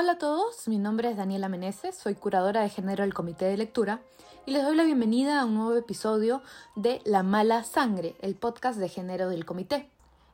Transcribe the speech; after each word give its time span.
Hola 0.00 0.12
a 0.12 0.18
todos, 0.18 0.68
mi 0.68 0.78
nombre 0.78 1.10
es 1.10 1.16
Daniela 1.16 1.48
Meneses, 1.48 1.98
soy 1.98 2.14
curadora 2.14 2.60
de 2.60 2.68
género 2.68 3.02
del 3.02 3.12
Comité 3.12 3.46
de 3.46 3.56
Lectura 3.56 4.00
y 4.46 4.52
les 4.52 4.62
doy 4.62 4.76
la 4.76 4.84
bienvenida 4.84 5.40
a 5.40 5.44
un 5.44 5.56
nuevo 5.56 5.74
episodio 5.74 6.40
de 6.76 7.02
La 7.04 7.24
Mala 7.24 7.64
Sangre, 7.64 8.14
el 8.20 8.36
podcast 8.36 8.78
de 8.78 8.88
género 8.88 9.28
del 9.28 9.44
Comité. 9.44 9.90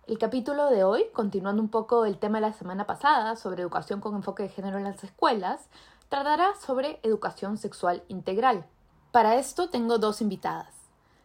El 0.07 0.19
capítulo 0.19 0.69
de 0.69 0.85
hoy, 0.85 1.07
continuando 1.15 1.63
un 1.63 1.71
poco 1.71 2.05
el 2.05 2.19
tema 2.19 2.43
de 2.43 2.49
la 2.49 2.53
semana 2.53 2.87
pasada 2.87 3.37
sobre 3.37 3.63
educación 3.63 4.03
con 4.03 4.15
enfoque 4.15 4.43
de 4.43 4.49
género 4.51 4.77
en 4.77 4.85
las 4.85 5.03
escuelas, 5.03 5.71
tratará 6.11 6.55
sobre 6.57 7.01
educación 7.03 7.57
sexual 7.57 8.03
integral. 8.09 8.67
Para 9.13 9.37
esto 9.37 9.71
tengo 9.71 9.97
dos 9.97 10.21
invitadas. 10.21 10.74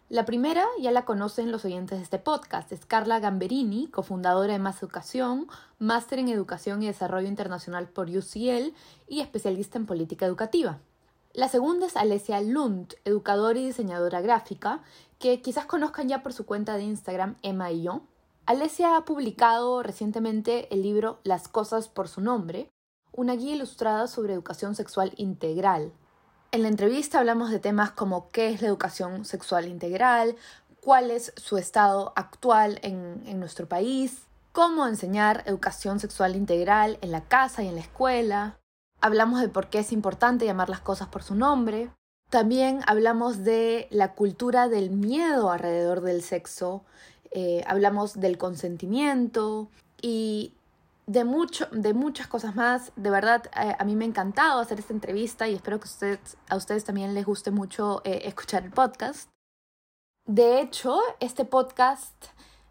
La 0.10 0.26
primera 0.26 0.66
ya 0.82 0.90
la 0.92 1.06
conocen 1.06 1.52
los 1.52 1.66
oyentes 1.66 2.00
de 2.00 2.04
este 2.04 2.18
podcast, 2.18 2.72
es 2.72 2.84
Carla 2.84 3.20
Gamberini, 3.20 3.90
cofundadora 3.90 4.54
de 4.54 4.58
Más 4.58 4.82
Educación, 4.82 5.46
máster 5.78 6.18
en 6.18 6.30
Educación 6.30 6.82
y 6.82 6.88
Desarrollo 6.88 7.28
Internacional 7.28 7.88
por 7.88 8.10
UCL 8.10 8.74
y 9.08 9.20
especialista 9.20 9.78
en 9.78 9.86
política 9.86 10.26
educativa. 10.26 10.80
La 11.34 11.48
segunda 11.48 11.86
es 11.86 11.96
Alessia 11.96 12.42
Lund, 12.42 12.96
educadora 13.06 13.60
y 13.60 13.68
diseñadora 13.68 14.20
gráfica, 14.22 14.82
que 15.20 15.44
quizás 15.44 15.68
conozcan 15.68 16.10
ya 16.10 16.24
por 16.24 16.34
su 16.34 16.48
cuenta 16.48 16.76
de 16.76 16.86
Instagram 16.86 17.36
Emma 17.44 17.72
y 17.72 17.84
yo. 17.84 18.02
Alessia 18.48 18.98
ha 18.98 19.06
publicado 19.06 19.84
recientemente 19.84 20.74
el 20.74 20.82
libro 20.82 21.20
Las 21.24 21.48
cosas 21.48 21.88
por 21.88 22.08
su 22.08 22.20
nombre, 22.20 22.72
una 23.12 23.36
guía 23.36 23.54
ilustrada 23.54 24.08
sobre 24.08 24.34
educación 24.34 24.74
sexual 24.74 25.14
integral, 25.18 25.94
en 26.52 26.64
la 26.64 26.68
entrevista 26.68 27.20
hablamos 27.20 27.52
de 27.52 27.60
temas 27.60 27.92
como 27.92 28.30
qué 28.32 28.50
es 28.50 28.62
la 28.62 28.68
educación 28.68 29.26
sexual 29.26 29.68
integral, 29.68 30.36
cuál 30.82 31.12
es 31.12 31.34
su 31.38 31.58
estado 31.58 32.14
actual 32.16 32.80
en, 32.82 33.40
nuestro 33.40 33.68
país, 33.68 34.24
cómo 34.52 34.88
enseñar 34.88 35.44
educación 35.46 36.00
sexual 36.00 36.36
integral 36.36 36.98
en 37.02 37.12
la 37.12 37.22
casa 37.22 37.64
y 37.64 37.68
en 37.68 37.76
la 37.76 37.82
escuela. 37.82 38.58
Hablamos 39.02 39.42
de 39.42 39.50
por 39.50 39.68
qué 39.68 39.80
es 39.80 39.92
importante 39.92 40.46
llamar 40.46 40.70
las 40.70 40.82
cosas 40.82 41.08
por 41.08 41.24
su 41.24 41.36
nombre. 41.36 41.92
También 42.30 42.82
hablamos 42.88 43.44
de 43.44 43.88
la 43.92 44.14
cultura 44.14 44.68
del 44.68 44.90
miedo 44.90 45.52
alrededor 45.52 46.02
del 46.02 46.22
sexo. 46.22 46.84
Eh, 47.32 47.64
hablamos 47.68 48.20
del 48.20 48.38
consentimiento 48.38 49.70
y 50.02 50.54
de, 51.10 51.24
mucho, 51.24 51.66
de 51.72 51.96
muchas 51.96 52.28
cosas 52.28 52.56
más. 52.56 52.92
De 52.96 53.10
verdad, 53.10 53.48
eh, 53.60 53.76
a 53.78 53.84
mí 53.84 53.96
me 53.96 54.06
ha 54.06 54.08
encantado 54.08 54.62
hacer 54.62 54.78
esta 54.78 54.94
entrevista 54.94 55.48
y 55.48 55.56
espero 55.56 55.80
que 55.80 55.90
a 56.50 56.56
ustedes 56.56 56.84
también 56.84 57.16
les 57.16 57.26
guste 57.26 57.50
mucho 57.50 58.02
eh, 58.06 58.22
escuchar 58.26 58.64
el 58.64 58.72
podcast. 58.72 59.28
De 60.28 60.62
hecho, 60.62 61.00
este 61.20 61.46
podcast 61.46 62.14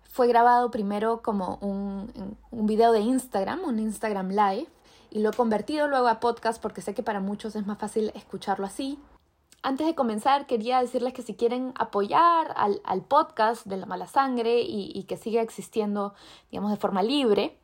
fue 0.04 0.28
grabado 0.28 0.70
primero 0.70 1.20
como 1.20 1.56
un, 1.56 2.36
un 2.52 2.66
video 2.66 2.92
de 2.92 3.00
Instagram, 3.00 3.64
un 3.64 3.80
Instagram 3.80 4.28
Live, 4.28 4.68
y 5.10 5.18
lo 5.18 5.30
he 5.30 5.32
convertido 5.32 5.88
luego 5.88 6.06
a 6.06 6.20
podcast 6.20 6.62
porque 6.62 6.80
sé 6.80 6.94
que 6.94 7.02
para 7.02 7.18
muchos 7.18 7.56
es 7.56 7.66
más 7.66 7.78
fácil 7.78 8.12
escucharlo 8.14 8.66
así. 8.66 9.00
Antes 9.62 9.84
de 9.88 9.96
comenzar, 9.96 10.46
quería 10.46 10.80
decirles 10.80 11.12
que 11.12 11.22
si 11.22 11.34
quieren 11.34 11.72
apoyar 11.76 12.54
al, 12.54 12.80
al 12.84 13.02
podcast 13.02 13.66
de 13.66 13.78
la 13.78 13.86
mala 13.86 14.06
sangre 14.06 14.60
y, 14.60 14.92
y 14.94 15.02
que 15.04 15.16
siga 15.16 15.42
existiendo, 15.42 16.14
digamos, 16.52 16.70
de 16.70 16.76
forma 16.76 17.02
libre, 17.02 17.58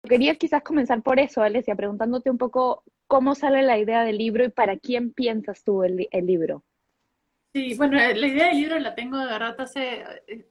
Quería 0.03 0.37
quizás 0.37 0.63
comenzar 0.63 1.03
por 1.03 1.19
eso, 1.19 1.43
Alesia, 1.43 1.75
preguntándote 1.75 2.31
un 2.31 2.39
poco 2.39 2.83
cómo 3.07 3.35
sale 3.35 3.63
la 3.63 3.79
idea 3.79 4.05
del 4.05 4.19
libro 4.19 4.45
y 4.45 4.49
para 4.49 4.79
quién 4.79 5.13
piensas 5.13 5.65
tú 5.65 5.83
el, 5.83 6.09
libro. 6.27 6.63
Sí, 7.53 7.75
bueno, 7.75 7.97
la 7.97 8.27
idea 8.27 8.49
del 8.49 8.57
libro 8.57 8.79
la 8.79 8.95
tengo 8.95 9.19
de 9.19 9.27
verdad 9.27 9.61
hace 9.61 10.05
eh, 10.27 10.47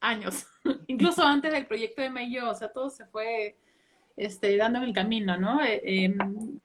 años, 0.00 0.46
incluso 0.86 1.22
antes 1.22 1.52
del 1.52 1.66
proyecto 1.66 2.02
de 2.02 2.10
Mayo, 2.10 2.50
o 2.50 2.54
sea, 2.54 2.72
todo 2.72 2.90
se 2.90 3.04
fue 3.06 3.56
este, 4.16 4.56
dándome 4.56 4.86
el 4.86 4.92
camino, 4.92 5.36
¿no? 5.36 5.62
Eh, 5.62 5.80
em, 5.84 6.16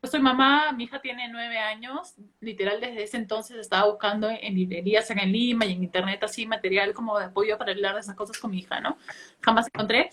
yo 0.01 0.09
soy 0.09 0.19
mamá, 0.19 0.71
mi 0.71 0.83
hija 0.83 1.01
tiene 1.01 1.27
nueve 1.29 1.57
años, 1.57 2.15
literal 2.39 2.79
desde 2.79 3.03
ese 3.03 3.17
entonces 3.17 3.57
estaba 3.57 3.89
buscando 3.89 4.29
en 4.29 4.53
librerías 4.53 5.09
en 5.09 5.31
Lima 5.31 5.65
y 5.65 5.73
en 5.73 5.83
internet 5.83 6.23
así 6.23 6.45
material 6.45 6.93
como 6.93 7.17
de 7.17 7.25
apoyo 7.25 7.57
para 7.57 7.71
hablar 7.71 7.95
de 7.95 8.01
esas 8.01 8.15
cosas 8.15 8.37
con 8.37 8.51
mi 8.51 8.59
hija, 8.59 8.79
¿no? 8.79 8.97
Jamás 9.41 9.67
encontré. 9.67 10.09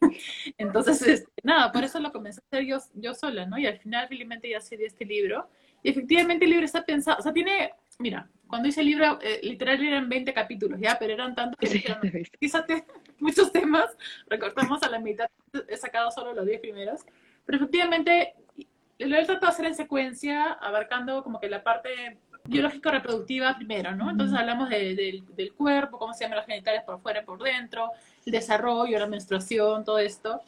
Entonces, 0.58 1.02
este, 1.02 1.30
nada, 1.42 1.72
por 1.72 1.82
eso 1.84 1.98
lo 2.00 2.12
comencé 2.12 2.40
a 2.40 2.44
hacer 2.46 2.66
yo, 2.66 2.78
yo 2.94 3.14
sola, 3.14 3.46
¿no? 3.46 3.58
Y 3.58 3.66
al 3.66 3.78
final 3.78 4.08
felizmente 4.08 4.48
ya 4.48 4.60
se 4.60 4.76
dio 4.76 4.86
este 4.86 5.04
libro. 5.04 5.48
Y 5.82 5.90
efectivamente 5.90 6.44
el 6.44 6.50
libro 6.52 6.66
está 6.66 6.84
pensado, 6.84 7.18
o 7.18 7.22
sea, 7.22 7.32
tiene, 7.32 7.72
mira, 7.98 8.28
cuando 8.46 8.68
hice 8.68 8.80
el 8.80 8.86
libro, 8.86 9.18
eh, 9.22 9.40
literal 9.42 9.82
eran 9.82 10.08
20 10.08 10.32
capítulos, 10.32 10.80
¿ya? 10.80 10.98
Pero 10.98 11.14
eran 11.14 11.34
tantos 11.34 11.58
que 11.58 11.68
dijeron, 11.68 12.00
fíjate, 12.40 12.84
muchos 13.20 13.52
temas, 13.52 13.96
recortamos 14.28 14.82
a 14.82 14.90
la 14.90 14.98
mitad, 14.98 15.28
he 15.68 15.76
sacado 15.76 16.10
solo 16.10 16.32
los 16.32 16.46
10 16.46 16.60
primeros, 16.60 17.00
pero 17.44 17.58
efectivamente 17.58 18.34
lo 18.98 19.16
he 19.16 19.24
tratado 19.24 19.46
de 19.46 19.52
hacer 19.52 19.66
en 19.66 19.74
secuencia, 19.74 20.52
abarcando 20.52 21.22
como 21.22 21.40
que 21.40 21.48
la 21.48 21.62
parte 21.62 22.18
biológico-reproductiva 22.44 23.56
primero, 23.56 23.94
¿no? 23.94 24.10
Entonces 24.10 24.38
hablamos 24.38 24.70
del 24.70 25.52
cuerpo, 25.56 25.98
cómo 25.98 26.14
se 26.14 26.24
llaman 26.24 26.38
los 26.38 26.46
genitales 26.46 26.82
por 26.84 27.00
fuera 27.00 27.20
y 27.20 27.24
por 27.24 27.42
dentro, 27.42 27.90
el 28.24 28.32
desarrollo, 28.32 28.98
la 28.98 29.06
menstruación, 29.06 29.84
todo 29.84 29.98
esto. 29.98 30.40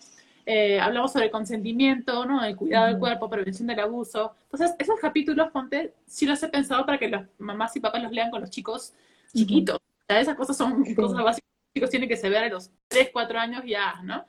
Eh, 0.47 0.81
hablamos 0.81 1.13
sobre 1.13 1.27
el 1.27 1.31
consentimiento, 1.31 2.25
¿no? 2.25 2.43
El 2.43 2.57
cuidado 2.57 2.87
del 2.87 2.99
cuerpo, 2.99 3.29
prevención 3.29 3.69
del 3.69 3.81
abuso. 3.81 4.35
Entonces, 4.45 4.75
esos 4.79 4.99
capítulos, 4.99 5.51
ponte, 5.51 5.93
sí 6.07 6.25
los 6.25 6.43
he 6.43 6.49
pensado 6.49 6.87
para 6.87 6.99
que 6.99 7.09
las 7.09 7.27
mamás 7.39 7.77
y 7.77 7.81
papás 7.81 8.03
los 8.03 8.13
lean 8.13 8.31
con 8.31 8.41
los 8.41 8.49
chicos 8.49 8.95
chiquitos. 9.35 9.77
O 9.77 10.05
sea, 10.07 10.21
esas 10.21 10.37
cosas 10.37 10.57
son 10.57 10.95
cosas 10.95 11.23
básicas 11.23 11.51
chicos 11.75 11.91
tienen 11.91 12.09
que 12.09 12.17
saber 12.17 12.45
a 12.45 12.49
los 12.49 12.71
3, 12.89 13.11
4 13.13 13.39
años 13.39 13.63
ya, 13.67 14.01
¿no? 14.03 14.25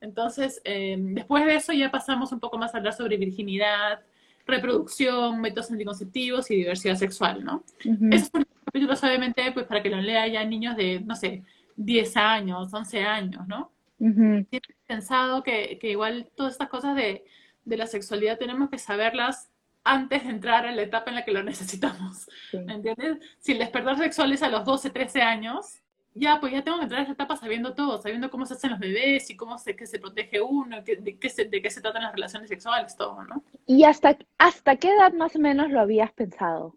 Entonces, 0.00 0.60
eh, 0.64 0.96
después 0.98 1.44
de 1.44 1.56
eso 1.56 1.72
ya 1.72 1.90
pasamos 1.90 2.32
un 2.32 2.40
poco 2.40 2.58
más 2.58 2.74
a 2.74 2.78
hablar 2.78 2.94
sobre 2.94 3.16
virginidad, 3.16 4.00
reproducción, 4.46 5.40
métodos 5.40 5.70
anticonceptivos 5.70 6.50
y 6.50 6.56
diversidad 6.56 6.96
sexual, 6.96 7.44
¿no? 7.44 7.64
Esos 8.10 8.28
son 8.28 8.46
capítulos, 8.64 9.02
obviamente, 9.04 9.52
pues 9.52 9.66
para 9.66 9.82
que 9.82 9.90
lo 9.90 10.00
lea 10.00 10.26
ya 10.26 10.44
niños 10.44 10.76
de, 10.76 11.00
no 11.00 11.14
sé, 11.14 11.42
10 11.76 12.16
años, 12.16 12.72
11 12.72 13.02
años, 13.02 13.46
¿no? 13.46 13.70
Uh 13.98 14.44
pensado 14.86 15.44
que, 15.44 15.78
que, 15.78 15.90
igual 15.90 16.28
todas 16.34 16.54
estas 16.54 16.68
cosas 16.68 16.96
de, 16.96 17.24
de, 17.64 17.76
la 17.76 17.86
sexualidad 17.86 18.38
tenemos 18.38 18.70
que 18.70 18.78
saberlas 18.78 19.50
antes 19.84 20.24
de 20.24 20.30
entrar 20.30 20.64
en 20.66 20.74
la 20.74 20.82
etapa 20.82 21.10
en 21.10 21.16
la 21.16 21.24
que 21.24 21.30
lo 21.30 21.44
necesitamos. 21.44 22.28
¿Me 22.52 22.74
entiendes? 22.74 23.18
Si 23.38 23.52
el 23.52 23.58
despertar 23.58 23.96
sexual 23.98 24.32
es 24.32 24.42
a 24.42 24.48
los 24.48 24.64
12, 24.64 24.90
13 24.90 25.22
años, 25.22 25.79
ya, 26.14 26.40
pues 26.40 26.52
ya 26.52 26.62
tengo 26.62 26.78
que 26.78 26.84
entrar 26.84 27.00
a 27.00 27.04
esa 27.04 27.12
etapa 27.12 27.36
sabiendo 27.36 27.74
todo, 27.74 28.00
sabiendo 28.00 28.30
cómo 28.30 28.46
se 28.46 28.54
hacen 28.54 28.70
los 28.70 28.78
bebés 28.78 29.30
y 29.30 29.36
cómo 29.36 29.58
se, 29.58 29.76
que 29.76 29.86
se 29.86 29.98
protege 29.98 30.40
uno, 30.40 30.82
de, 30.82 31.18
qué 31.18 31.28
se, 31.28 31.44
de 31.44 31.62
qué 31.62 31.70
se 31.70 31.80
tratan 31.80 32.02
las 32.02 32.12
relaciones 32.12 32.48
sexuales, 32.48 32.96
todo, 32.96 33.22
¿no? 33.24 33.42
¿Y 33.66 33.84
hasta, 33.84 34.18
hasta 34.38 34.76
qué 34.76 34.88
edad 34.92 35.12
más 35.12 35.36
o 35.36 35.38
menos 35.38 35.70
lo 35.70 35.80
habías 35.80 36.12
pensado? 36.12 36.76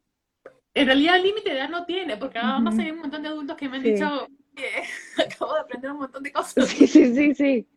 En 0.76 0.88
realidad 0.88 1.18
el 1.18 1.24
límite 1.24 1.50
de 1.50 1.58
edad 1.58 1.70
no 1.70 1.86
tiene, 1.86 2.18
porque 2.18 2.40
además 2.40 2.78
hay 2.80 2.92
un 2.92 3.00
montón 3.00 3.22
de 3.22 3.30
adultos 3.30 3.58
que 3.58 3.70
me 3.70 3.78
han 3.78 3.84
dicho 3.84 4.28
que 4.56 4.68
acabo 5.24 5.54
de 5.54 5.62
aprender 5.62 5.92
un 5.92 6.00
montón 6.00 6.24
de 6.24 6.32
cosas. 6.32 6.68
Sí, 6.68 6.88
sí, 6.88 7.14
sí, 7.14 7.36
sí. 7.36 7.68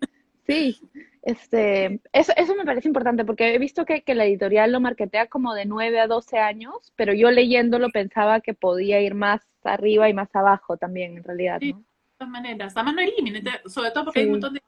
Sí, 0.46 0.80
este, 1.26 2.00
eso, 2.12 2.32
eso 2.36 2.54
me 2.54 2.64
parece 2.64 2.86
importante 2.86 3.24
porque 3.24 3.52
he 3.52 3.58
visto 3.58 3.84
que, 3.84 4.02
que, 4.02 4.14
la 4.14 4.26
editorial 4.26 4.70
lo 4.70 4.78
marketea 4.78 5.26
como 5.26 5.54
de 5.54 5.64
9 5.64 5.98
a 5.98 6.06
12 6.06 6.38
años, 6.38 6.92
pero 6.94 7.12
yo 7.14 7.32
leyéndolo 7.32 7.90
pensaba 7.90 8.40
que 8.40 8.54
podía 8.54 9.00
ir 9.00 9.16
más 9.16 9.40
arriba 9.64 10.08
y 10.08 10.14
más 10.14 10.28
abajo 10.36 10.76
también, 10.76 11.16
en 11.16 11.24
realidad. 11.24 11.58
Sí, 11.60 11.72
de 11.72 11.84
todas 12.16 12.30
maneras. 12.30 12.72
Además 12.76 12.94
no 12.94 13.00
hay 13.00 13.12
límite, 13.16 13.50
sobre 13.66 13.90
todo 13.90 14.04
porque 14.04 14.20
hay 14.20 14.26
un 14.26 14.32
montón 14.32 14.54
de 14.54 14.62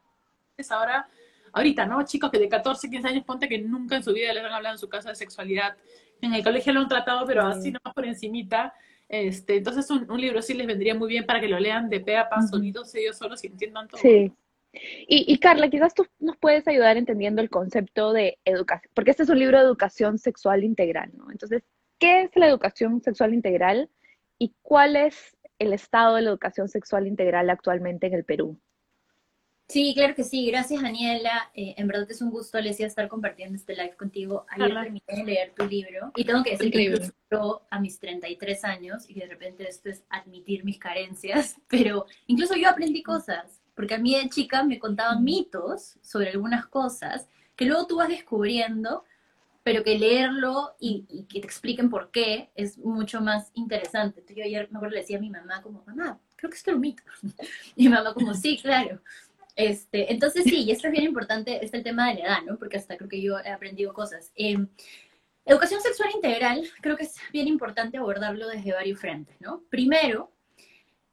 ahora, 0.69 1.07
ahorita, 1.53 1.87
¿no? 1.87 2.05
Chicos 2.05 2.29
que 2.29 2.41
de 2.41 2.49
14, 2.49 2.91
15 2.91 3.07
años, 3.07 3.25
ponte 3.25 3.49
que 3.49 3.59
nunca 3.61 3.95
en 3.95 4.03
su 4.03 4.13
vida 4.13 4.33
les 4.33 4.43
han 4.43 4.51
hablado 4.51 4.75
en 4.75 4.81
su 4.81 4.89
casa 4.89 5.11
de 5.11 5.15
sexualidad. 5.15 5.77
En 6.21 6.35
el 6.35 6.43
colegio 6.43 6.73
lo 6.73 6.81
han 6.81 6.89
tratado, 6.89 7.25
pero 7.25 7.47
así 7.47 7.71
nomás 7.71 7.95
por 7.95 8.05
encimita. 8.05 8.75
Este, 9.09 9.59
entonces 9.59 9.89
un, 9.93 10.11
un, 10.11 10.21
libro 10.21 10.43
sí 10.43 10.55
les 10.55 10.67
vendría 10.67 10.97
muy 10.97 11.09
bien 11.09 11.25
para 11.25 11.41
que 11.41 11.47
lo 11.47 11.61
lean 11.61 11.89
de 11.89 12.01
pe 12.01 12.17
a 12.17 12.29
pa, 12.29 12.43
solitos 12.43 12.93
ellos 12.97 13.17
solos 13.17 13.45
y 13.45 13.47
entiendan 13.47 13.87
todo. 13.87 14.01
Sí. 14.01 14.33
Y, 14.73 15.25
y, 15.33 15.39
Carla, 15.39 15.71
quizás 15.71 15.95
tú 15.95 16.07
nos 16.19 16.37
puedes 16.37 16.69
ayudar 16.69 16.97
entendiendo 16.97 17.41
el 17.41 17.51
concepto 17.51 18.13
de 18.13 18.39
educación, 18.45 18.91
porque 18.95 19.11
este 19.11 19.23
es 19.23 19.29
un 19.29 19.39
libro 19.39 19.59
de 19.59 19.65
educación 19.65 20.19
sexual 20.19 20.63
integral, 20.63 21.11
¿no? 21.15 21.31
Entonces, 21.31 21.63
¿qué 21.99 22.23
es 22.23 22.31
la 22.37 22.47
educación 22.47 23.01
sexual 23.03 23.35
integral 23.35 23.91
y 24.39 24.55
cuál 24.63 24.97
es 24.97 25.37
el 25.59 25.73
estado 25.73 26.17
de 26.17 26.23
la 26.23 26.31
educación 26.31 26.69
sexual 26.69 27.07
integral 27.07 27.51
actualmente 27.51 28.07
en 28.07 28.15
el 28.15 28.25
Perú? 28.25 28.61
Sí, 29.69 29.93
claro 29.95 30.15
que 30.15 30.25
sí. 30.25 30.47
Gracias, 30.47 30.81
Daniela. 30.81 31.51
Eh, 31.55 31.75
en 31.77 31.87
verdad 31.87 32.11
es 32.11 32.23
un 32.23 32.31
gusto, 32.31 32.57
Alesia, 32.57 32.87
estar 32.87 33.07
compartiendo 33.07 33.55
este 33.55 33.75
live 33.75 33.97
contigo. 33.97 34.47
Ayer 34.49 34.73
terminé 34.73 35.03
de 35.07 35.25
leer 35.25 35.53
tu 35.55 35.67
libro 35.67 36.11
y 36.17 36.25
tengo 36.25 36.43
que 36.43 36.53
decir 36.53 36.73
que 36.73 37.11
yo 37.31 37.67
a 37.71 37.79
mis 37.79 38.01
33 38.01 38.65
años 38.65 39.11
y 39.11 39.15
que 39.15 39.21
de 39.21 39.27
repente 39.27 39.69
esto 39.69 39.91
es 39.91 40.05
admitir 40.09 40.65
mis 40.65 40.79
carencias, 40.79 41.57
pero 41.69 42.07
incluso 42.27 42.57
yo 42.57 42.71
aprendí 42.71 43.03
cosas, 43.03 43.61
porque 43.79 43.95
a 43.95 43.99
mí 43.99 44.17
de 44.17 44.29
chica 44.29 44.65
me 44.65 44.81
contaban 44.81 45.23
mitos 45.23 46.01
sobre 46.03 46.31
algunas 46.31 46.67
cosas 46.67 47.29
que 47.55 47.65
luego 47.65 47.87
tú 47.87 47.99
vas 47.99 48.09
descubriendo, 48.09 49.05
pero 49.63 49.85
que 49.85 49.97
leerlo 49.97 50.75
y, 50.81 51.05
y 51.09 51.27
que 51.27 51.39
te 51.39 51.47
expliquen 51.47 51.89
por 51.89 52.11
qué 52.11 52.51
es 52.57 52.77
mucho 52.79 53.21
más 53.21 53.53
interesante. 53.55 54.19
Entonces 54.19 54.37
yo 54.37 54.43
ayer 54.43 54.69
me 54.73 54.79
acuerdo 54.79 54.95
le 54.95 55.03
decía 55.03 55.19
a 55.19 55.21
mi 55.21 55.31
mamá 55.31 55.63
como, 55.63 55.85
mamá, 55.87 56.19
creo 56.35 56.51
que 56.51 56.57
esto 56.57 56.73
es 56.73 56.75
un 56.75 56.81
mito. 56.81 57.05
Y 57.77 57.85
mi 57.85 57.95
mamá 57.95 58.15
como, 58.15 58.35
sí, 58.35 58.59
claro. 58.61 59.01
Este, 59.55 60.13
entonces 60.13 60.43
sí, 60.43 60.65
y 60.65 60.73
esto 60.73 60.89
es 60.89 60.93
bien 60.93 61.05
importante, 61.05 61.65
es 61.65 61.73
el 61.73 61.85
tema 61.85 62.09
de 62.09 62.15
la 62.15 62.21
edad, 62.21 62.43
¿no? 62.45 62.59
Porque 62.59 62.79
hasta 62.79 62.97
creo 62.97 63.09
que 63.09 63.23
yo 63.23 63.39
he 63.39 63.51
aprendido 63.51 63.93
cosas. 63.93 64.33
Em, 64.35 64.67
educación 65.45 65.81
sexual 65.83 66.11
integral, 66.17 66.69
creo 66.81 66.97
que 66.97 67.05
es 67.05 67.15
bien 67.33 67.47
importante 67.47 67.97
abordarlo 67.97 68.49
desde 68.49 68.73
varios 68.73 68.99
frentes, 68.99 69.41
¿no? 69.41 69.63
Primero, 69.71 70.33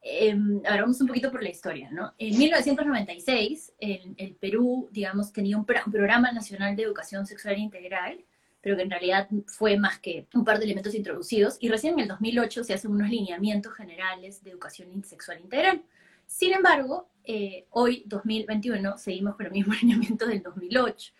eh, 0.07 0.37
ahora 0.65 0.81
vamos 0.81 1.01
un 1.01 1.07
poquito 1.07 1.31
por 1.31 1.41
la 1.41 1.49
historia, 1.49 1.89
¿no? 1.89 2.13
En 2.19 2.37
1996, 2.37 3.73
el, 3.79 4.13
el 4.17 4.35
Perú, 4.35 4.87
digamos, 4.91 5.33
tenía 5.33 5.57
un, 5.57 5.65
un, 5.67 5.91
programa 5.91 6.31
nacional 6.31 6.75
de 6.75 6.83
educación 6.83 7.25
sexual 7.25 7.57
integral, 7.57 8.23
pero 8.61 8.77
que 8.77 8.83
en 8.83 8.91
realidad 8.91 9.27
fue 9.47 9.77
más 9.79 9.97
que 9.97 10.27
un 10.35 10.45
par 10.45 10.59
de 10.59 10.65
elementos 10.65 10.93
introducidos, 10.93 11.57
y 11.59 11.69
recién 11.69 11.95
en 11.95 12.01
el 12.01 12.07
2008 12.09 12.63
se 12.63 12.75
hacen 12.75 12.91
unos 12.91 13.09
lineamientos 13.09 13.73
generales 13.73 14.43
de 14.43 14.51
educación 14.51 15.03
sexual 15.03 15.39
integral. 15.39 15.81
Sin 16.27 16.53
embargo, 16.53 17.09
eh, 17.23 17.65
hoy, 17.71 18.03
2021, 18.05 18.99
seguimos 18.99 19.35
con 19.35 19.47
el 19.47 19.53
mismo 19.53 19.73
alineamiento 19.79 20.27
del 20.27 20.43
2008 20.43 21.13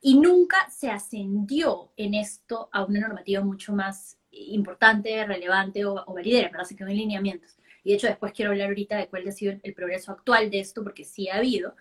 y 0.00 0.18
nunca 0.18 0.56
se 0.70 0.90
ascendió 0.90 1.92
en 1.96 2.14
esto 2.14 2.68
a 2.72 2.84
una 2.84 2.98
normativa 2.98 3.44
mucho 3.44 3.72
más 3.72 4.18
importante, 4.32 5.24
relevante 5.24 5.84
o, 5.84 6.02
o 6.04 6.14
validera, 6.14 6.48
¿verdad? 6.48 6.64
Se 6.64 6.74
quedó 6.74 6.88
en 6.88 6.96
lineamientos. 6.96 7.56
Y 7.84 7.90
de 7.90 7.96
hecho 7.96 8.06
después 8.08 8.32
quiero 8.32 8.50
hablar 8.50 8.68
ahorita 8.68 8.96
de 8.96 9.08
cuál 9.08 9.28
ha 9.28 9.32
sido 9.32 9.54
el 9.62 9.74
progreso 9.74 10.10
actual 10.10 10.50
de 10.50 10.60
esto, 10.60 10.82
porque 10.82 11.04
sí 11.04 11.28
ha 11.28 11.36
habido. 11.36 11.76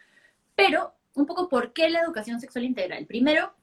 Pero 0.56 0.94
un 1.16 1.26
poco 1.26 1.50
por 1.50 1.74
qué 1.74 1.90
la 1.90 2.02
educación 2.02 2.40
sexual 2.40 2.66
integral. 2.66 3.06
Primero, 3.06 3.54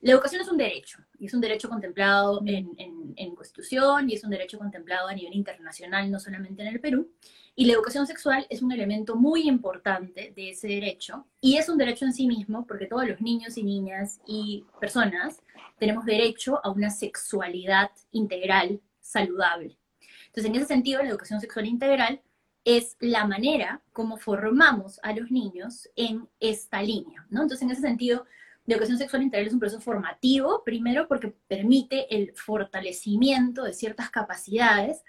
la 0.00 0.12
educación 0.12 0.40
es 0.40 0.48
un 0.48 0.56
derecho, 0.56 0.98
y 1.18 1.26
es 1.26 1.34
un 1.34 1.42
derecho 1.42 1.68
contemplado 1.68 2.40
en, 2.46 2.70
en, 2.78 3.12
en, 3.16 3.34
Constitución, 3.34 4.08
y 4.08 4.14
es 4.14 4.24
un 4.24 4.30
derecho 4.30 4.58
contemplado 4.58 5.08
a 5.08 5.14
nivel 5.14 5.34
internacional, 5.34 6.10
no 6.10 6.18
solamente 6.18 6.62
en 6.62 6.68
el 6.68 6.80
Perú. 6.80 7.10
Y 7.54 7.66
la 7.66 7.74
educación 7.74 8.06
sexual 8.06 8.46
es 8.48 8.62
un 8.62 8.72
elemento 8.72 9.16
muy 9.16 9.46
importante 9.46 10.32
de 10.34 10.50
ese 10.50 10.68
derecho, 10.68 11.26
y 11.42 11.58
es 11.58 11.68
un 11.68 11.76
derecho 11.76 12.06
en 12.06 12.14
sí 12.14 12.26
mismo, 12.26 12.66
porque 12.66 12.86
todos 12.86 13.06
los 13.06 13.20
niños 13.20 13.58
y 13.58 13.62
niñas 13.62 14.20
y 14.26 14.64
personas 14.80 15.42
tenemos 15.78 16.06
derecho 16.06 16.64
a 16.64 16.70
una 16.70 16.88
sexualidad 16.88 17.90
integral, 18.12 18.80
saludable. 19.00 19.79
Entonces, 20.26 20.46
en 20.46 20.56
ese 20.56 20.66
sentido, 20.66 21.02
la 21.02 21.08
educación 21.08 21.40
sexual 21.40 21.66
integral 21.66 22.20
es 22.64 22.96
la 23.00 23.26
manera 23.26 23.82
como 23.92 24.16
formamos 24.16 25.00
a 25.02 25.12
los 25.12 25.30
niños 25.30 25.88
en 25.96 26.28
esta 26.40 26.82
línea, 26.82 27.26
¿no? 27.30 27.42
Entonces, 27.42 27.62
en 27.62 27.70
ese 27.70 27.82
sentido, 27.82 28.26
la 28.66 28.74
educación 28.74 28.98
sexual 28.98 29.22
integral 29.22 29.48
es 29.48 29.54
un 29.54 29.60
proceso 29.60 29.80
formativo, 29.80 30.62
primero 30.64 31.08
porque 31.08 31.34
permite 31.48 32.14
el 32.14 32.32
fortalecimiento 32.34 33.64
de 33.64 33.72
ciertas 33.72 34.10
capacidades 34.10 35.02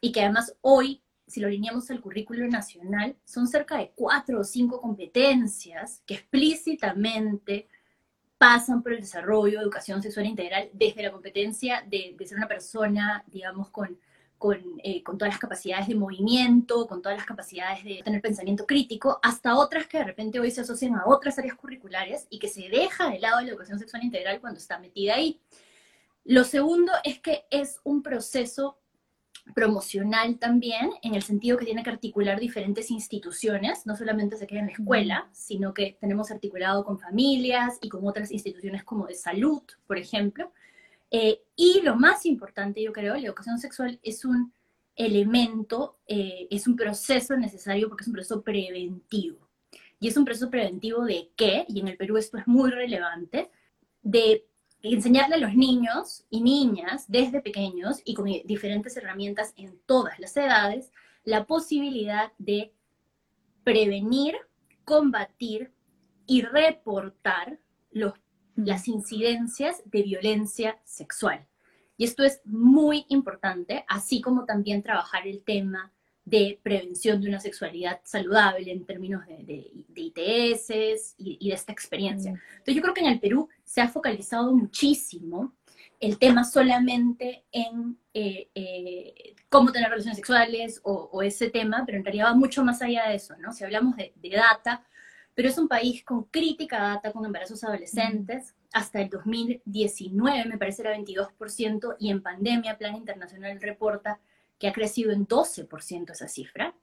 y 0.00 0.12
que 0.12 0.22
además 0.22 0.56
hoy, 0.62 1.02
si 1.26 1.40
lo 1.40 1.46
alineamos 1.46 1.90
al 1.90 2.00
currículo 2.00 2.48
nacional, 2.48 3.14
son 3.24 3.46
cerca 3.46 3.76
de 3.76 3.92
cuatro 3.94 4.40
o 4.40 4.44
cinco 4.44 4.80
competencias 4.80 6.02
que 6.06 6.14
explícitamente 6.14 7.68
pasan 8.38 8.82
por 8.82 8.94
el 8.94 9.02
desarrollo 9.02 9.58
de 9.58 9.64
educación 9.64 10.02
sexual 10.02 10.26
integral 10.26 10.70
desde 10.72 11.02
la 11.02 11.12
competencia 11.12 11.84
de, 11.86 12.16
de 12.18 12.26
ser 12.26 12.38
una 12.38 12.48
persona, 12.48 13.22
digamos, 13.26 13.68
con 13.68 13.98
con, 14.40 14.58
eh, 14.82 15.02
con, 15.02 15.18
todas 15.18 15.34
las 15.34 15.38
capacidades 15.38 15.86
de 15.86 15.94
movimiento, 15.94 16.86
con 16.86 17.02
todas 17.02 17.18
las 17.18 17.26
capacidades 17.26 17.84
de 17.84 18.00
tener 18.02 18.22
pensamiento 18.22 18.66
crítico, 18.66 19.20
hasta 19.22 19.54
otras 19.54 19.86
que 19.86 19.98
de 19.98 20.04
repente 20.04 20.40
hoy 20.40 20.50
se 20.50 20.62
asocian 20.62 20.94
a 20.94 21.04
otras 21.06 21.38
áreas 21.38 21.56
curriculares 21.56 22.26
y 22.30 22.38
que 22.38 22.48
se 22.48 22.70
deja 22.70 23.10
de 23.10 23.18
lado 23.18 23.42
la 23.42 23.50
educación 23.50 23.78
sexual 23.78 24.02
integral 24.02 24.40
cuando 24.40 24.58
está 24.58 24.78
metida 24.78 25.14
ahí. 25.16 25.38
Lo 26.24 26.44
segundo 26.44 26.90
es 27.04 27.20
que 27.20 27.44
es 27.50 27.80
un 27.84 28.02
proceso 28.02 28.78
promocional 29.54 30.38
también, 30.38 30.90
en 31.02 31.14
el 31.14 31.22
sentido 31.22 31.58
que 31.58 31.66
tiene 31.66 31.82
que 31.82 31.90
articular 31.90 32.40
diferentes 32.40 32.90
instituciones, 32.90 33.84
no 33.84 33.94
solamente 33.94 34.38
se 34.38 34.46
queda 34.46 34.60
en 34.60 34.66
la 34.66 34.72
escuela, 34.72 35.28
sino 35.32 35.74
que 35.74 35.98
tenemos 36.00 36.30
articulado 36.30 36.82
con 36.82 36.98
familias 36.98 37.76
y 37.82 37.90
con 37.90 38.08
otras 38.08 38.30
instituciones 38.30 38.84
como 38.84 39.06
de 39.06 39.16
salud, 39.16 39.62
por 39.86 39.98
ejemplo, 39.98 40.50
eh, 41.10 41.42
y 41.56 41.80
lo 41.82 41.96
más 41.96 42.26
importante, 42.26 42.82
yo 42.82 42.92
creo, 42.92 43.14
la 43.14 43.26
educación 43.26 43.58
sexual 43.58 43.98
es 44.02 44.24
un 44.24 44.52
elemento, 44.96 45.98
eh, 46.06 46.46
es 46.50 46.66
un 46.66 46.76
proceso 46.76 47.36
necesario 47.36 47.88
porque 47.88 48.02
es 48.02 48.08
un 48.08 48.14
proceso 48.14 48.42
preventivo. 48.42 49.48
Y 49.98 50.08
es 50.08 50.16
un 50.16 50.24
proceso 50.24 50.50
preventivo 50.50 51.04
de 51.04 51.30
qué, 51.36 51.66
y 51.68 51.80
en 51.80 51.88
el 51.88 51.96
Perú 51.96 52.16
esto 52.16 52.38
es 52.38 52.46
muy 52.46 52.70
relevante, 52.70 53.50
de 54.02 54.46
enseñarle 54.82 55.34
a 55.34 55.38
los 55.38 55.54
niños 55.54 56.24
y 56.30 56.40
niñas 56.40 57.04
desde 57.08 57.42
pequeños 57.42 58.00
y 58.04 58.14
con 58.14 58.26
diferentes 58.44 58.96
herramientas 58.96 59.52
en 59.56 59.78
todas 59.84 60.18
las 60.18 60.34
edades 60.36 60.90
la 61.24 61.44
posibilidad 61.46 62.32
de 62.38 62.72
prevenir, 63.62 64.36
combatir 64.84 65.72
y 66.26 66.42
reportar 66.42 67.58
los 67.90 68.14
las 68.56 68.88
incidencias 68.88 69.82
de 69.84 70.02
violencia 70.02 70.78
sexual. 70.84 71.46
Y 71.96 72.04
esto 72.04 72.24
es 72.24 72.40
muy 72.44 73.04
importante, 73.08 73.84
así 73.88 74.20
como 74.20 74.44
también 74.44 74.82
trabajar 74.82 75.26
el 75.26 75.42
tema 75.42 75.92
de 76.24 76.60
prevención 76.62 77.20
de 77.20 77.28
una 77.28 77.40
sexualidad 77.40 78.00
saludable 78.04 78.70
en 78.70 78.84
términos 78.84 79.26
de, 79.26 79.38
de, 79.44 79.84
de 79.88 80.00
ITS 80.00 81.14
y, 81.18 81.38
y, 81.40 81.48
de 81.48 81.54
esta 81.54 81.72
experiencia. 81.72 82.30
Entonces 82.30 82.74
yo 82.74 82.82
creo 82.82 82.94
que 82.94 83.00
en 83.00 83.08
el 83.08 83.20
Perú 83.20 83.48
se 83.64 83.80
ha 83.80 83.88
focalizado 83.88 84.52
muchísimo 84.54 85.54
el 85.98 86.18
tema 86.18 86.44
solamente 86.44 87.44
en 87.52 87.98
eh, 88.14 88.48
eh, 88.54 89.34
cómo 89.48 89.70
tener 89.70 89.90
relaciones 89.90 90.16
sexuales 90.16 90.80
o, 90.82 91.10
o, 91.12 91.22
ese 91.22 91.50
tema, 91.50 91.82
pero 91.84 91.98
en 91.98 92.04
realidad 92.04 92.26
va 92.26 92.34
mucho 92.34 92.64
más 92.64 92.80
allá 92.80 93.08
de 93.08 93.16
eso, 93.16 93.36
¿no? 93.38 93.52
Si 93.52 93.64
hablamos 93.64 93.96
de, 93.96 94.14
de 94.16 94.30
data, 94.30 94.82
pero 95.40 95.48
es 95.48 95.56
un 95.56 95.68
país 95.68 96.04
con 96.04 96.24
crítica 96.24 96.78
data 96.82 97.12
con 97.12 97.24
embarazos 97.24 97.64
adolescentes. 97.64 98.54
Hasta 98.74 99.00
el 99.00 99.08
2019 99.08 100.44
me 100.44 100.58
parece 100.58 100.82
era 100.82 100.94
22% 100.94 101.96
y 101.98 102.10
en 102.10 102.20
pandemia 102.20 102.76
Plan 102.76 102.94
Internacional 102.94 103.58
reporta 103.58 104.20
que 104.58 104.68
ha 104.68 104.72
crecido 104.74 105.12
en 105.12 105.26
12% 105.26 106.10
esa 106.10 106.28
cifra, 106.28 106.74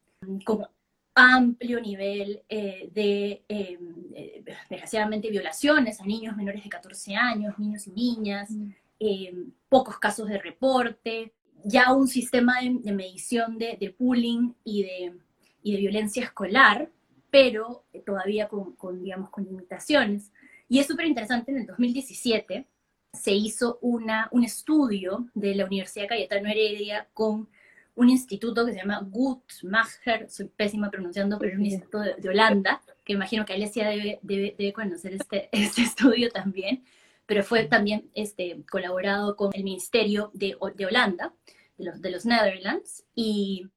con 0.43 0.65
amplio 1.13 1.79
nivel 1.79 2.41
eh, 2.49 2.89
de, 2.91 3.43
eh, 3.47 3.77
eh, 4.15 4.43
desgraciadamente, 4.69 5.29
violaciones 5.29 6.01
a 6.01 6.05
niños 6.07 6.35
menores 6.35 6.63
de 6.63 6.69
14 6.71 7.15
años, 7.15 7.59
niños 7.59 7.85
y 7.85 7.91
niñas, 7.91 8.49
mm. 8.49 9.51
pocos 9.69 9.99
casos 9.99 10.29
de 10.29 10.39
reporte, 10.39 11.31
ya 11.63 11.93
un 11.93 12.07
sistema 12.07 12.59
de, 12.59 12.79
de 12.79 12.91
medición 12.91 13.59
de, 13.59 13.77
de, 13.79 13.95
bullying 13.99 14.53
y 14.63 14.81
de, 14.81 15.13
y 15.61 15.73
de 15.73 15.77
violencia 15.77 16.23
escolar 16.23 16.89
pero 17.37 17.85
todavía 18.03 18.47
con, 18.47 18.75
con 18.75 19.03
digamos, 19.03 19.29
con 19.29 19.43
limitaciones. 19.43 20.31
Y 20.67 20.79
es 20.79 20.87
súper 20.87 21.05
interesante, 21.05 21.51
en 21.51 21.59
el 21.59 21.67
2017 21.67 22.65
se 23.13 23.31
hizo 23.31 23.77
una, 23.83 24.27
un 24.31 24.43
estudio 24.43 25.27
de 25.35 25.53
la 25.53 25.65
Universidad 25.65 26.07
Cayetano 26.07 26.49
Heredia 26.49 27.07
con 27.13 27.47
un 27.93 28.09
instituto 28.09 28.65
que 28.65 28.73
se 28.73 28.79
llama 28.79 29.07
Guttmacher, 29.07 30.27
soy 30.31 30.47
pésima 30.47 30.89
pronunciando, 30.89 31.37
pero 31.37 31.51
es 31.51 31.59
un 31.59 31.65
instituto 31.65 31.99
de, 31.99 32.15
de 32.15 32.29
Holanda, 32.29 32.81
que 33.05 33.13
imagino 33.13 33.45
que 33.45 33.53
Alesia 33.53 33.87
debe, 33.87 34.17
debe, 34.23 34.55
debe 34.57 34.73
conocer 34.73 35.13
este, 35.13 35.49
este 35.51 35.83
estudio 35.83 36.31
también, 36.31 36.85
pero 37.27 37.43
fue 37.43 37.65
también 37.65 38.09
este, 38.15 38.63
colaborado 38.67 39.35
con 39.35 39.51
el 39.53 39.63
Ministerio 39.63 40.31
de, 40.33 40.57
de 40.73 40.85
Holanda, 40.87 41.35
de 41.77 41.85
los, 41.85 42.01
de 42.01 42.09
los 42.09 42.25
Netherlands, 42.25 43.05
y 43.13 43.67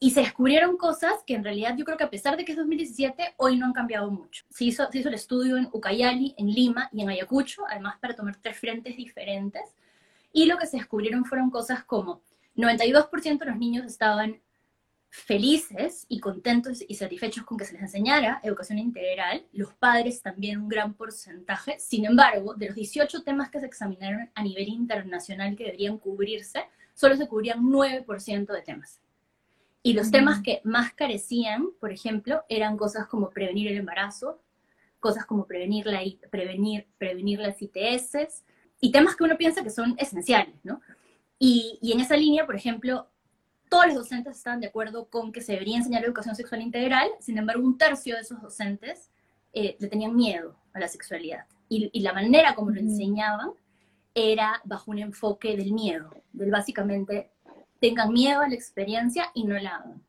y 0.00 0.10
se 0.12 0.20
descubrieron 0.20 0.76
cosas 0.76 1.14
que 1.26 1.34
en 1.34 1.42
realidad 1.42 1.74
yo 1.76 1.84
creo 1.84 1.96
que 1.96 2.04
a 2.04 2.10
pesar 2.10 2.36
de 2.36 2.44
que 2.44 2.52
es 2.52 2.58
2017, 2.58 3.34
hoy 3.36 3.56
no 3.56 3.66
han 3.66 3.72
cambiado 3.72 4.10
mucho. 4.10 4.44
Se 4.48 4.64
hizo, 4.64 4.88
se 4.90 4.98
hizo 4.98 5.08
el 5.08 5.14
estudio 5.14 5.56
en 5.56 5.68
Ucayali, 5.72 6.34
en 6.38 6.52
Lima 6.52 6.88
y 6.92 7.02
en 7.02 7.08
Ayacucho, 7.08 7.64
además 7.68 7.96
para 8.00 8.14
tomar 8.14 8.36
tres 8.40 8.58
frentes 8.58 8.96
diferentes. 8.96 9.62
Y 10.32 10.46
lo 10.46 10.56
que 10.56 10.66
se 10.66 10.76
descubrieron 10.76 11.24
fueron 11.24 11.50
cosas 11.50 11.82
como 11.84 12.22
92% 12.56 13.38
de 13.38 13.46
los 13.46 13.56
niños 13.56 13.86
estaban 13.86 14.40
felices 15.10 16.04
y 16.08 16.20
contentos 16.20 16.84
y 16.86 16.94
satisfechos 16.94 17.44
con 17.44 17.56
que 17.56 17.64
se 17.64 17.72
les 17.72 17.82
enseñara 17.82 18.40
educación 18.42 18.78
integral, 18.78 19.46
los 19.52 19.72
padres 19.74 20.20
también 20.20 20.60
un 20.60 20.68
gran 20.68 20.94
porcentaje, 20.94 21.78
sin 21.78 22.04
embargo, 22.04 22.54
de 22.54 22.66
los 22.66 22.74
18 22.74 23.22
temas 23.22 23.50
que 23.50 23.58
se 23.58 23.66
examinaron 23.66 24.30
a 24.34 24.42
nivel 24.42 24.68
internacional 24.68 25.56
que 25.56 25.64
deberían 25.64 25.98
cubrirse, 25.98 26.66
solo 26.94 27.16
se 27.16 27.26
cubrían 27.26 27.62
9% 27.62 28.52
de 28.52 28.62
temas. 28.62 29.00
Y 29.82 29.92
los 29.92 30.10
temas 30.10 30.42
que 30.42 30.60
más 30.64 30.92
carecían, 30.92 31.68
por 31.80 31.92
ejemplo, 31.92 32.44
eran 32.48 32.76
cosas 32.76 33.06
como 33.06 33.30
prevenir 33.30 33.68
el 33.68 33.78
embarazo, 33.78 34.42
cosas 35.00 35.24
como 35.24 35.46
prevenir, 35.46 35.86
la, 35.86 36.00
prevenir, 36.30 36.86
prevenir 36.98 37.38
las 37.38 37.62
ITS, 37.62 38.44
y 38.80 38.92
temas 38.92 39.16
que 39.16 39.24
uno 39.24 39.36
piensa 39.36 39.62
que 39.62 39.70
son 39.70 39.94
esenciales, 39.98 40.54
¿no? 40.64 40.80
Y, 41.38 41.78
y 41.80 41.92
en 41.92 42.00
esa 42.00 42.16
línea, 42.16 42.46
por 42.46 42.56
ejemplo, 42.56 43.08
todos 43.68 43.86
los 43.86 43.94
docentes 43.94 44.36
estaban 44.36 44.60
de 44.60 44.68
acuerdo 44.68 45.08
con 45.08 45.32
que 45.32 45.40
se 45.40 45.52
debería 45.52 45.76
enseñar 45.76 46.04
educación 46.04 46.34
sexual 46.34 46.62
integral, 46.62 47.08
sin 47.20 47.38
embargo, 47.38 47.64
un 47.64 47.78
tercio 47.78 48.14
de 48.14 48.22
esos 48.22 48.40
docentes 48.40 49.10
eh, 49.52 49.76
le 49.78 49.88
tenían 49.88 50.14
miedo 50.16 50.56
a 50.72 50.80
la 50.80 50.88
sexualidad. 50.88 51.46
Y, 51.68 51.90
y 51.92 52.00
la 52.00 52.12
manera 52.12 52.54
como 52.54 52.70
lo 52.70 52.80
enseñaban 52.80 53.50
era 54.14 54.60
bajo 54.64 54.90
un 54.90 54.98
enfoque 54.98 55.56
del 55.56 55.72
miedo, 55.72 56.10
del 56.32 56.50
básicamente 56.50 57.30
tengan 57.80 58.12
miedo 58.12 58.40
a 58.40 58.48
la 58.48 58.54
experiencia 58.54 59.30
y 59.34 59.44
no 59.44 59.58
la 59.58 59.76
hagan. 59.76 60.02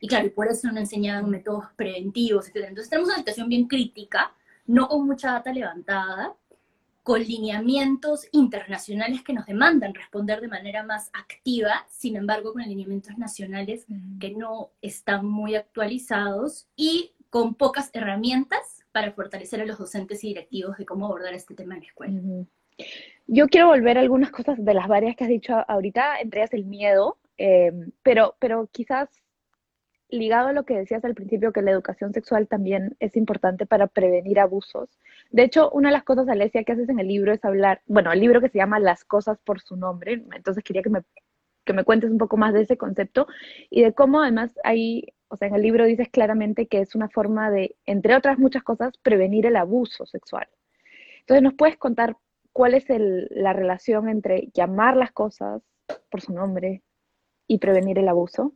Y 0.00 0.08
claro, 0.08 0.26
y 0.26 0.30
por 0.30 0.48
eso 0.48 0.70
no 0.70 0.78
enseñaban 0.78 1.30
métodos 1.30 1.64
preventivos, 1.76 2.48
etc. 2.48 2.66
Entonces 2.68 2.90
tenemos 2.90 3.08
una 3.08 3.18
situación 3.18 3.48
bien 3.48 3.66
crítica, 3.66 4.32
no 4.66 4.88
con 4.88 5.06
mucha 5.06 5.32
data 5.32 5.52
levantada, 5.52 6.34
con 7.02 7.22
lineamientos 7.22 8.28
internacionales 8.32 9.22
que 9.22 9.32
nos 9.32 9.46
demandan 9.46 9.94
responder 9.94 10.42
de 10.42 10.48
manera 10.48 10.82
más 10.82 11.10
activa, 11.14 11.86
sin 11.88 12.16
embargo 12.16 12.52
con 12.52 12.62
lineamientos 12.62 13.16
nacionales 13.16 13.86
que 14.20 14.32
no 14.32 14.72
están 14.82 15.24
muy 15.24 15.54
actualizados 15.54 16.68
y 16.76 17.12
con 17.30 17.54
pocas 17.54 17.88
herramientas 17.94 18.84
para 18.92 19.12
fortalecer 19.12 19.62
a 19.62 19.64
los 19.64 19.78
docentes 19.78 20.22
y 20.22 20.28
directivos 20.28 20.76
de 20.76 20.84
cómo 20.84 21.06
abordar 21.06 21.32
este 21.32 21.54
tema 21.54 21.74
en 21.76 21.80
la 21.80 21.86
escuela. 21.86 22.20
Yo 23.26 23.48
quiero 23.48 23.68
volver 23.68 23.98
a 23.98 24.00
algunas 24.00 24.30
cosas 24.30 24.64
de 24.64 24.74
las 24.74 24.88
varias 24.88 25.16
que 25.16 25.24
has 25.24 25.30
dicho 25.30 25.54
ahorita, 25.68 26.20
entre 26.20 26.40
ellas 26.40 26.54
el 26.54 26.64
miedo, 26.64 27.18
eh, 27.36 27.72
pero, 28.02 28.36
pero 28.38 28.68
quizás 28.72 29.08
ligado 30.10 30.48
a 30.48 30.52
lo 30.52 30.64
que 30.64 30.78
decías 30.78 31.04
al 31.04 31.14
principio, 31.14 31.52
que 31.52 31.62
la 31.62 31.70
educación 31.70 32.12
sexual 32.12 32.48
también 32.48 32.96
es 32.98 33.16
importante 33.16 33.66
para 33.66 33.86
prevenir 33.86 34.40
abusos. 34.40 34.88
De 35.30 35.42
hecho, 35.42 35.70
una 35.70 35.90
de 35.90 35.92
las 35.92 36.04
cosas, 36.04 36.28
Alesia, 36.28 36.64
que 36.64 36.72
haces 36.72 36.88
en 36.88 36.98
el 36.98 37.08
libro 37.08 37.32
es 37.32 37.44
hablar, 37.44 37.82
bueno, 37.86 38.12
el 38.12 38.20
libro 38.20 38.40
que 38.40 38.48
se 38.48 38.58
llama 38.58 38.80
Las 38.80 39.04
cosas 39.04 39.38
por 39.44 39.60
su 39.60 39.76
nombre, 39.76 40.24
entonces 40.34 40.64
quería 40.64 40.82
que 40.82 40.90
me, 40.90 41.02
que 41.64 41.72
me 41.74 41.84
cuentes 41.84 42.10
un 42.10 42.18
poco 42.18 42.36
más 42.38 42.54
de 42.54 42.62
ese 42.62 42.78
concepto 42.78 43.26
y 43.70 43.82
de 43.82 43.92
cómo 43.92 44.22
además 44.22 44.58
hay, 44.64 45.12
o 45.28 45.36
sea, 45.36 45.48
en 45.48 45.54
el 45.54 45.62
libro 45.62 45.84
dices 45.84 46.08
claramente 46.08 46.66
que 46.66 46.80
es 46.80 46.94
una 46.94 47.10
forma 47.10 47.50
de, 47.50 47.76
entre 47.84 48.16
otras 48.16 48.38
muchas 48.38 48.62
cosas, 48.62 48.96
prevenir 49.02 49.44
el 49.44 49.56
abuso 49.56 50.06
sexual. 50.06 50.48
Entonces, 51.20 51.42
¿nos 51.42 51.54
puedes 51.54 51.76
contar 51.76 52.16
cuál 52.58 52.74
es 52.74 52.90
el, 52.90 53.28
la 53.30 53.52
relación 53.52 54.08
entre 54.08 54.48
llamar 54.52 54.96
las 54.96 55.12
cosas 55.12 55.62
por 56.10 56.20
su 56.20 56.32
nombre 56.32 56.82
y 57.46 57.58
prevenir 57.58 58.00
el 58.00 58.08
abuso? 58.08 58.52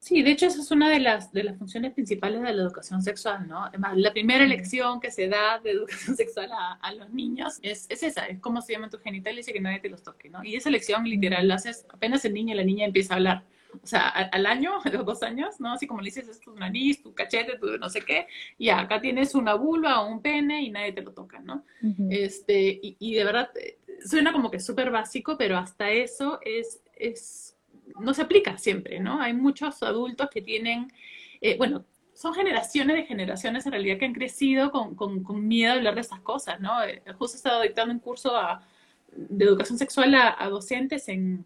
Sí, 0.00 0.24
de 0.24 0.32
hecho 0.32 0.46
esa 0.46 0.60
es 0.60 0.72
una 0.72 0.90
de 0.90 0.98
las, 0.98 1.32
de 1.32 1.44
las 1.44 1.56
funciones 1.56 1.92
principales 1.92 2.42
de 2.42 2.52
la 2.52 2.62
educación 2.62 3.00
sexual, 3.00 3.46
¿no? 3.46 3.66
Además, 3.66 3.96
la 3.96 4.12
primera 4.12 4.44
lección 4.44 4.98
que 4.98 5.12
se 5.12 5.28
da 5.28 5.60
de 5.60 5.70
educación 5.70 6.16
sexual 6.16 6.50
a, 6.50 6.72
a 6.72 6.94
los 6.94 7.10
niños 7.10 7.60
es, 7.62 7.86
es, 7.90 8.02
esa, 8.02 8.26
es 8.26 8.40
cómo 8.40 8.60
se 8.60 8.72
llaman 8.72 8.90
tus 8.90 9.00
genitales 9.00 9.46
y 9.46 9.52
que 9.52 9.60
nadie 9.60 9.78
te 9.78 9.88
los 9.88 10.02
toque, 10.02 10.28
¿no? 10.28 10.42
Y 10.42 10.56
esa 10.56 10.70
lección 10.70 11.04
literal 11.04 11.46
la 11.46 11.54
haces 11.54 11.86
apenas 11.90 12.24
el 12.24 12.34
niño 12.34 12.54
y 12.54 12.56
la 12.56 12.64
niña 12.64 12.86
empieza 12.86 13.14
a 13.14 13.18
hablar. 13.18 13.44
O 13.82 13.86
sea, 13.86 14.08
al 14.08 14.46
año, 14.46 14.72
a 14.84 14.88
los 14.90 15.04
dos 15.04 15.22
años, 15.22 15.60
¿no? 15.60 15.72
Así 15.72 15.86
como 15.86 16.00
le 16.00 16.06
dices, 16.06 16.28
es 16.28 16.40
tu 16.40 16.54
nariz, 16.54 17.02
tu 17.02 17.14
cachete, 17.14 17.58
tu 17.58 17.78
no 17.78 17.88
sé 17.88 18.02
qué, 18.02 18.26
y 18.58 18.68
acá 18.68 19.00
tienes 19.00 19.34
una 19.34 19.54
vulva 19.54 20.00
o 20.00 20.08
un 20.08 20.20
pene 20.20 20.62
y 20.62 20.70
nadie 20.70 20.92
te 20.92 21.02
lo 21.02 21.12
toca, 21.12 21.40
¿no? 21.40 21.64
Uh 21.82 21.86
-huh. 21.86 22.08
este, 22.10 22.80
y, 22.82 22.96
y, 22.98 23.14
de 23.14 23.24
verdad, 23.24 23.50
eh, 23.56 23.78
suena 24.04 24.32
como 24.32 24.50
que 24.50 24.60
súper 24.60 24.90
básico, 24.90 25.36
pero 25.38 25.56
hasta 25.56 25.90
eso 25.90 26.40
es, 26.44 26.82
es 26.96 27.56
no 28.00 28.14
se 28.14 28.22
aplica 28.22 28.58
siempre, 28.58 29.00
¿no? 29.00 29.20
Hay 29.20 29.34
muchos 29.34 29.82
adultos 29.82 30.28
que 30.30 30.42
tienen, 30.42 30.92
eh, 31.40 31.56
bueno, 31.56 31.84
son 32.14 32.34
generaciones 32.34 32.96
de 32.96 33.04
generaciones 33.04 33.66
en 33.66 33.72
realidad 33.72 33.98
que 33.98 34.04
han 34.04 34.12
crecido 34.12 34.70
con, 34.70 34.94
con, 34.94 35.22
con 35.22 35.46
miedo 35.48 35.72
a 35.72 35.76
hablar 35.76 35.94
de 35.94 36.02
estas 36.02 36.20
cosas, 36.20 36.60
¿no? 36.60 36.82
Eh, 36.84 37.02
justo 37.18 37.36
he 37.36 37.38
estado 37.38 37.62
dictando 37.62 37.92
un 37.92 38.00
curso 38.00 38.36
a, 38.36 38.66
de 39.12 39.44
educación 39.44 39.78
sexual 39.78 40.14
a, 40.14 40.36
a 40.38 40.48
docentes 40.48 41.08
en, 41.08 41.44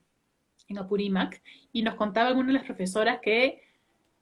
en, 0.68 0.78
Apurímac 0.78 1.42
y 1.72 1.82
nos 1.82 1.94
contaba 1.94 2.28
alguna 2.28 2.48
de 2.48 2.54
las 2.54 2.64
profesoras 2.64 3.20
que 3.20 3.62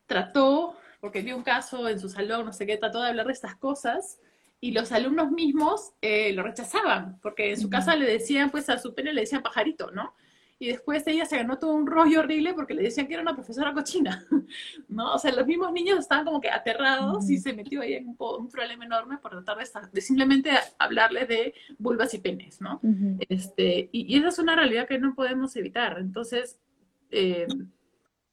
trató, 0.07 0.77
porque 1.01 1.23
vio 1.23 1.37
un 1.37 1.43
caso 1.43 1.89
en 1.89 1.99
su 1.99 2.09
salón, 2.09 2.47
no 2.47 2.53
sé 2.53 2.67
qué, 2.67 2.77
trató 2.77 3.01
de 3.01 3.09
hablar 3.09 3.27
de 3.27 3.33
estas 3.33 3.57
cosas 3.57 4.21
y 4.61 4.73
los 4.73 4.93
alumnos 4.93 5.31
mismos 5.31 5.93
eh, 6.01 6.33
lo 6.33 6.43
rechazaban, 6.43 7.19
porque 7.21 7.51
en 7.51 7.61
su 7.61 7.69
casa 7.69 7.97
le 7.97 8.07
decían, 8.07 8.51
pues 8.51 8.69
a 8.71 8.79
su 8.79 8.95
pene 8.95 9.13
le 9.13 9.23
decían 9.23 9.43
pajarito, 9.43 9.91
¿no? 9.91 10.15
Y 10.59 10.69
después 10.69 11.07
ella 11.07 11.27
se 11.27 11.37
ganó 11.37 11.59
todo 11.59 11.75
un 11.75 11.87
rollo 11.87 12.21
horrible 12.21 12.55
porque 12.55 12.75
le 12.75 12.83
decían 12.83 13.07
que 13.07 13.15
era 13.15 13.23
una 13.23 13.35
profesora 13.35 13.75
cochina, 13.75 14.25
¿no? 14.89 15.15
O 15.15 15.19
sea, 15.19 15.33
los 15.33 15.47
mismos 15.47 15.73
niños 15.73 15.99
estaban 15.99 16.25
como 16.25 16.41
que 16.41 16.51
aterrados 16.51 17.29
y 17.29 17.39
se 17.39 17.53
metió 17.53 17.81
ahí 17.83 17.95
en 17.95 18.09
un, 18.09 18.17
un 18.19 18.49
problema 18.49 18.85
enorme 18.85 19.19
por 19.19 19.33
tratar 19.33 19.59
de, 19.59 19.91
de, 19.93 20.01
simplemente 20.01 20.51
hablarle 20.79 21.27
de 21.27 21.55
vulvas 21.79 22.15
y 22.15 22.19
penes, 22.19 22.61
¿no? 22.61 22.81
Uh 22.83 22.89
-huh. 22.89 23.27
este, 23.29 23.89
y, 23.93 24.15
y, 24.15 24.19
esa 24.19 24.29
es 24.29 24.39
una 24.39 24.55
realidad 24.57 24.87
que 24.87 24.99
no 24.99 25.15
podemos 25.15 25.57
evitar. 25.57 25.99
Entonces, 25.99 26.59
eh, 27.11 27.47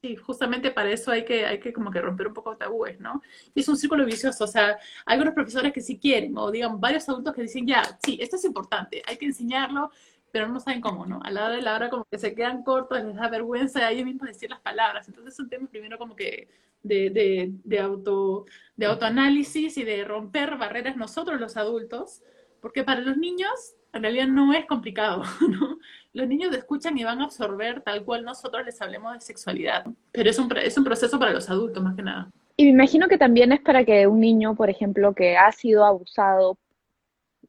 sí, 0.02 0.16
justamente 0.16 0.72
para 0.72 0.92
eso 0.92 1.12
hay 1.12 1.24
que, 1.24 1.46
hay 1.46 1.60
que 1.60 1.72
como 1.72 1.92
que 1.92 2.02
romper 2.02 2.28
un 2.28 2.34
poco 2.34 2.58
tabúes, 2.58 3.00
¿no? 3.00 3.22
Y 3.54 3.62
es 3.62 3.68
un 3.68 3.78
círculo 3.78 4.06
vicioso, 4.06 4.44
o 4.44 4.48
sea, 4.48 4.78
hay 5.06 5.14
algunos 5.14 5.34
profesores 5.34 5.72
que 5.72 5.82
sí 5.82 6.00
quieren, 6.00 6.36
o 6.38 6.50
digan 6.50 6.80
varios 6.80 7.08
adultos 7.08 7.34
que 7.36 7.44
dicen, 7.44 7.68
ya, 7.68 7.84
sí, 8.04 8.18
esto 8.22 8.36
es 8.36 8.46
importante, 8.46 9.02
hay 9.06 9.18
que 9.18 9.26
enseñarlo, 9.26 9.92
pero 10.32 10.48
no 10.48 10.60
saben 10.60 10.82
cómo, 10.82 11.06
¿no? 11.06 11.20
A 11.24 11.32
la 11.32 11.46
hora 11.46 11.56
de 11.56 11.62
la 11.62 11.76
hora 11.76 11.90
como 11.90 12.06
que 12.06 12.18
se 12.18 12.34
quedan 12.34 12.64
cortos, 12.64 13.04
les 13.04 13.16
da 13.16 13.30
vergüenza 13.30 13.80
a 13.86 13.92
ellos 13.92 14.06
mismos 14.06 14.28
decir 14.28 14.50
las 14.50 14.62
palabras. 14.62 15.08
Entonces 15.08 15.34
es 15.34 15.40
un 15.40 15.50
tema 15.50 15.68
primero 15.68 15.98
como 15.98 16.16
que 16.16 16.50
de, 16.84 17.10
de, 17.10 17.52
de, 17.64 17.80
auto, 17.80 18.46
de 18.76 18.86
autoanálisis 18.86 19.78
y 19.78 19.84
de 19.84 20.04
romper 20.04 20.58
barreras 20.58 20.96
nosotros 20.98 21.40
los 21.40 21.58
adultos, 21.58 22.22
porque 22.62 22.84
para 22.84 23.02
los 23.02 23.18
niños 23.18 23.76
en 23.94 24.04
realidad 24.04 24.28
no 24.28 24.54
es 24.54 24.66
complicado, 24.66 25.24
¿no? 25.50 25.78
Los 26.14 26.28
niños 26.28 26.54
escuchan 26.56 26.98
y 26.98 27.04
van 27.04 27.22
a 27.22 27.26
absorber 27.26 27.82
tal 27.82 28.04
cual 28.04 28.24
nosotros 28.24 28.66
les 28.66 28.82
hablemos 28.82 29.14
de 29.14 29.22
sexualidad, 29.22 29.86
pero 30.12 30.30
es 30.30 30.40
un, 30.40 30.52
es 30.58 30.78
un 30.78 30.84
proceso 30.84 31.20
para 31.20 31.34
los 31.34 31.50
adultos 31.50 31.84
más 31.84 31.96
que 31.96 32.04
nada. 32.04 32.30
Y 32.58 32.66
me 32.66 32.72
imagino 32.72 33.08
que 33.08 33.18
también 33.18 33.52
es 33.52 33.62
para 33.62 33.86
que 33.86 34.08
un 34.08 34.20
niño, 34.20 34.56
por 34.56 34.70
ejemplo, 34.70 35.14
que 35.14 35.38
ha 35.38 35.52
sido 35.52 35.86
abusado 35.86 36.58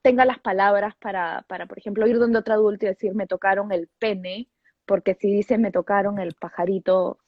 tenga 0.02 0.24
las 0.24 0.40
palabras 0.40 0.94
para, 0.96 1.44
para, 1.48 1.66
por 1.66 1.78
ejemplo, 1.78 2.06
ir 2.06 2.18
donde 2.18 2.38
otro 2.38 2.54
adulto 2.54 2.84
y 2.84 2.88
decir 2.88 3.14
me 3.14 3.26
tocaron 3.26 3.72
el 3.72 3.88
pene, 3.98 4.48
porque 4.84 5.14
si 5.14 5.32
dice 5.32 5.58
me 5.58 5.70
tocaron 5.70 6.18
el 6.18 6.34
pajarito, 6.34 7.18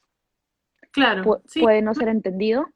claro, 0.91 1.23
pu 1.23 1.43
sí. 1.47 1.61
puede 1.61 1.83
no 1.83 1.95
ser 1.95 2.09
entendido. 2.09 2.69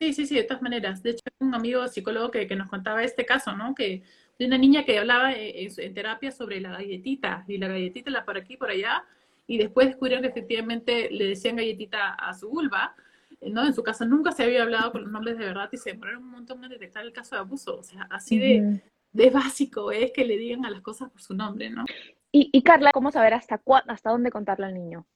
Sí, 0.00 0.12
sí, 0.12 0.26
sí, 0.26 0.34
de 0.34 0.42
todas 0.42 0.62
maneras. 0.62 1.02
De 1.02 1.10
hecho, 1.10 1.22
un 1.38 1.54
amigo 1.54 1.86
psicólogo 1.88 2.30
que, 2.30 2.46
que 2.46 2.56
nos 2.56 2.68
contaba 2.68 3.02
este 3.02 3.24
caso, 3.24 3.56
¿no? 3.56 3.74
Que 3.74 4.02
de 4.38 4.46
una 4.46 4.58
niña 4.58 4.84
que 4.84 4.98
hablaba 4.98 5.32
en, 5.32 5.70
en 5.74 5.94
terapia 5.94 6.30
sobre 6.30 6.60
la 6.60 6.72
galletita, 6.72 7.44
y 7.48 7.56
la 7.56 7.68
galletita 7.68 8.10
la 8.10 8.24
por 8.24 8.36
aquí, 8.36 8.58
por 8.58 8.68
allá, 8.68 9.04
y 9.46 9.56
después 9.56 9.86
descubrieron 9.86 10.22
que 10.22 10.28
efectivamente 10.28 11.08
le 11.10 11.28
decían 11.28 11.56
galletita 11.56 12.12
a 12.14 12.34
su 12.34 12.50
vulva, 12.50 12.94
¿no? 13.40 13.64
En 13.64 13.72
su 13.72 13.82
casa 13.82 14.04
nunca 14.04 14.32
se 14.32 14.42
había 14.42 14.64
hablado 14.64 14.92
con 14.92 15.02
los 15.02 15.10
nombres 15.10 15.38
de 15.38 15.46
verdad 15.46 15.70
y 15.72 15.76
se 15.76 15.92
demoraron 15.92 16.24
un 16.24 16.30
montón 16.30 16.62
en 16.64 16.70
detectar 16.70 17.04
el 17.04 17.12
caso 17.12 17.36
de 17.36 17.40
abuso. 17.40 17.78
O 17.78 17.82
sea, 17.82 18.06
así 18.10 18.38
de, 18.38 18.60
uh 18.60 18.64
-huh 18.64 18.95
de 19.16 19.30
básico 19.30 19.90
es 19.90 20.12
que 20.12 20.24
le 20.24 20.36
digan 20.36 20.64
a 20.64 20.70
las 20.70 20.82
cosas 20.82 21.10
por 21.10 21.22
su 21.22 21.34
nombre, 21.34 21.70
¿no? 21.70 21.84
Y, 22.32 22.50
y 22.52 22.62
Carla, 22.62 22.90
¿cómo 22.92 23.10
saber 23.10 23.34
hasta, 23.34 23.62
hasta 23.88 24.10
dónde 24.10 24.30
contarle 24.30 24.66
al 24.66 24.74
niño? 24.74 25.06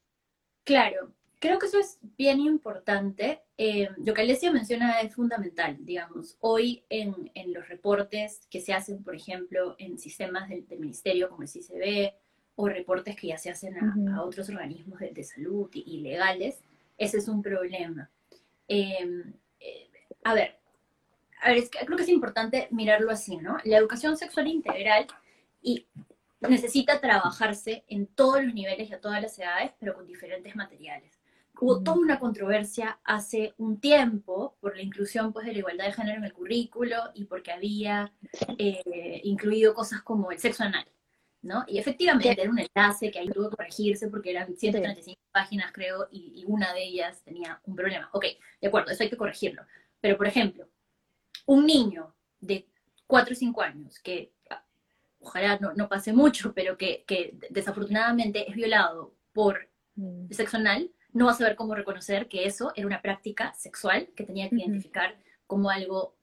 Claro, 0.65 1.13
creo 1.39 1.59
que 1.59 1.67
eso 1.67 1.79
es 1.79 1.99
bien 2.17 2.41
importante. 2.41 3.43
Eh, 3.59 3.89
lo 3.99 4.15
que 4.15 4.23
Alessia 4.23 4.51
menciona 4.51 5.01
es 5.01 5.15
fundamental, 5.15 5.77
digamos. 5.81 6.37
Hoy 6.41 6.85
en, 6.89 7.31
en, 7.35 7.53
los 7.53 7.69
reportes 7.69 8.47
que 8.51 8.61
se 8.61 8.73
hacen, 8.73 9.03
por 9.03 9.15
ejemplo, 9.15 9.75
en 9.79 9.99
sistemas 9.99 10.49
del, 10.49 10.67
del 10.67 10.81
ministerio 10.81 11.29
como 11.29 11.43
el 11.43 11.49
CICB, 11.49 12.15
o 12.57 12.69
reportes 12.69 13.17
que 13.17 13.29
ya 13.29 13.39
se 13.39 13.51
hacen 13.51 13.77
a, 13.79 13.85
uh 13.85 13.99
-huh. 13.99 14.15
a 14.17 14.23
otros 14.23 14.49
organismos 14.49 15.01
de, 15.01 15.11
de, 15.13 15.25
salud 15.25 15.71
y, 15.73 15.83
y, 15.87 16.01
legales, 16.01 16.63
ese 16.99 17.19
es 17.19 17.29
un 17.29 17.43
problema. 17.43 18.11
Eh, 18.69 19.25
eh, 19.61 19.91
a 20.25 20.35
ver, 20.35 20.60
a 21.43 21.49
ver, 21.49 21.59
es 21.59 21.71
que 21.71 21.85
creo 21.85 21.97
que 21.97 22.03
es 22.03 22.09
importante 22.09 22.69
mirarlo 22.71 23.11
así, 23.11 23.37
¿no? 23.37 23.59
La 23.65 23.79
educación 23.79 24.17
sexual 24.17 24.47
integral 24.49 25.07
y 25.63 25.87
necesita 26.41 27.01
trabajarse 27.01 27.85
en 27.89 28.07
todos 28.07 28.43
los 28.43 28.55
niveles 28.55 28.91
y 28.91 28.95
a 28.95 29.01
todas 29.01 29.21
las 29.21 29.39
edades, 29.39 29.73
pero 29.79 29.95
con 29.95 30.07
diferentes 30.07 30.55
materiales. 30.57 31.19
Hubo 31.61 31.83
toda 31.83 31.99
una 31.99 32.19
controversia 32.19 33.01
hace 33.05 33.53
un 33.59 33.81
tiempo 33.81 34.57
por 34.61 34.77
la 34.77 34.83
inclusión 34.83 35.33
pues, 35.33 35.45
de 35.45 35.53
la 35.53 35.59
igualdad 35.59 35.87
de 35.87 35.93
género 35.93 36.19
en 36.19 36.25
el 36.25 36.33
currículo 36.33 36.97
y 37.15 37.25
porque 37.25 37.53
había 37.53 38.13
eh, 38.57 39.21
incluido 39.25 39.75
cosas 39.75 40.01
como 40.01 40.31
el 40.31 40.39
sexo 40.39 40.65
anal, 40.65 40.87
¿no? 41.43 41.65
Y 41.67 41.79
efectivamente 41.79 42.31
era 42.31 42.51
un 42.51 42.61
enlace 42.61 43.11
que 43.11 43.19
ahí 43.19 43.29
tuvo 43.29 43.51
que 43.51 43.57
corregirse 43.57 44.09
porque 44.09 44.31
eran 44.31 44.57
135 44.57 45.05
sí. 45.05 45.29
páginas, 45.31 45.71
creo, 45.73 46.09
y, 46.11 46.33
y 46.41 46.45
una 46.47 46.73
de 46.73 46.83
ellas 46.83 47.23
tenía 47.23 47.61
un 47.65 47.77
problema. 47.77 48.09
Ok, 48.13 48.25
de 48.59 48.69
acuerdo, 48.69 48.93
eso 48.93 49.03
hay 49.03 49.11
que 49.11 49.19
corregirlo. 49.19 49.63
Pero, 50.01 50.17
por 50.17 50.27
ejemplo, 50.27 50.67
un 51.47 51.67
niño 51.67 52.15
de 52.41 52.69
4 53.07 53.33
o 53.33 53.37
5 53.37 53.63
años 53.63 53.99
que 53.99 54.33
ojalá 55.21 55.59
no, 55.59 55.75
no 55.75 55.89
pase 55.89 56.13
mucho, 56.13 56.53
pero 56.55 56.77
que, 56.77 57.05
que, 57.07 57.37
desafortunadamente 57.51 58.49
es 58.49 58.55
violado 58.55 59.15
por 59.33 59.69
mm. 59.97 60.31
sexo 60.31 60.57
anal, 60.57 60.91
no 61.13 61.27
va 61.27 61.33
a 61.33 61.35
saber 61.35 61.57
cómo 61.57 61.75
reconocer 61.75 62.29
que 62.29 62.47
eso 62.47 62.73
era 62.77 62.87
una 62.87 63.03
práctica 63.03 63.53
sexual 63.55 64.09
que 64.15 64.25
tenía 64.25 64.49
que 64.49 64.57
identificar 64.57 65.17
como 65.47 65.71
algo 65.71 66.17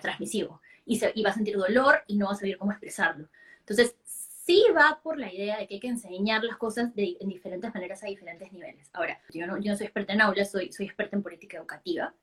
transmisivo. 0.00 0.60
Y, 0.84 0.98
se, 0.98 1.12
va 1.24 1.30
a 1.30 1.34
sentir 1.34 1.56
dolor 1.56 2.02
y 2.06 2.16
no 2.16 2.26
va 2.26 2.32
a 2.32 2.36
saber 2.36 2.58
cómo 2.58 2.72
expresarlo. 2.72 3.28
Entonces, 3.60 3.94
sí 4.04 4.64
va 4.74 5.00
por 5.02 5.18
la 5.18 5.32
idea 5.32 5.58
de 5.58 5.66
que 5.66 5.74
hay 5.74 5.80
que 5.80 5.88
enseñar 5.88 6.42
las 6.42 6.56
cosas 6.56 6.94
de, 6.94 7.16
en 7.20 7.28
diferentes 7.28 7.72
maneras 7.72 8.02
a 8.02 8.06
diferentes 8.06 8.52
niveles. 8.52 8.90
Ahora, 8.92 9.20
yo 9.32 9.46
no, 9.46 9.58
yo 9.58 9.70
no 9.70 9.76
soy 9.76 9.86
experta 9.86 10.12
en 10.12 10.20
aulas, 10.20 10.50
soy, 10.50 10.72
soy 10.72 10.86
experta 10.86 11.16
en 11.16 11.22
política 11.22 11.58
educativa. 11.58 12.14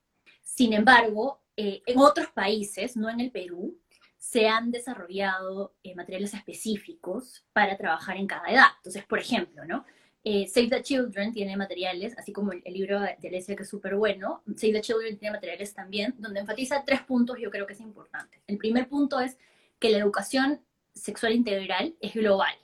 Sin 0.42 0.74
embargo, 0.74 1.43
eh, 1.56 1.82
en 1.86 2.00
otros 2.00 2.28
países, 2.32 2.98
no 2.98 3.10
en 3.10 3.20
el 3.20 3.32
Perú, 3.32 3.78
se 4.18 4.48
han 4.48 4.72
desarrollado 4.72 5.76
eh, 5.84 5.96
materiales 5.96 6.34
específicos 6.34 7.46
para 7.54 7.78
trabajar 7.78 8.18
en 8.18 8.28
cada 8.28 8.48
edad. 8.50 8.68
Entonces, 8.78 9.06
por 9.06 9.20
ejemplo, 9.20 9.66
¿no? 9.66 9.86
Eh, 10.24 10.48
Save 10.48 10.70
the 10.70 10.82
Children 10.82 11.34
tiene 11.34 11.58
materiales, 11.58 12.18
así 12.18 12.32
como 12.32 12.54
el, 12.54 12.62
libro 12.66 13.02
de 13.02 13.28
Alesia, 13.28 13.56
que 13.58 13.64
es 13.64 13.70
súper 13.70 13.96
bueno. 13.96 14.42
Save 14.56 14.74
the 14.74 14.82
Children 14.82 15.18
tiene 15.18 15.34
materiales 15.34 15.74
también, 15.74 16.16
donde 16.18 16.40
enfatiza 16.40 16.86
tres 16.86 17.02
puntos, 17.02 17.38
yo 17.40 17.52
creo 17.52 17.68
que 17.68 17.74
es 17.74 17.82
importante. 17.82 18.42
El 18.48 18.58
primer 18.58 18.88
punto 18.88 19.20
es 19.20 19.38
que 19.80 19.90
la 19.90 19.98
educación 19.98 20.62
sexual 20.96 21.34
integral 21.34 21.96
es 22.00 22.14
global, 22.14 22.56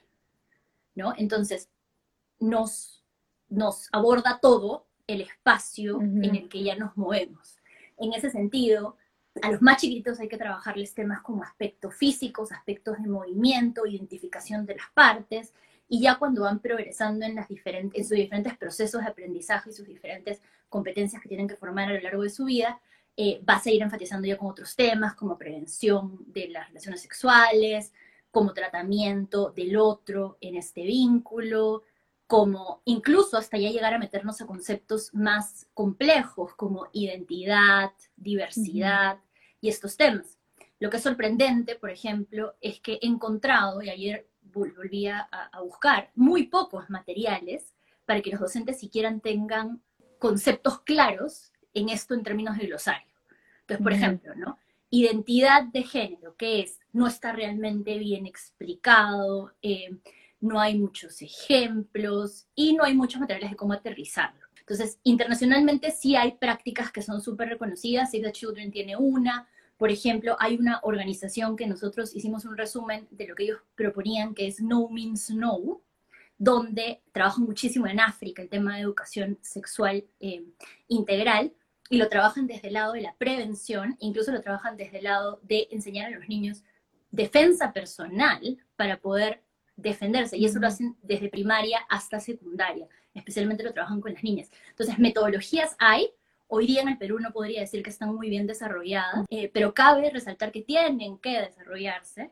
¿no? 0.95 1.13
Entonces, 1.17 1.69
nos, 2.39 3.03
nos 3.49 3.89
aborda 3.91 4.39
todo 4.41 4.87
el 5.07 5.21
espacio 5.21 5.99
en 5.99 6.35
el 6.35 6.47
que 6.47 6.63
ya 6.63 6.75
nos 6.75 6.95
movemos. 6.95 7.58
En 7.99 8.13
ese 8.13 8.29
sentido, 8.29 8.97
a 9.41 9.51
los 9.51 9.61
más 9.61 9.81
chiquitos 9.81 10.19
hay 10.19 10.27
que 10.27 10.37
trabajarles 10.37 10.93
temas 10.93 11.21
como 11.21 11.43
aspectos 11.43 11.95
físicos, 11.95 12.51
aspectos 12.51 12.97
de 13.01 13.07
movimiento, 13.07 13.85
identificación 13.85 14.65
de 14.65 14.75
las 14.75 14.89
partes, 14.93 15.53
y 15.87 16.01
ya 16.01 16.15
cuando 16.15 16.43
van 16.43 16.59
progresando 16.59 17.25
en, 17.25 17.35
las 17.35 17.47
diferentes, 17.47 17.99
en 17.99 18.07
sus 18.07 18.15
diferentes 18.15 18.57
procesos 18.57 19.01
de 19.01 19.09
aprendizaje 19.09 19.71
y 19.71 19.73
sus 19.73 19.87
diferentes 19.87 20.41
competencias 20.69 21.21
que 21.21 21.29
tienen 21.29 21.47
que 21.47 21.55
formar 21.55 21.89
a 21.89 21.93
lo 21.93 22.01
largo 22.01 22.23
de 22.23 22.29
su 22.29 22.45
vida, 22.45 22.79
eh, 23.17 23.41
vas 23.43 23.65
a 23.65 23.71
ir 23.71 23.81
enfatizando 23.81 24.27
ya 24.27 24.37
con 24.37 24.49
otros 24.49 24.75
temas 24.75 25.15
como 25.15 25.37
prevención 25.37 26.19
de 26.27 26.47
las 26.49 26.67
relaciones 26.67 27.01
sexuales, 27.01 27.91
como 28.31 28.53
tratamiento 28.53 29.51
del 29.51 29.75
otro 29.77 30.37
en 30.39 30.55
este 30.55 30.83
vínculo, 30.83 31.83
como 32.29 32.83
incluso 32.85 33.37
hasta 33.37 33.57
ya 33.57 33.71
llegar 33.71 33.95
a 33.95 33.97
meternos 33.97 34.39
a 34.39 34.45
conceptos 34.45 35.11
más 35.15 35.67
complejos 35.73 36.53
como 36.53 36.87
identidad, 36.93 37.89
diversidad 38.17 39.17
y 39.59 39.69
estos 39.69 39.97
temas. 39.97 40.37
Lo 40.79 40.91
que 40.91 40.97
es 40.97 41.03
sorprendente, 41.03 41.73
por 41.73 41.89
ejemplo, 41.89 42.53
es 42.61 42.81
que 42.81 42.99
he 43.01 43.07
encontrado, 43.07 43.81
y 43.81 43.89
ayer 43.89 44.27
volví 44.43 45.07
a, 45.07 45.27
buscar, 45.63 46.11
muy 46.13 46.43
pocos 46.43 46.87
materiales 46.91 47.73
para 48.05 48.21
que 48.21 48.29
los 48.29 48.41
docentes 48.41 48.79
siquiera 48.79 49.11
tengan 49.17 49.81
conceptos 50.19 50.81
claros 50.81 51.51
en 51.73 51.89
esto 51.89 52.13
en 52.13 52.21
términos 52.21 52.59
de 52.59 52.67
glosario. 52.67 53.11
Entonces, 53.61 53.83
por 53.83 53.93
ejemplo, 53.93 54.35
¿no? 54.35 54.59
Identidad 54.91 55.63
de 55.63 55.81
género, 55.81 56.35
que 56.35 56.61
es, 56.61 56.79
no 56.93 57.07
está 57.07 57.31
realmente 57.31 57.97
bien 57.97 58.27
explicado, 58.27 59.51
eh, 59.63 59.97
no 60.41 60.59
hay 60.59 60.77
muchos 60.77 61.21
ejemplos 61.21 62.47
y 62.55 62.73
no 62.73 62.83
hay 62.83 62.93
muchos 62.93 63.19
materiales 63.19 63.51
de 63.51 63.57
cómo 63.57 63.73
aterrizarlo. 63.73 64.39
Entonces, 64.59 64.99
internacionalmente 65.03 65.91
sí 65.91 66.15
hay 66.15 66.33
prácticas 66.33 66.91
que 66.91 67.01
son 67.01 67.21
súper 67.21 67.49
reconocidas. 67.49 68.11
Save 68.11 68.23
the 68.23 68.31
Children 68.31 68.71
tiene 68.71 68.95
una. 68.95 69.47
Por 69.77 69.89
ejemplo, 69.89 70.35
hay 70.39 70.57
una 70.57 70.79
organización 70.83 71.55
que 71.55 71.65
nosotros 71.65 72.15
hicimos 72.15 72.45
un 72.45 72.55
resumen 72.55 73.07
de 73.09 73.27
lo 73.27 73.35
que 73.35 73.43
ellos 73.43 73.59
proponían, 73.75 74.35
que 74.35 74.47
es 74.47 74.61
No 74.61 74.89
Means 74.89 75.31
No, 75.31 75.81
donde 76.37 77.01
trabajan 77.11 77.45
muchísimo 77.45 77.87
en 77.87 77.99
África 77.99 78.41
el 78.41 78.49
tema 78.49 78.75
de 78.75 78.81
educación 78.81 79.39
sexual 79.41 80.05
eh, 80.19 80.45
integral 80.87 81.53
y 81.89 81.97
lo 81.97 82.07
trabajan 82.07 82.45
desde 82.45 82.67
el 82.67 82.75
lado 82.75 82.93
de 82.93 83.01
la 83.01 83.15
prevención, 83.15 83.97
incluso 83.99 84.31
lo 84.31 84.41
trabajan 84.41 84.77
desde 84.77 84.99
el 84.99 85.05
lado 85.05 85.39
de 85.43 85.67
enseñar 85.71 86.13
a 86.13 86.17
los 86.17 86.29
niños 86.29 86.63
defensa 87.11 87.73
personal 87.73 88.57
para 88.75 88.97
poder 88.97 89.41
defenderse. 89.81 90.37
Y 90.37 90.45
eso 90.45 90.59
lo 90.59 90.67
hacen 90.67 90.95
desde 91.01 91.29
primaria 91.29 91.79
hasta 91.89 92.19
secundaria. 92.19 92.87
Especialmente 93.13 93.63
lo 93.63 93.73
trabajan 93.73 94.01
con 94.01 94.13
las 94.13 94.23
niñas. 94.23 94.49
Entonces, 94.69 94.99
metodologías 94.99 95.75
hay. 95.79 96.11
Hoy 96.47 96.65
día 96.65 96.81
en 96.81 96.89
el 96.89 96.97
Perú 96.97 97.19
no 97.19 97.31
podría 97.31 97.61
decir 97.61 97.83
que 97.83 97.91
están 97.91 98.15
muy 98.15 98.27
bien 98.29 98.47
desarrolladas, 98.47 99.25
eh, 99.29 99.51
pero 99.53 99.73
cabe 99.73 100.09
resaltar 100.09 100.51
que 100.51 100.63
tienen 100.63 101.19
que 101.19 101.39
desarrollarse. 101.41 102.31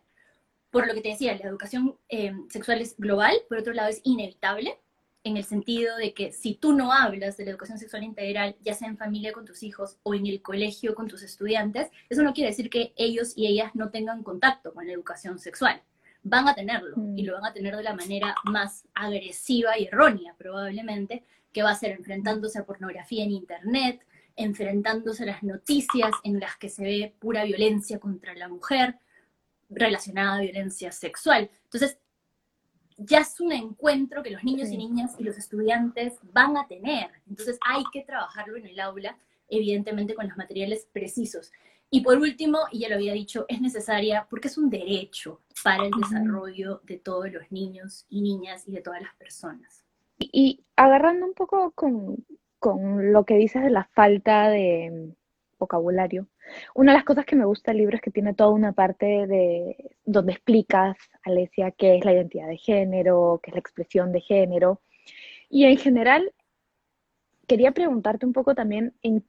Por 0.72 0.88
lo 0.88 0.94
que 0.94 1.02
te 1.02 1.10
decía, 1.10 1.38
la 1.38 1.46
educación 1.46 1.98
eh, 2.10 2.34
sexual 2.50 2.82
es 2.82 2.98
global, 2.98 3.36
por 3.48 3.60
otro 3.60 3.74
lado 3.74 3.90
es 3.90 4.02
inevitable, 4.04 4.80
en 5.24 5.38
el 5.38 5.44
sentido 5.44 5.98
de 5.98 6.14
que 6.14 6.32
si 6.32 6.56
tú 6.56 6.74
no 6.74 6.92
hablas 6.92 7.38
de 7.38 7.46
la 7.46 7.52
educación 7.52 7.78
sexual 7.78 8.04
integral, 8.04 8.56
ya 8.62 8.74
sea 8.74 8.88
en 8.88 8.98
familia 8.98 9.34
con 9.34 9.46
tus 9.46 9.62
hijos 9.62 9.98
o 10.04 10.16
en 10.16 10.26
el 10.26 10.42
colegio 10.42 10.96
con 10.96 11.08
tus 11.08 11.22
estudiantes, 11.22 11.90
eso 12.10 12.24
no 12.24 12.34
quiere 12.34 12.50
decir 12.50 12.70
que 12.70 12.94
ellos 12.96 13.34
y 13.36 13.46
ellas 13.48 13.76
no 13.76 13.92
tengan 13.92 14.24
contacto 14.24 14.74
con 14.74 14.88
la 14.88 14.94
educación 14.94 15.38
sexual 15.38 15.82
van 16.24 16.48
a 16.48 16.56
tenerlo 16.56 16.96
y 17.16 17.24
mm. 17.24 17.26
lo 17.26 17.34
van 17.34 17.46
a 17.46 17.54
tener 17.54 17.76
de 17.76 17.84
la 17.84 17.94
manera 17.94 18.36
más 18.46 18.86
agresiva 18.94 19.78
y 19.78 19.86
errónea 19.86 20.36
probablemente, 20.38 21.24
que 21.52 21.64
va 21.64 21.72
a 21.72 21.76
ser 21.76 21.92
enfrentándose 21.92 22.60
a 22.60 22.66
pornografía 22.66 23.24
en 23.24 23.32
Internet, 23.32 24.02
enfrentándose 24.36 25.24
a 25.24 25.28
las 25.28 25.44
noticias 25.44 26.12
en 26.24 26.40
las 26.40 26.56
que 26.58 26.70
se 26.70 26.84
ve 26.84 27.16
pura 27.20 27.44
violencia 27.44 28.00
contra 28.00 28.36
la 28.36 28.48
mujer 28.48 28.96
relacionada 29.70 30.36
a 30.36 30.42
violencia 30.42 30.92
sexual. 30.92 31.50
Entonces, 31.64 31.98
ya 32.98 33.20
es 33.20 33.40
un 33.40 33.52
encuentro 33.52 34.24
que 34.24 34.32
los 34.32 34.44
niños 34.44 34.70
y 34.70 34.78
niñas 34.78 35.16
y 35.20 35.24
los 35.24 35.38
estudiantes 35.38 36.14
van 36.32 36.58
a 36.58 36.68
tener. 36.68 37.10
Entonces, 37.28 37.58
hay 37.66 37.84
que 37.92 38.04
trabajarlo 38.04 38.58
en 38.58 38.68
el 38.68 38.80
aula, 38.80 39.18
evidentemente 39.50 40.16
con 40.16 40.28
los 40.28 40.38
materiales 40.38 40.88
precisos. 40.92 41.52
Y 41.90 42.02
por 42.02 42.18
último, 42.18 42.60
y 42.72 42.80
ya 42.80 42.90
lo 42.90 42.96
había 42.96 43.14
dicho, 43.14 43.46
es 43.48 43.62
necesaria 43.62 44.28
porque 44.30 44.50
es 44.50 44.58
un 44.58 44.70
derecho 44.70 45.42
para 45.64 45.86
el 45.86 45.92
desarrollo 45.92 46.82
de 46.84 46.98
todos 46.98 47.32
los 47.32 47.50
niños 47.52 48.06
y 48.10 48.22
niñas 48.22 48.68
y 48.68 48.74
de 48.74 48.82
todas 48.82 49.02
las 49.02 49.16
personas. 49.16 49.86
Y, 50.20 50.66
agarrando 50.76 51.26
un 51.26 51.34
poco 51.34 51.72
con, 51.72 52.26
lo 53.14 53.26
que 53.26 53.36
dices 53.36 53.64
de 53.64 53.70
la 53.70 53.86
falta 53.94 54.50
de 54.50 55.14
vocabulario, 55.60 56.28
una 56.76 56.92
de 56.92 56.98
las 56.98 57.06
cosas 57.06 57.26
que 57.26 57.36
me 57.36 57.46
gusta 57.46 57.72
del 57.72 57.80
libro 57.80 57.96
es 57.96 58.02
que 58.02 58.12
tiene 58.12 58.34
toda 58.34 58.50
una 58.50 58.74
parte 58.74 59.28
de 59.28 59.96
donde 60.04 60.34
explicas, 60.34 60.98
Alesia, 61.24 61.72
qué 61.72 61.98
es 61.98 62.06
la 62.06 62.14
identidad 62.14 62.48
de 62.48 62.58
género, 62.58 63.40
qué 63.42 63.52
es 63.52 63.56
la 63.56 63.60
expresión 63.60 64.12
de 64.12 64.22
género. 64.22 64.82
Y 65.50 65.66
en 65.66 65.78
general, 65.78 66.34
quería 67.48 67.72
preguntarte 67.72 68.26
un 68.26 68.34
poco 68.34 68.56
también 68.56 68.94
en 69.02 69.26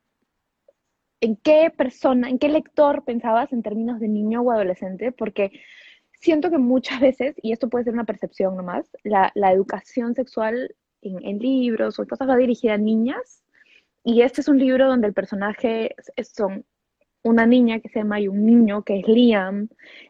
en 1.20 1.36
qué 1.36 1.72
persona, 1.76 2.28
en 2.28 2.38
qué 2.38 2.48
lector 2.48 3.04
pensabas 3.04 3.52
en 3.52 3.62
términos 3.62 4.00
de 4.00 4.08
niño 4.08 4.42
o 4.42 4.50
adolescente, 4.52 5.12
porque 5.12 5.52
siento 6.20 6.50
que 6.50 6.58
muchas 6.58 7.00
veces, 7.00 7.36
y 7.42 7.52
esto 7.52 7.68
puede 7.68 7.84
ser 7.84 7.94
una 7.94 8.04
percepción 8.04 8.56
nomás, 8.56 8.90
la, 9.04 9.32
la 9.34 9.52
educación 9.52 10.14
sexual 10.14 10.74
en, 11.02 11.38
libros 11.38 11.98
o 11.98 12.06
cosas 12.06 12.28
va 12.28 12.36
dirigida 12.36 12.74
a 12.74 12.78
niñas, 12.78 13.42
y 14.04 14.22
este 14.22 14.40
es 14.40 14.48
un 14.48 14.58
libro 14.58 14.88
donde 14.88 15.06
el 15.06 15.14
personaje 15.14 15.94
son 16.34 16.64
una 17.22 17.46
niña 17.46 17.80
que 17.80 17.88
se 17.88 17.98
llama 17.98 18.20
y 18.20 18.28
un 18.28 18.46
niño 18.46 18.82
que 18.82 19.00
es 19.00 19.08
Liam, 19.08 19.68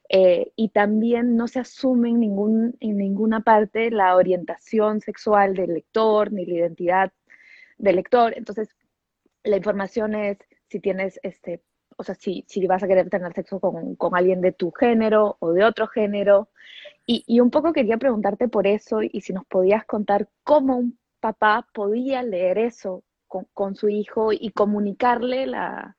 eh, 0.08 0.52
y 0.56 0.68
también 0.68 1.36
no 1.36 1.48
se 1.48 1.60
asume 1.60 2.10
en, 2.10 2.20
ningún, 2.20 2.76
en 2.80 2.98
ninguna 2.98 3.40
parte 3.40 3.90
la 3.90 4.14
orientación 4.14 5.00
sexual 5.00 5.54
del 5.54 5.74
lector 5.74 6.32
ni 6.32 6.46
la 6.46 6.54
identidad 6.54 7.12
del 7.78 7.96
lector. 7.96 8.34
Entonces, 8.36 8.76
la 9.42 9.56
información 9.56 10.14
es 10.14 10.38
si 10.68 10.80
tienes, 10.80 11.20
este, 11.22 11.62
o 11.96 12.04
sea, 12.04 12.14
si, 12.14 12.44
si 12.48 12.66
vas 12.66 12.82
a 12.82 12.88
querer 12.88 13.10
tener 13.10 13.32
sexo 13.34 13.60
con, 13.60 13.96
con 13.96 14.16
alguien 14.16 14.40
de 14.40 14.52
tu 14.52 14.70
género 14.72 15.36
o 15.40 15.52
de 15.52 15.64
otro 15.64 15.88
género. 15.88 16.48
Y, 17.06 17.24
y, 17.26 17.40
un 17.40 17.50
poco 17.50 17.72
quería 17.72 17.96
preguntarte 17.96 18.48
por 18.48 18.66
eso 18.66 19.00
y 19.02 19.20
si 19.22 19.32
nos 19.32 19.46
podías 19.46 19.84
contar 19.86 20.28
cómo 20.44 20.76
un 20.76 20.98
papá 21.20 21.66
podía 21.72 22.22
leer 22.22 22.58
eso 22.58 23.02
con, 23.26 23.46
con 23.54 23.76
su 23.76 23.88
hijo 23.88 24.32
y 24.32 24.50
comunicarle 24.50 25.46
la, 25.46 25.96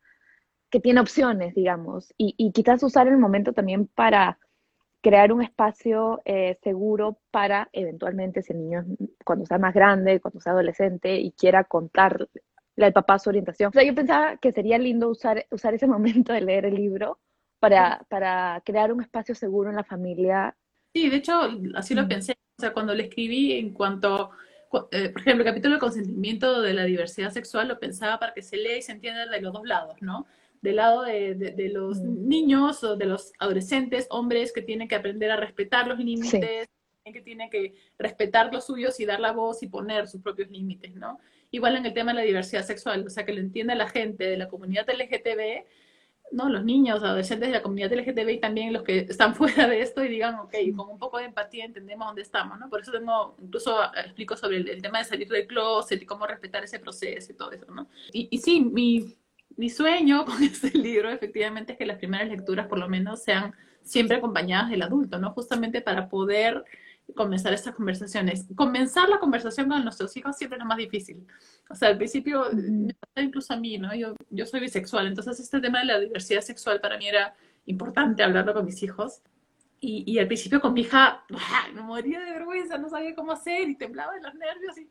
que 0.69 0.79
tiene 0.79 1.01
opciones, 1.01 1.55
digamos, 1.55 2.13
y, 2.17 2.35
y, 2.37 2.51
quizás 2.51 2.83
usar 2.83 3.07
el 3.07 3.17
momento 3.17 3.53
también 3.53 3.87
para 3.87 4.37
crear 5.01 5.31
un 5.31 5.41
espacio 5.41 6.21
eh, 6.25 6.57
seguro 6.61 7.19
para 7.31 7.69
eventualmente 7.71 8.41
ese 8.41 8.53
niño 8.53 8.85
cuando 9.25 9.45
sea 9.45 9.57
más 9.57 9.73
grande, 9.73 10.19
cuando 10.19 10.41
sea 10.41 10.53
adolescente 10.53 11.15
y 11.15 11.31
quiera 11.31 11.63
contar 11.63 12.27
el 12.75 12.93
papá 12.93 13.19
su 13.19 13.29
orientación. 13.29 13.69
O 13.69 13.73
sea, 13.73 13.83
yo 13.83 13.93
pensaba 13.93 14.37
que 14.37 14.51
sería 14.51 14.77
lindo 14.77 15.09
usar, 15.09 15.45
usar 15.51 15.73
ese 15.73 15.87
momento 15.87 16.33
de 16.33 16.41
leer 16.41 16.65
el 16.65 16.75
libro 16.75 17.19
para, 17.59 18.05
para 18.09 18.61
crear 18.65 18.91
un 18.93 19.01
espacio 19.01 19.35
seguro 19.35 19.69
en 19.69 19.75
la 19.75 19.83
familia. 19.83 20.55
Sí, 20.93 21.09
de 21.09 21.17
hecho, 21.17 21.33
así 21.75 21.93
lo 21.93 22.07
pensé. 22.07 22.33
O 22.57 22.61
sea, 22.61 22.73
cuando 22.73 22.93
le 22.93 23.03
escribí 23.03 23.53
en 23.53 23.73
cuanto, 23.73 24.31
eh, 24.91 25.09
por 25.09 25.21
ejemplo, 25.21 25.43
el 25.43 25.49
capítulo 25.49 25.75
de 25.75 25.79
consentimiento 25.79 26.61
de 26.61 26.73
la 26.73 26.83
diversidad 26.83 27.31
sexual, 27.31 27.67
lo 27.67 27.79
pensaba 27.79 28.19
para 28.19 28.33
que 28.33 28.41
se 28.41 28.57
lea 28.57 28.77
y 28.77 28.81
se 28.81 28.91
entienda 28.91 29.25
de 29.25 29.41
los 29.41 29.53
dos 29.53 29.65
lados, 29.65 29.95
¿no? 30.01 30.25
Del 30.61 30.77
lado 30.77 31.03
de, 31.03 31.35
de, 31.35 31.69
los 31.69 32.01
niños 32.01 32.83
o 32.83 32.97
de 32.97 33.05
los 33.05 33.31
adolescentes, 33.39 34.07
hombres 34.09 34.51
que 34.51 34.61
tienen 34.61 34.89
que 34.89 34.95
aprender 34.95 35.31
a 35.31 35.37
respetar 35.37 35.87
los 35.87 35.99
límites, 35.99 36.67
que 37.13 37.21
tienen 37.21 37.49
que 37.49 37.75
respetar 37.97 38.53
los 38.53 38.65
suyos 38.65 38.99
y 38.99 39.05
dar 39.05 39.19
la 39.19 39.31
voz 39.31 39.63
y 39.63 39.67
poner 39.67 40.07
sus 40.07 40.21
propios 40.21 40.49
límites, 40.49 40.95
¿no? 40.95 41.19
Igual 41.51 41.77
en 41.77 41.85
el 41.85 41.93
tema 41.93 42.11
de 42.11 42.19
la 42.19 42.25
diversidad 42.25 42.63
sexual, 42.63 43.05
o 43.05 43.09
sea, 43.09 43.25
que 43.25 43.33
lo 43.33 43.39
entienda 43.39 43.75
la 43.75 43.87
gente 43.87 44.23
de 44.25 44.37
la 44.37 44.47
comunidad 44.47 44.87
LGTB, 44.89 45.65
¿no? 46.31 46.49
Los 46.49 46.63
niños, 46.63 47.03
adolescentes 47.03 47.49
de 47.49 47.53
la 47.53 47.61
comunidad 47.61 47.91
LGTB 47.91 48.29
y 48.29 48.39
también 48.39 48.73
los 48.73 48.83
que 48.83 48.99
están 48.99 49.35
fuera 49.35 49.67
de 49.67 49.81
esto 49.81 50.03
y 50.03 50.09
digan, 50.09 50.35
ok, 50.35 50.53
con 50.75 50.89
un 50.89 50.99
poco 50.99 51.17
de 51.17 51.25
empatía 51.25 51.65
entendemos 51.65 52.07
dónde 52.07 52.21
estamos, 52.21 52.59
¿no? 52.59 52.69
Por 52.69 52.81
eso 52.81 52.91
tengo, 52.91 53.35
incluso 53.41 53.77
explico 53.95 54.35
sobre 54.35 54.57
el, 54.57 54.81
tema 54.81 54.99
de 54.99 55.05
salir 55.05 55.27
del 55.27 55.47
closet 55.47 56.01
y 56.01 56.05
cómo 56.05 56.27
respetar 56.27 56.63
ese 56.63 56.79
proceso 56.79 57.31
y 57.31 57.35
todo 57.35 57.51
eso, 57.51 57.65
¿no? 57.71 57.87
Y, 58.13 58.27
y 58.31 58.37
sí, 58.37 58.61
mi, 58.61 59.17
mi 59.57 59.69
sueño 59.69 60.25
con 60.25 60.41
este 60.43 60.77
libro 60.77 61.09
efectivamente 61.09 61.73
es 61.73 61.77
que 61.77 61.85
las 61.85 61.97
primeras 61.97 62.29
lecturas 62.29 62.67
por 62.67 62.77
lo 62.77 62.87
menos 62.87 63.23
sean 63.23 63.53
siempre 63.83 64.17
acompañadas 64.17 64.69
del 64.69 64.83
adulto, 64.83 65.17
¿no? 65.19 65.31
Justamente 65.31 65.81
para 65.81 66.09
poder 66.09 66.63
comenzar 67.15 67.53
estas 67.53 67.75
conversaciones. 67.75 68.45
Comenzar 68.55 69.09
la 69.09 69.19
conversación 69.19 69.69
con 69.69 69.83
nuestros 69.83 70.15
hijos 70.17 70.37
siempre 70.37 70.57
es 70.57 70.59
lo 70.59 70.67
más 70.67 70.77
difícil. 70.77 71.25
O 71.69 71.75
sea, 71.75 71.89
al 71.89 71.97
principio, 71.97 72.45
incluso 73.15 73.53
a 73.53 73.57
mí, 73.57 73.77
¿no? 73.77 73.93
Yo, 73.95 74.15
yo 74.29 74.45
soy 74.45 74.59
bisexual, 74.59 75.07
entonces 75.07 75.39
este 75.39 75.59
tema 75.59 75.79
de 75.79 75.85
la 75.85 75.99
diversidad 75.99 76.41
sexual 76.41 76.81
para 76.81 76.97
mí 76.97 77.07
era 77.07 77.35
importante 77.65 78.23
hablarlo 78.23 78.53
con 78.53 78.65
mis 78.65 78.81
hijos. 78.83 79.21
Y, 79.81 80.03
y 80.11 80.19
al 80.19 80.27
principio 80.27 80.59
con 80.59 80.73
mi 80.73 80.81
hija, 80.81 81.23
me 81.73 81.81
moría 81.81 82.19
de 82.19 82.31
vergüenza, 82.31 82.77
no 82.77 82.89
sabía 82.89 83.15
cómo 83.15 83.31
hacer 83.31 83.69
y 83.69 83.75
temblaba 83.75 84.13
de 84.13 84.21
los 84.21 84.33
nervios. 84.35 84.77
Y 84.77 84.89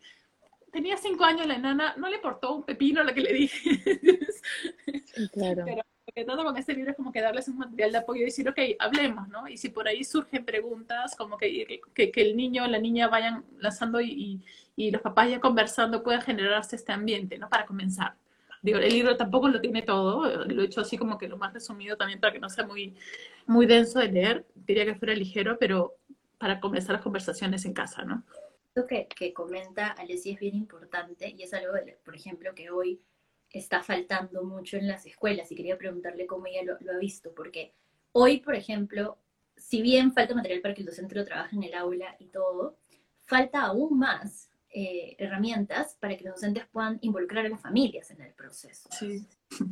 tenía 0.72 0.96
cinco 0.96 1.24
años 1.24 1.46
la 1.46 1.56
enana, 1.56 1.94
no 1.96 2.08
le 2.08 2.16
importó 2.16 2.54
un 2.54 2.64
pepino 2.64 3.02
lo 3.02 3.12
que 3.12 3.20
le 3.20 3.32
dije. 3.32 3.70
claro 5.32 5.64
que 6.18 6.24
trato 6.24 6.44
con 6.44 6.56
este 6.56 6.74
libro 6.74 6.90
es 6.90 6.96
como 6.96 7.12
que 7.12 7.20
darles 7.20 7.46
un 7.48 7.58
material 7.58 7.92
de 7.92 7.98
apoyo 7.98 8.22
y 8.22 8.24
decir, 8.24 8.48
ok, 8.48 8.58
hablemos, 8.80 9.28
¿no? 9.28 9.46
Y 9.46 9.56
si 9.56 9.68
por 9.68 9.86
ahí 9.86 10.02
surgen 10.02 10.44
preguntas, 10.44 11.14
como 11.16 11.38
que, 11.38 11.80
que, 11.94 12.12
el 12.16 12.36
niño 12.36 12.64
o 12.64 12.66
la 12.66 12.78
niña 12.78 13.08
vayan 13.08 13.44
lanzando 13.58 14.00
y, 14.00 14.42
y, 14.74 14.90
los 14.90 15.00
papás 15.00 15.30
ya 15.30 15.38
conversando, 15.38 16.02
pueda 16.02 16.20
generarse 16.20 16.74
este 16.74 16.92
ambiente, 16.92 17.38
¿no? 17.38 17.48
Para 17.48 17.66
comenzar. 17.66 18.14
Digo, 18.62 18.78
el 18.78 18.92
libro 18.92 19.16
tampoco 19.16 19.48
lo 19.48 19.60
tiene 19.60 19.82
todo, 19.82 20.44
lo 20.44 20.62
he 20.62 20.64
hecho 20.64 20.80
así 20.80 20.98
como 20.98 21.16
que 21.18 21.28
lo 21.28 21.36
más 21.36 21.54
resumido 21.54 21.96
también 21.96 22.18
para 22.18 22.32
que 22.32 22.40
no 22.40 22.48
sea 22.48 22.66
muy, 22.66 22.96
muy 23.46 23.66
denso 23.66 24.00
de 24.00 24.10
leer, 24.10 24.46
quería 24.66 24.84
que 24.84 24.96
fuera 24.96 25.14
ligero, 25.14 25.56
pero 25.58 25.94
para 26.38 26.58
comenzar 26.58 26.94
las 26.94 27.02
conversaciones 27.02 27.64
en 27.64 27.74
casa, 27.74 28.04
¿no? 28.04 28.24
Lo 28.74 28.86
que, 28.86 29.06
que 29.06 29.32
comenta 29.32 29.88
Alessia 29.88 30.34
es 30.34 30.40
bien 30.40 30.56
importante 30.56 31.32
y 31.36 31.42
es 31.42 31.54
algo, 31.54 31.72
por 32.04 32.16
ejemplo, 32.16 32.54
que 32.54 32.70
hoy 32.70 33.00
está 33.50 33.82
faltando 33.82 34.44
mucho 34.44 34.76
en 34.76 34.86
las 34.86 35.06
escuelas 35.06 35.50
y 35.50 35.56
quería 35.56 35.78
preguntarle 35.78 36.26
cómo 36.26 36.46
ella 36.46 36.76
lo, 36.80 36.92
ha 36.92 36.98
visto, 36.98 37.32
porque 37.34 37.74
hoy, 38.12 38.40
por 38.40 38.54
ejemplo, 38.54 39.18
si 39.56 39.82
bien 39.82 40.12
falta 40.12 40.34
material 40.34 40.60
para 40.60 40.74
que 40.74 40.82
el 40.82 40.86
docente 40.86 41.14
lo 41.14 41.24
trabaje 41.24 41.56
en 41.56 41.62
el 41.62 41.74
aula 41.74 42.16
y 42.18 42.26
todo, 42.26 42.78
falta 43.22 43.62
aún 43.62 43.98
más 43.98 44.50
eh, 44.70 45.16
herramientas 45.18 45.96
para 45.98 46.16
que 46.16 46.24
los 46.24 46.34
docentes 46.34 46.66
puedan 46.70 46.98
involucrar 47.00 47.46
a 47.46 47.48
las 47.48 47.60
familias 47.60 48.10
en 48.10 48.20
el 48.20 48.32
proceso. 48.34 48.88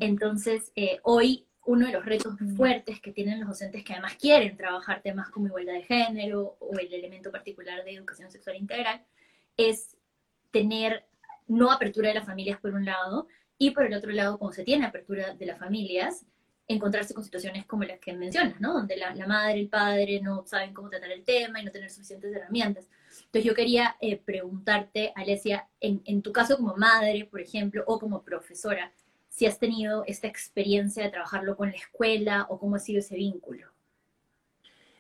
Entonces, 0.01 0.73
eh, 0.75 0.99
hoy 1.03 1.47
uno 1.67 1.87
de 1.87 1.93
los 1.93 2.05
retos 2.05 2.35
fuertes 2.57 3.01
que 3.01 3.13
tienen 3.13 3.41
los 3.41 3.49
docentes 3.49 3.85
que 3.85 3.93
además 3.93 4.15
quieren 4.15 4.57
trabajar 4.57 5.03
temas 5.03 5.29
como 5.31 5.49
igualdad 5.49 5.75
de 5.75 5.83
género 5.83 6.57
o 6.61 6.79
el 6.79 6.93
elemento 6.95 7.31
particular 7.31 7.85
de 7.85 7.95
educación 7.95 8.31
sexual 8.31 8.57
integral 8.57 9.05
es 9.57 9.97
tener 10.53 11.05
no 11.47 11.71
apertura 11.71 12.09
de 12.09 12.15
las 12.15 12.27
familias 12.27 12.61
por 12.61 12.73
un 12.73 12.85
lado, 12.85 13.27
y 13.59 13.71
por 13.71 13.85
el 13.87 13.95
otro 13.95 14.11
lado, 14.13 14.39
cuando 14.39 14.55
se 14.55 14.65
tiene 14.65 14.87
apertura 14.87 15.35
de 15.35 15.47
las 15.47 15.59
familias, 15.59 16.27
encontrarse 16.69 17.15
con 17.15 17.25
situaciones 17.25 17.65
como 17.65 17.85
las 17.85 18.01
que 18.01 18.13
mencionas, 18.13 18.61
¿no? 18.61 18.75
Donde 18.75 18.97
la, 18.97 19.15
madre, 19.27 19.61
el 19.61 19.69
padre 19.69 20.21
no 20.21 20.45
saben 20.47 20.75
cómo 20.75 20.91
tratar 20.91 21.13
el 21.13 21.25
tema 21.25 21.61
y 21.61 21.65
no 21.65 21.71
tener 21.71 21.91
suficientes 21.91 22.35
herramientas. 22.35 22.89
Entonces 23.19 23.45
yo 23.45 23.55
quería 23.55 23.97
eh, 24.01 24.19
preguntarte, 24.19 25.13
Alesia, 25.15 25.69
en, 25.81 26.03
en, 26.05 26.23
tu 26.23 26.33
caso 26.33 26.57
como 26.57 26.77
madre, 26.77 27.27
por 27.31 27.41
ejemplo, 27.41 27.85
o 27.87 27.99
como 27.99 28.23
profesora, 28.23 28.93
si 29.29 29.47
has 29.47 29.59
tenido 29.59 30.05
esta 30.07 30.27
experiencia 30.27 31.05
de 31.05 31.11
trabajarlo 31.11 31.57
con 31.57 31.71
la 31.71 31.77
escuela 31.77 32.47
o 32.49 32.59
cómo 32.59 32.77
ha 32.77 32.81
sido 32.81 32.99
ese 32.99 33.17
vínculo. 33.17 33.69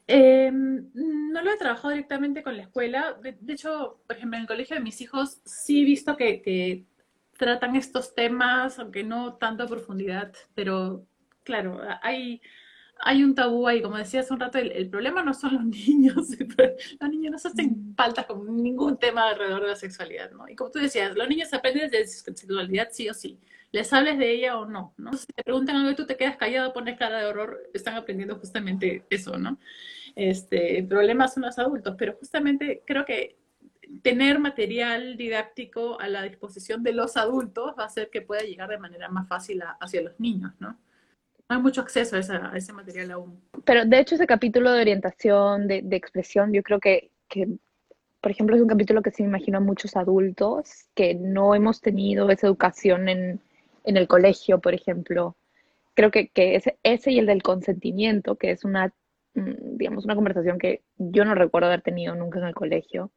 Em, 0.08 0.88
no 0.94 1.42
lo 1.42 1.50
he 1.52 1.56
trabajado 1.56 1.90
directamente 1.90 2.42
con 2.42 2.56
la 2.56 2.62
escuela. 2.62 3.18
De, 3.22 3.36
hecho, 3.52 4.00
por 4.06 4.16
ejemplo, 4.16 4.36
en 4.36 4.42
el 4.42 4.48
colegio 4.48 4.76
de 4.76 4.82
mis 4.82 5.00
hijos 5.00 5.40
sí 5.44 5.82
he 5.82 5.84
visto 5.84 6.16
que, 6.16 6.42
que 6.42 6.86
tratan 7.36 7.76
estos 7.76 8.14
temas, 8.14 8.78
aunque 8.78 9.04
no 9.04 9.34
tanto 9.34 9.64
a 9.64 9.66
profundidad, 9.66 10.32
pero 10.54 11.06
claro, 11.44 11.80
hay, 12.02 12.40
hay 12.98 13.22
un 13.22 13.34
tabú 13.34 13.66
ahí, 13.68 13.82
como 13.82 13.96
decía 13.96 14.20
hace 14.20 14.32
un 14.32 14.40
rato, 14.40 14.58
el, 14.58 14.88
problema 14.88 15.22
no 15.22 15.34
son 15.34 15.54
los 15.54 15.64
niños, 15.86 16.14
los 17.00 17.10
niños 17.10 17.32
no 17.32 17.38
se 17.38 17.48
hacen 17.48 17.94
falta 17.96 18.26
con 18.26 18.62
ningún 18.62 18.98
tema 18.98 19.28
alrededor 19.28 19.62
de 19.62 19.68
la 19.68 19.76
sexualidad, 19.76 20.30
¿no? 20.32 20.48
Y 20.48 20.56
como 20.56 20.70
tú 20.70 20.78
decías, 20.78 21.16
los 21.16 21.28
niños 21.28 21.52
aprenden 21.52 21.90
de 21.90 22.06
sexualidad 22.06 22.88
sí 22.90 23.08
o 23.08 23.14
sí, 23.14 23.38
les 23.76 23.92
hables 23.92 24.16
de 24.18 24.32
ella 24.32 24.58
o 24.58 24.64
no, 24.64 24.94
¿no? 24.96 25.12
Si 25.12 25.26
te 25.26 25.44
preguntan 25.44 25.76
algo 25.76 25.90
y 25.90 25.94
tú 25.94 26.06
te 26.06 26.16
quedas 26.16 26.38
callado, 26.38 26.72
pones 26.72 26.98
cara 26.98 27.18
de 27.18 27.26
horror, 27.26 27.60
están 27.74 27.94
aprendiendo 27.94 28.36
justamente 28.36 29.04
eso, 29.10 29.38
¿no? 29.38 29.58
Este, 30.14 30.78
el 30.78 30.86
problema 30.86 31.28
son 31.28 31.42
los 31.42 31.58
adultos, 31.58 31.94
pero 31.98 32.14
justamente 32.14 32.82
creo 32.86 33.04
que 33.04 33.36
tener 34.02 34.38
material 34.38 35.18
didáctico 35.18 36.00
a 36.00 36.08
la 36.08 36.22
disposición 36.22 36.82
de 36.82 36.94
los 36.94 37.18
adultos 37.18 37.74
va 37.78 37.82
a 37.82 37.86
hacer 37.86 38.08
que 38.08 38.22
pueda 38.22 38.40
llegar 38.40 38.70
de 38.70 38.78
manera 38.78 39.10
más 39.10 39.28
fácil 39.28 39.62
hacia 39.78 40.00
los 40.00 40.18
niños, 40.18 40.54
¿no? 40.58 40.70
No 41.48 41.56
hay 41.56 41.60
mucho 41.60 41.82
acceso 41.82 42.16
a, 42.16 42.56
ese 42.56 42.72
material 42.72 43.10
aún. 43.10 43.42
Pero 43.66 43.84
de 43.84 44.00
hecho 44.00 44.14
ese 44.14 44.26
capítulo 44.26 44.72
de 44.72 44.80
orientación, 44.80 45.68
de, 45.68 45.84
expresión, 45.90 46.50
yo 46.50 46.62
creo 46.62 46.80
que, 46.80 47.10
por 48.22 48.30
ejemplo, 48.30 48.56
es 48.56 48.62
un 48.62 48.68
capítulo 48.68 49.02
que 49.02 49.10
se 49.10 49.22
me 49.22 49.28
imagino 49.28 49.58
a 49.58 49.60
muchos 49.60 49.96
adultos 49.96 50.86
que 50.94 51.14
no 51.14 51.54
hemos 51.54 51.82
tenido 51.82 52.30
esa 52.30 52.46
educación 52.46 53.10
en, 53.10 53.40
el 53.96 54.08
colegio, 54.08 54.60
por 54.60 54.74
ejemplo. 54.74 55.36
Creo 55.94 56.10
que, 56.10 56.28
que 56.28 56.56
ese, 56.56 56.78
ese 56.82 57.12
y 57.12 57.18
el 57.18 57.26
del 57.26 57.42
consentimiento, 57.42 58.36
que 58.36 58.50
es 58.50 58.64
una, 58.64 58.92
mm, 59.34 59.76
digamos, 59.76 60.04
una 60.04 60.14
conversación 60.14 60.58
que 60.58 60.82
yo 60.98 61.24
no 61.24 61.34
recuerdo 61.34 61.68
haber 61.68 61.82
tenido 61.82 62.14
nunca 62.14 62.38
en 62.38 62.46
el 62.46 62.54
colegio, 62.54 63.12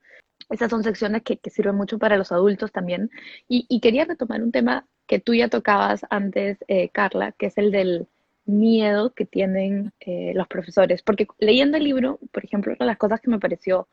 esas 0.50 0.70
son 0.70 0.84
secciones 0.84 1.24
que, 1.24 1.40
sirven 1.50 1.76
mucho 1.76 2.00
para 2.00 2.18
los 2.18 2.32
adultos 2.32 2.72
también. 2.72 3.12
Y, 3.48 3.80
quería 3.82 4.06
retomar 4.06 4.42
un 4.42 4.52
tema 4.52 4.88
que 5.08 5.20
tú 5.20 5.34
ya 5.34 5.48
tocabas 5.48 6.06
antes, 6.10 6.58
eh, 6.68 6.90
Carla, 6.90 7.34
que 7.34 7.48
es 7.48 7.58
el 7.58 7.72
del 7.72 8.08
miedo 8.46 9.14
que 9.14 9.26
tienen 9.26 9.94
eh, 10.00 10.34
los 10.36 10.48
profesores. 10.48 11.02
Porque 11.04 11.28
leyendo 11.40 11.78
el 11.78 11.84
libro, 11.84 12.20
por 12.32 12.44
ejemplo, 12.44 12.72
una 12.74 12.86
de 12.86 12.92
las 12.92 12.98
cosas 12.98 13.22
que 13.22 13.30
me 13.30 13.40
pareció 13.40 13.88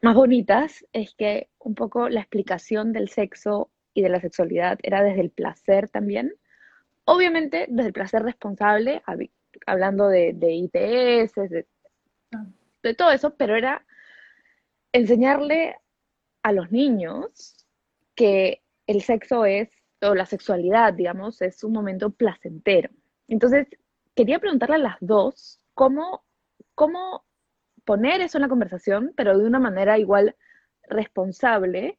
más 0.00 0.14
bonitas 0.14 0.86
es 0.92 1.14
que 1.14 1.48
un 1.58 1.74
poco 1.74 2.08
la 2.08 2.20
explicación 2.20 2.92
del 2.92 3.08
sexo 3.08 3.70
y 3.94 4.02
de 4.02 4.08
la 4.08 4.20
sexualidad 4.20 4.78
era 4.82 5.02
desde 5.02 5.20
el 5.20 5.30
placer 5.30 5.88
también. 5.88 6.34
Obviamente 7.04 7.66
desde 7.68 7.88
el 7.88 7.92
placer 7.92 8.22
responsable, 8.22 9.02
hablando 9.66 10.08
de, 10.08 10.32
de 10.34 10.52
ITS, 10.52 11.34
de, 11.34 11.66
de 12.82 12.94
todo 12.94 13.12
eso, 13.12 13.34
pero 13.36 13.56
era 13.56 13.86
enseñarle 14.92 15.76
a 16.42 16.52
los 16.52 16.70
niños 16.70 17.66
que 18.14 18.62
el 18.86 19.02
sexo 19.02 19.44
es, 19.44 19.70
o 20.02 20.14
la 20.14 20.26
sexualidad, 20.26 20.92
digamos, 20.92 21.40
es 21.40 21.64
un 21.64 21.72
momento 21.72 22.10
placentero. 22.10 22.90
Entonces, 23.28 23.66
quería 24.14 24.38
preguntarle 24.38 24.76
a 24.76 24.78
las 24.78 24.96
dos 25.00 25.60
cómo, 25.72 26.24
cómo 26.74 27.24
poner 27.84 28.20
eso 28.20 28.38
en 28.38 28.42
la 28.42 28.48
conversación, 28.48 29.12
pero 29.16 29.38
de 29.38 29.46
una 29.46 29.58
manera 29.58 29.98
igual 29.98 30.36
responsable, 30.88 31.98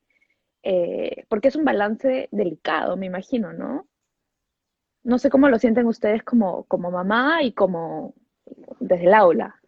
eh, 0.68 1.26
porque 1.30 1.50
es 1.50 1.56
un 1.56 1.64
balance 1.64 2.28
delicado, 2.32 2.98
me 2.98 3.06
imagino, 3.06 3.54
¿no? 3.54 3.88
No 5.04 5.20
sé 5.20 5.30
cómo 5.30 5.48
lo 5.48 5.60
sienten 5.60 5.86
ustedes 5.86 6.24
como, 6.24 6.64
como 6.64 6.90
mamá 6.90 7.44
y 7.44 7.52
como 7.52 8.16
desde 8.80 9.06
el 9.06 9.14
aula. 9.14 9.62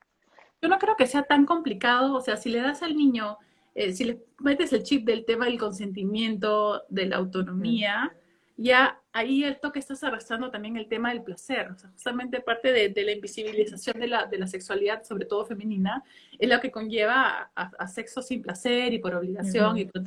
Yo 0.60 0.68
no 0.68 0.80
creo 0.80 0.96
que 0.96 1.06
sea 1.06 1.22
tan 1.22 1.46
complicado, 1.46 2.16
o 2.16 2.22
sea, 2.22 2.36
si 2.36 2.50
le 2.50 2.62
das 2.62 2.82
al 2.82 2.98
niño, 2.98 3.38
eh, 3.76 3.94
si 3.94 4.06
le 4.06 4.26
metes 4.40 4.74
el 4.74 4.82
chip 4.82 5.06
del 5.06 5.24
tema 5.24 5.46
del 5.46 5.60
consentimiento, 5.60 6.82
de 6.90 7.06
la 7.06 7.18
autonomía, 7.18 8.12
ya 8.56 9.00
ahí 9.14 9.44
el 9.44 9.60
toque 9.60 9.78
estás 9.78 10.04
arrastrando 10.04 10.50
también 10.50 10.78
el 10.78 10.88
tema 10.88 11.12
del 11.12 11.22
placer, 11.22 11.70
o 11.70 11.78
sea, 11.78 11.92
justamente 11.92 12.42
parte 12.42 12.74
de, 12.74 13.04
la 13.04 13.12
invisibilización 13.12 14.00
de 14.00 14.08
la, 14.08 14.26
de 14.26 14.40
la, 14.40 14.48
sexualidad, 14.48 15.04
sobre 15.04 15.26
todo 15.26 15.46
femenina, 15.46 16.04
es 16.40 16.50
lo 16.50 16.60
que 16.60 16.72
conlleva 16.72 17.52
a, 17.54 17.88
sexo 17.88 18.24
sin 18.24 18.42
placer 18.42 18.94
y 18.94 18.98
por 18.98 19.14
obligación 19.14 19.78
y 19.78 19.86
por 19.86 20.02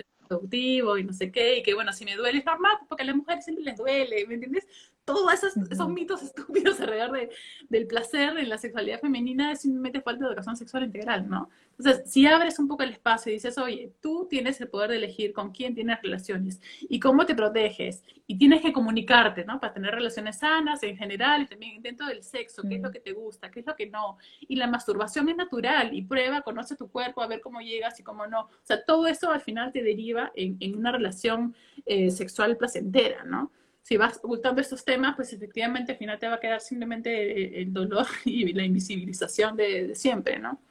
y 0.98 1.04
no 1.04 1.12
sé 1.12 1.32
qué, 1.32 1.58
y 1.58 1.62
que 1.62 1.74
bueno, 1.74 1.92
si 1.92 2.04
me 2.04 2.16
duele 2.16 2.38
es 2.38 2.44
normal, 2.44 2.78
porque 2.88 3.02
a 3.02 3.06
las 3.06 3.16
mujeres 3.16 3.44
siempre 3.44 3.64
les 3.64 3.76
duele, 3.76 4.26
¿me 4.26 4.34
entiendes? 4.34 4.66
Todos 5.12 5.32
esos, 5.34 5.56
esos 5.70 5.88
mitos 5.88 6.22
estúpidos 6.22 6.80
alrededor 6.80 7.12
de, 7.12 7.30
del 7.68 7.86
placer 7.86 8.38
en 8.38 8.48
la 8.48 8.58
sexualidad 8.58 9.00
femenina 9.00 9.52
es 9.52 9.62
simplemente 9.62 10.00
falta 10.00 10.24
de 10.24 10.30
educación 10.30 10.56
sexual 10.56 10.84
integral, 10.84 11.28
¿no? 11.28 11.50
Entonces, 11.78 12.10
si 12.10 12.26
abres 12.26 12.58
un 12.58 12.68
poco 12.68 12.82
el 12.82 12.90
espacio 12.90 13.30
y 13.30 13.36
dices, 13.36 13.56
oye, 13.58 13.92
tú 14.00 14.26
tienes 14.28 14.60
el 14.60 14.68
poder 14.68 14.90
de 14.90 14.96
elegir 14.96 15.32
con 15.32 15.50
quién 15.50 15.74
tienes 15.74 16.00
relaciones 16.02 16.60
y 16.82 17.00
cómo 17.00 17.26
te 17.26 17.34
proteges, 17.34 18.02
y 18.30 18.38
tienes 18.38 18.62
que 18.62 18.72
comunicarte, 18.72 19.44
¿no? 19.44 19.58
Para 19.58 19.72
tener 19.72 19.92
relaciones 19.92 20.38
sanas 20.38 20.80
en 20.84 20.96
general 20.96 21.42
y 21.42 21.46
también 21.46 21.82
dentro 21.82 22.06
del 22.06 22.22
sexo, 22.22 22.62
qué 22.62 22.76
es 22.76 22.80
lo 22.80 22.92
que 22.92 23.00
te 23.00 23.12
gusta, 23.12 23.50
qué 23.50 23.58
es 23.58 23.66
lo 23.66 23.74
que 23.74 23.86
no. 23.86 24.18
Y 24.40 24.54
la 24.54 24.68
masturbación 24.68 25.28
es 25.30 25.36
natural 25.36 25.92
y 25.92 26.02
prueba, 26.02 26.42
conoce 26.42 26.76
tu 26.76 26.88
cuerpo, 26.88 27.22
a 27.22 27.26
ver 27.26 27.40
cómo 27.40 27.60
llegas 27.60 27.98
y 27.98 28.04
cómo 28.04 28.28
no. 28.28 28.42
O 28.42 28.50
sea, 28.62 28.84
todo 28.84 29.08
eso 29.08 29.32
al 29.32 29.40
final 29.40 29.72
te 29.72 29.82
deriva 29.82 30.30
en, 30.36 30.56
en 30.60 30.76
una 30.76 30.92
relación 30.92 31.56
eh, 31.86 32.12
sexual 32.12 32.56
placentera, 32.56 33.24
¿no? 33.24 33.50
Si 33.90 33.96
vas 33.96 34.20
ocultando 34.22 34.60
estos 34.60 34.84
temas, 34.84 35.16
pues 35.16 35.32
efectivamente 35.32 35.90
al 35.90 35.98
final 35.98 36.16
te 36.16 36.28
va 36.28 36.36
a 36.36 36.40
quedar 36.40 36.60
simplemente 36.60 37.60
el 37.60 37.72
dolor 37.72 38.06
y 38.24 38.52
la 38.52 38.62
invisibilización 38.62 39.56
de, 39.56 39.96
siempre, 39.96 40.38
¿no? 40.38 40.62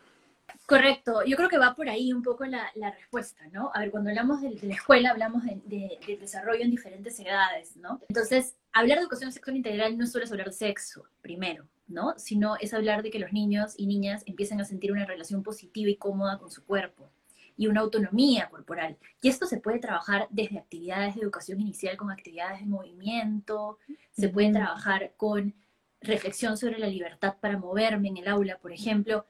Correcto, 0.66 1.26
yo 1.26 1.36
creo 1.36 1.50
que 1.50 1.58
va 1.58 1.76
por 1.76 1.90
ahí 1.90 2.14
un 2.14 2.24
poco 2.24 2.46
la, 2.46 2.72
la 2.76 2.92
respuesta, 2.92 3.46
¿no? 3.52 3.72
A 3.74 3.82
ver, 3.82 3.92
cuando 3.92 4.10
hablamos 4.10 4.42
de, 4.42 4.58
la 4.62 4.74
escuela, 4.74 5.10
hablamos 5.10 5.44
de, 5.44 5.60
de, 5.66 6.18
desarrollo 6.18 6.64
en 6.64 6.72
diferentes 6.72 7.20
edades, 7.20 7.76
¿no? 7.76 8.00
Entonces, 8.08 8.56
hablar 8.72 9.00
de 9.00 9.02
educación 9.02 9.34
sexual 9.34 9.58
integral 9.58 9.98
no 9.98 10.08
solo 10.08 10.24
es 10.24 10.32
hablar 10.32 10.48
de 10.48 10.54
sexo, 10.54 11.04
primero, 11.22 11.68
¿no? 11.88 12.14
Sino 12.18 12.56
es 12.62 12.74
hablar 12.74 13.04
de 13.04 13.12
que 13.12 13.20
los 13.20 13.34
niños 13.34 13.74
y 13.76 13.86
niñas 13.86 14.24
empiecen 14.28 14.62
a 14.62 14.66
sentir 14.66 14.94
una 14.94 15.06
relación 15.06 15.44
positiva 15.44 15.90
y 15.90 15.98
cómoda 15.98 16.40
con 16.40 16.50
su 16.50 16.64
cuerpo 16.64 17.12
y 17.60 17.68
una 17.68 17.82
autonomía 17.82 18.50
corporal. 18.50 18.98
Y 19.22 19.28
esto 19.28 19.46
se 19.46 19.60
puede 19.60 19.80
trabajar 19.80 20.28
desde 20.30 20.58
actividades 20.58 21.16
de 21.16 21.22
educación 21.22 21.60
inicial 21.60 21.98
con 21.98 22.10
actividades 22.10 22.62
de 22.62 22.66
movimiento, 22.66 23.78
se 24.12 24.30
puede 24.30 24.54
trabajar 24.54 25.12
con 25.18 25.54
reflexión 26.00 26.58
sobre 26.58 26.80
la 26.80 26.88
libertad 26.88 27.36
para 27.42 27.58
moverme 27.58 28.08
en 28.08 28.18
el 28.18 28.30
aula, 28.30 28.58
por 28.60 28.72
ejemplo 28.72 29.26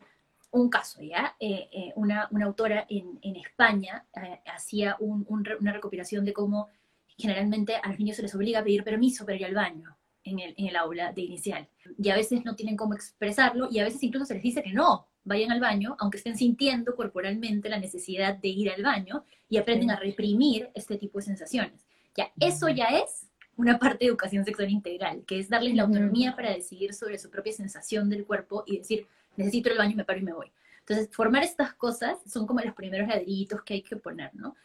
un 0.52 0.70
caso, 0.70 1.02
¿ya? 1.02 1.36
Eh, 1.40 1.70
eh, 1.72 1.94
una, 1.96 2.28
una, 2.32 2.46
autora 2.46 2.86
en, 2.90 3.20
en 3.22 3.36
España 3.36 4.06
eh, 4.16 4.42
hacía 4.46 4.96
un, 5.00 5.26
un, 5.28 5.48
una 5.60 5.74
recopilación 5.74 6.24
de 6.24 6.34
cómo 6.34 6.70
generalmente 7.18 7.76
a 7.76 7.88
los 7.90 8.00
niños 8.00 8.16
se 8.16 8.24
les 8.24 8.36
obliga 8.36 8.60
a 8.60 8.64
pedir 8.64 8.84
permiso 8.84 9.26
para 9.26 9.38
ir 9.38 9.46
al 9.46 9.54
baño 9.54 9.98
en 10.24 10.40
el, 10.40 10.54
en 10.58 10.68
el 10.68 10.76
aula 10.76 11.14
de 11.14 11.22
inicial. 11.22 11.68
Y 11.98 12.10
a 12.10 12.16
veces 12.16 12.46
no 12.46 12.56
tienen 12.56 12.78
cómo 12.78 12.94
expresarlo 12.94 13.70
y 13.72 13.80
a 13.80 13.84
veces 13.84 14.02
incluso 14.04 14.26
se 14.26 14.36
les 14.36 14.44
dice 14.44 14.64
que 14.64 14.74
no, 14.74 15.09
vayan 15.24 15.52
al 15.52 15.60
baño, 15.60 15.96
aunque 16.00 16.18
estén 16.18 16.38
sintiendo 16.38 16.96
corporalmente 16.96 17.70
la 17.70 17.80
necesidad 17.80 18.36
de 18.36 18.48
ir 18.48 18.70
al 18.72 18.84
baño 18.84 19.24
y 19.50 19.58
aprenden 19.58 19.92
a 19.92 19.96
reprimir 19.96 20.70
este 20.74 20.98
tipo 20.98 21.20
de 21.20 21.26
sensaciones. 21.26 21.86
Ya, 22.16 22.32
eso 22.40 22.70
ya 22.70 22.86
es 22.88 23.28
una 23.56 23.78
parte 23.78 24.06
de 24.06 24.10
educación 24.10 24.46
sexual 24.46 24.70
integral, 24.70 25.24
que 25.26 25.40
es 25.40 25.50
darles 25.50 25.76
la 25.76 25.84
autonomía 25.84 26.36
para 26.36 26.54
decidir 26.54 26.94
sobre 26.94 27.20
su 27.20 27.30
propia 27.30 27.54
sensación 27.54 28.10
del 28.10 28.26
cuerpo 28.26 28.64
y 28.66 28.78
decir, 28.78 29.06
necesito 29.36 29.70
el 29.70 29.78
baño, 29.78 29.96
me 29.96 30.06
paro 30.06 30.20
y 30.20 30.24
me 30.24 30.34
voy. 30.34 30.52
Entonces, 30.80 31.10
formar 31.12 31.44
estas 31.44 31.74
cosas 31.74 32.18
son 32.26 32.48
como 32.48 32.62
los 32.62 32.74
primeros 32.74 33.08
ladrillitos 33.08 33.62
que 33.64 33.76
hay 33.76 33.82
que 33.82 33.98
poner, 33.98 34.34
¿no? 34.34 34.56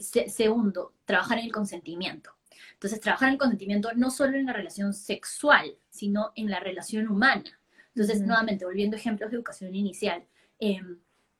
Se 0.00 0.28
segundo, 0.28 0.92
trabajar 1.04 1.38
en 1.38 1.46
el 1.46 1.52
consentimiento. 1.52 2.30
Entonces, 2.74 3.00
trabajar 3.00 3.28
en 3.28 3.34
el 3.34 3.38
consentimiento 3.38 3.90
no 3.96 4.10
solo 4.10 4.36
en 4.36 4.46
la 4.46 4.52
relación 4.52 4.92
sexual, 4.92 5.76
sino 5.90 6.32
en 6.36 6.50
la 6.50 6.60
relación 6.60 7.08
humana. 7.08 7.58
Entonces, 7.94 8.22
nuevamente, 8.22 8.64
volviendo 8.64 8.96
a 8.96 9.00
ejemplos 9.00 9.30
de 9.30 9.36
educación 9.36 9.74
inicial, 9.74 10.24
eh, 10.58 10.80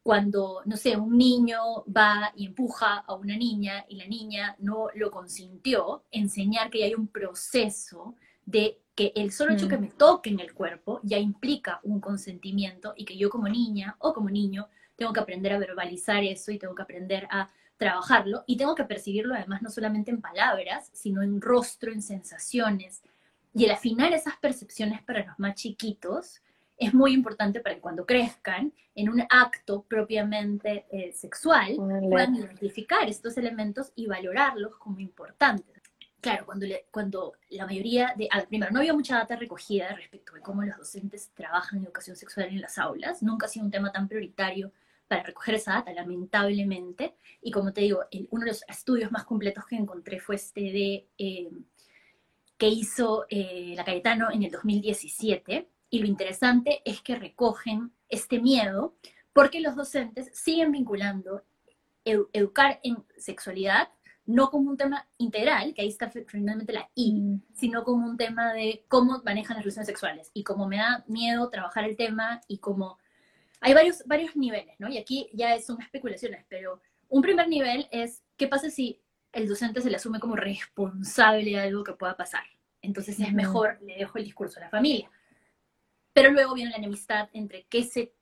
cuando, 0.02 0.62
no 0.64 0.76
sé, 0.76 0.96
un 0.96 1.16
niño 1.16 1.84
va 1.84 2.32
y 2.34 2.46
empuja 2.46 2.98
a 2.98 3.14
una 3.14 3.36
niña 3.36 3.84
y 3.88 3.96
la 3.96 4.06
niña 4.06 4.56
no 4.58 4.88
lo 4.94 5.10
consintió, 5.10 6.04
enseñar 6.10 6.70
que 6.70 6.84
hay 6.84 6.94
un 6.94 7.06
proceso 7.06 8.16
de 8.44 8.80
que 8.94 9.12
el 9.14 9.32
solo 9.32 9.54
hecho 9.54 9.68
que 9.68 9.78
me 9.78 9.88
toque 9.88 10.30
en 10.30 10.40
el 10.40 10.52
cuerpo 10.52 11.00
ya 11.02 11.18
implica 11.18 11.80
un 11.84 12.00
consentimiento 12.00 12.92
y 12.96 13.04
que 13.04 13.16
yo 13.16 13.30
como 13.30 13.48
niña 13.48 13.96
o 14.00 14.12
como 14.12 14.28
niño 14.28 14.68
tengo 14.96 15.12
que 15.12 15.20
aprender 15.20 15.52
a 15.52 15.58
verbalizar 15.58 16.22
eso 16.24 16.50
y 16.50 16.58
tengo 16.58 16.74
que 16.74 16.82
aprender 16.82 17.26
a 17.30 17.48
trabajarlo 17.76 18.44
y 18.46 18.56
tengo 18.56 18.74
que 18.74 18.84
percibirlo 18.84 19.34
además 19.34 19.62
no 19.62 19.70
solamente 19.70 20.10
en 20.10 20.20
palabras, 20.20 20.90
sino 20.92 21.22
en 21.22 21.40
rostro, 21.40 21.92
en 21.92 22.02
sensaciones. 22.02 23.02
Y 23.54 23.64
el 23.64 23.70
afinar 23.70 24.12
esas 24.12 24.36
percepciones 24.38 25.02
para 25.02 25.24
los 25.26 25.38
más 25.38 25.54
chiquitos 25.54 26.40
es 26.78 26.94
muy 26.94 27.12
importante 27.12 27.60
para 27.60 27.74
que 27.74 27.80
cuando 27.80 28.06
crezcan 28.06 28.72
en 28.94 29.08
un 29.08 29.22
acto 29.28 29.82
propiamente 29.88 30.86
eh, 30.90 31.12
sexual 31.12 31.76
puedan 32.08 32.34
identificar 32.34 33.08
estos 33.08 33.36
elementos 33.36 33.92
y 33.94 34.06
valorarlos 34.06 34.76
como 34.76 35.00
importantes. 35.00 35.82
Claro, 36.20 36.46
cuando, 36.46 36.66
cuando 36.90 37.32
la 37.50 37.66
mayoría 37.66 38.14
de, 38.16 38.28
primero, 38.48 38.70
no 38.70 38.78
había 38.78 38.92
mucha 38.92 39.16
data 39.16 39.34
recogida 39.34 39.92
respecto 39.94 40.34
de 40.34 40.40
cómo 40.40 40.62
los 40.62 40.76
docentes 40.76 41.30
trabajan 41.34 41.80
en 41.80 41.86
educación 41.86 42.16
sexual 42.16 42.46
en 42.46 42.60
las 42.60 42.78
aulas, 42.78 43.22
nunca 43.22 43.46
ha 43.46 43.48
sido 43.48 43.64
un 43.64 43.72
tema 43.72 43.90
tan 43.90 44.06
prioritario 44.06 44.70
para 45.08 45.24
recoger 45.24 45.56
esa 45.56 45.74
data, 45.74 45.92
lamentablemente, 45.92 47.16
y 47.42 47.50
como 47.50 47.72
te 47.72 47.82
digo, 47.82 48.04
uno 48.30 48.44
de 48.44 48.52
los 48.52 48.64
estudios 48.68 49.10
más 49.10 49.24
completos 49.24 49.66
que 49.66 49.76
encontré 49.76 50.20
fue 50.20 50.36
este 50.36 50.60
de, 50.60 51.08
eh, 51.18 51.50
que 52.62 52.68
hizo 52.68 53.26
eh, 53.28 53.74
la 53.76 53.84
Cayetano 53.84 54.30
en 54.30 54.44
el 54.44 54.52
2017, 54.52 55.68
y 55.90 55.98
lo 55.98 56.06
interesante 56.06 56.80
es 56.84 57.02
que 57.02 57.16
recogen 57.16 57.90
este 58.08 58.40
miedo 58.40 58.94
porque 59.32 59.60
los 59.60 59.74
docentes 59.74 60.30
siguen 60.32 60.70
vinculando 60.70 61.42
educar 62.04 62.78
en 62.84 63.04
sexualidad 63.16 63.88
no 64.26 64.48
como 64.52 64.70
un 64.70 64.76
tema 64.76 65.08
integral, 65.18 65.74
que 65.74 65.82
ahí 65.82 65.88
está 65.88 66.08
finalmente 66.08 66.72
la 66.72 66.88
I, 66.94 67.14
mm. 67.14 67.42
sino 67.52 67.82
como 67.82 68.06
un 68.06 68.16
tema 68.16 68.52
de 68.52 68.84
cómo 68.86 69.20
manejan 69.24 69.56
las 69.56 69.64
relaciones 69.64 69.88
sexuales 69.88 70.30
y 70.32 70.44
cómo 70.44 70.68
me 70.68 70.76
da 70.76 71.04
miedo 71.08 71.50
trabajar 71.50 71.82
el 71.82 71.96
tema 71.96 72.42
y 72.46 72.58
cómo... 72.58 72.96
Hay 73.60 73.74
varios, 73.74 74.04
varios 74.06 74.36
niveles, 74.36 74.76
¿no? 74.78 74.88
Y 74.88 74.98
aquí 74.98 75.28
ya 75.32 75.60
son 75.60 75.82
especulaciones, 75.82 76.46
pero 76.48 76.80
un 77.08 77.22
primer 77.22 77.48
nivel 77.48 77.88
es, 77.90 78.22
¿qué 78.36 78.46
pasa 78.46 78.70
si 78.70 79.01
el 79.32 79.48
docente 79.48 79.80
se 79.80 79.90
le 79.90 79.96
asume 79.96 80.20
como 80.20 80.36
responsable 80.36 81.50
de 81.50 81.60
algo 81.60 81.84
que 81.84 81.92
pueda 81.92 82.16
pasar? 82.16 82.44
Entonces 82.80 83.18
es 83.20 83.32
mejor, 83.32 83.78
le 83.82 83.96
dejo 83.96 84.18
el 84.18 84.24
discurso 84.24 84.58
a 84.58 84.64
la 84.64 84.70
familia. 84.70 85.10
Pero 86.12 86.30
luego 86.30 86.54
viene 86.54 86.70
la 86.70 86.76
enemistad 86.76 87.28
entre 87.32 87.64
qué 87.68 87.84
se 87.84 88.12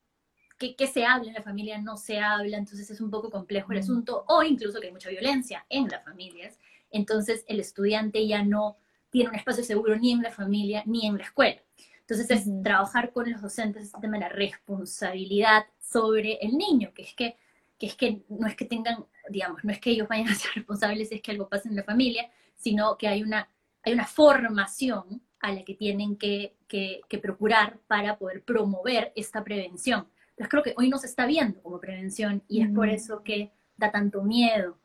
qué, 0.77 0.87
se 0.87 1.05
habla 1.05 1.29
en 1.29 1.35
la 1.35 1.43
familia, 1.43 1.79
no 1.79 1.97
se 1.97 2.19
habla, 2.21 2.59
entonces 2.59 2.91
es 2.91 3.01
un 3.01 3.11
poco 3.11 3.31
complejo 3.31 3.73
el 3.73 3.79
asunto, 3.79 4.25
o 4.29 4.43
incluso 4.43 4.79
que 4.79 4.89
hay 4.89 4.93
mucha 4.93 5.09
violencia 5.09 5.65
en 5.71 5.89
las 5.89 6.05
familias, 6.05 6.59
entonces 6.91 7.45
el 7.49 7.61
estudiante 7.61 8.27
ya 8.27 8.45
no 8.45 8.77
tiene 9.09 9.31
un 9.31 9.37
espacio 9.37 9.65
seguro 9.65 9.97
ni 9.97 10.13
en 10.13 10.23
la 10.23 10.31
familia 10.31 10.83
ni 10.87 11.07
en 11.07 11.17
la 11.17 11.25
escuela. 11.25 11.63
Entonces 12.01 12.31
es 12.31 12.63
trabajar 12.63 13.13
con 13.13 13.31
los 13.31 13.41
docentes 13.41 13.93
tema 14.01 14.19
de 14.19 14.25
la 14.25 14.29
responsabilidad 14.29 15.65
sobre 15.79 16.35
el 16.43 16.59
niño, 16.59 16.93
que 16.95 17.03
es 17.03 17.15
que, 17.15 17.37
que 17.81 17.87
es 17.87 17.97
que 17.97 18.23
no 18.29 18.47
es 18.47 18.55
que 18.55 18.67
tengan, 18.67 19.05
digamos, 19.29 19.65
no 19.65 19.73
es 19.73 19.81
que 19.81 19.91
ellos 19.91 20.07
vayan 20.07 20.29
a 20.29 20.35
ser 20.37 20.53
responsables, 20.55 21.11
es 21.11 21.21
que 21.21 21.33
algo 21.33 21.49
pase 21.49 21.69
en 21.69 21.75
la 21.75 21.83
familia, 21.83 22.31
sino 22.55 22.97
que 22.97 23.09
hay 23.09 23.25
una, 23.25 23.49
hay 23.83 23.95
una 23.95 24.07
formación 24.07 25.23
a 25.41 25.53
la 25.53 25.65
que 25.65 25.75
tienen 25.75 26.17
que, 26.17 26.55
que, 26.69 27.01
que 27.09 27.19
procurar 27.19 27.81
para 27.89 28.19
poder 28.19 28.45
promover 28.45 29.13
esta 29.17 29.43
prevención 29.43 30.07
creo 30.49 30.63
que 30.63 30.75
hoy 30.77 30.89
no 30.89 30.99
se 30.99 31.07
está 31.07 31.27
viendo 31.27 31.63
como 31.63 31.81
prevención 31.81 32.43
y 32.49 32.63
es 32.63 32.71
por 32.71 32.89
eso 32.89 33.23
que 33.23 33.53
da 33.77 33.91
tanto 33.91 34.23
miedo. 34.23 34.79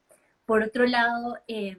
Por 0.45 0.63
otro 0.63 0.85
lado, 0.85 1.37
eh, 1.47 1.77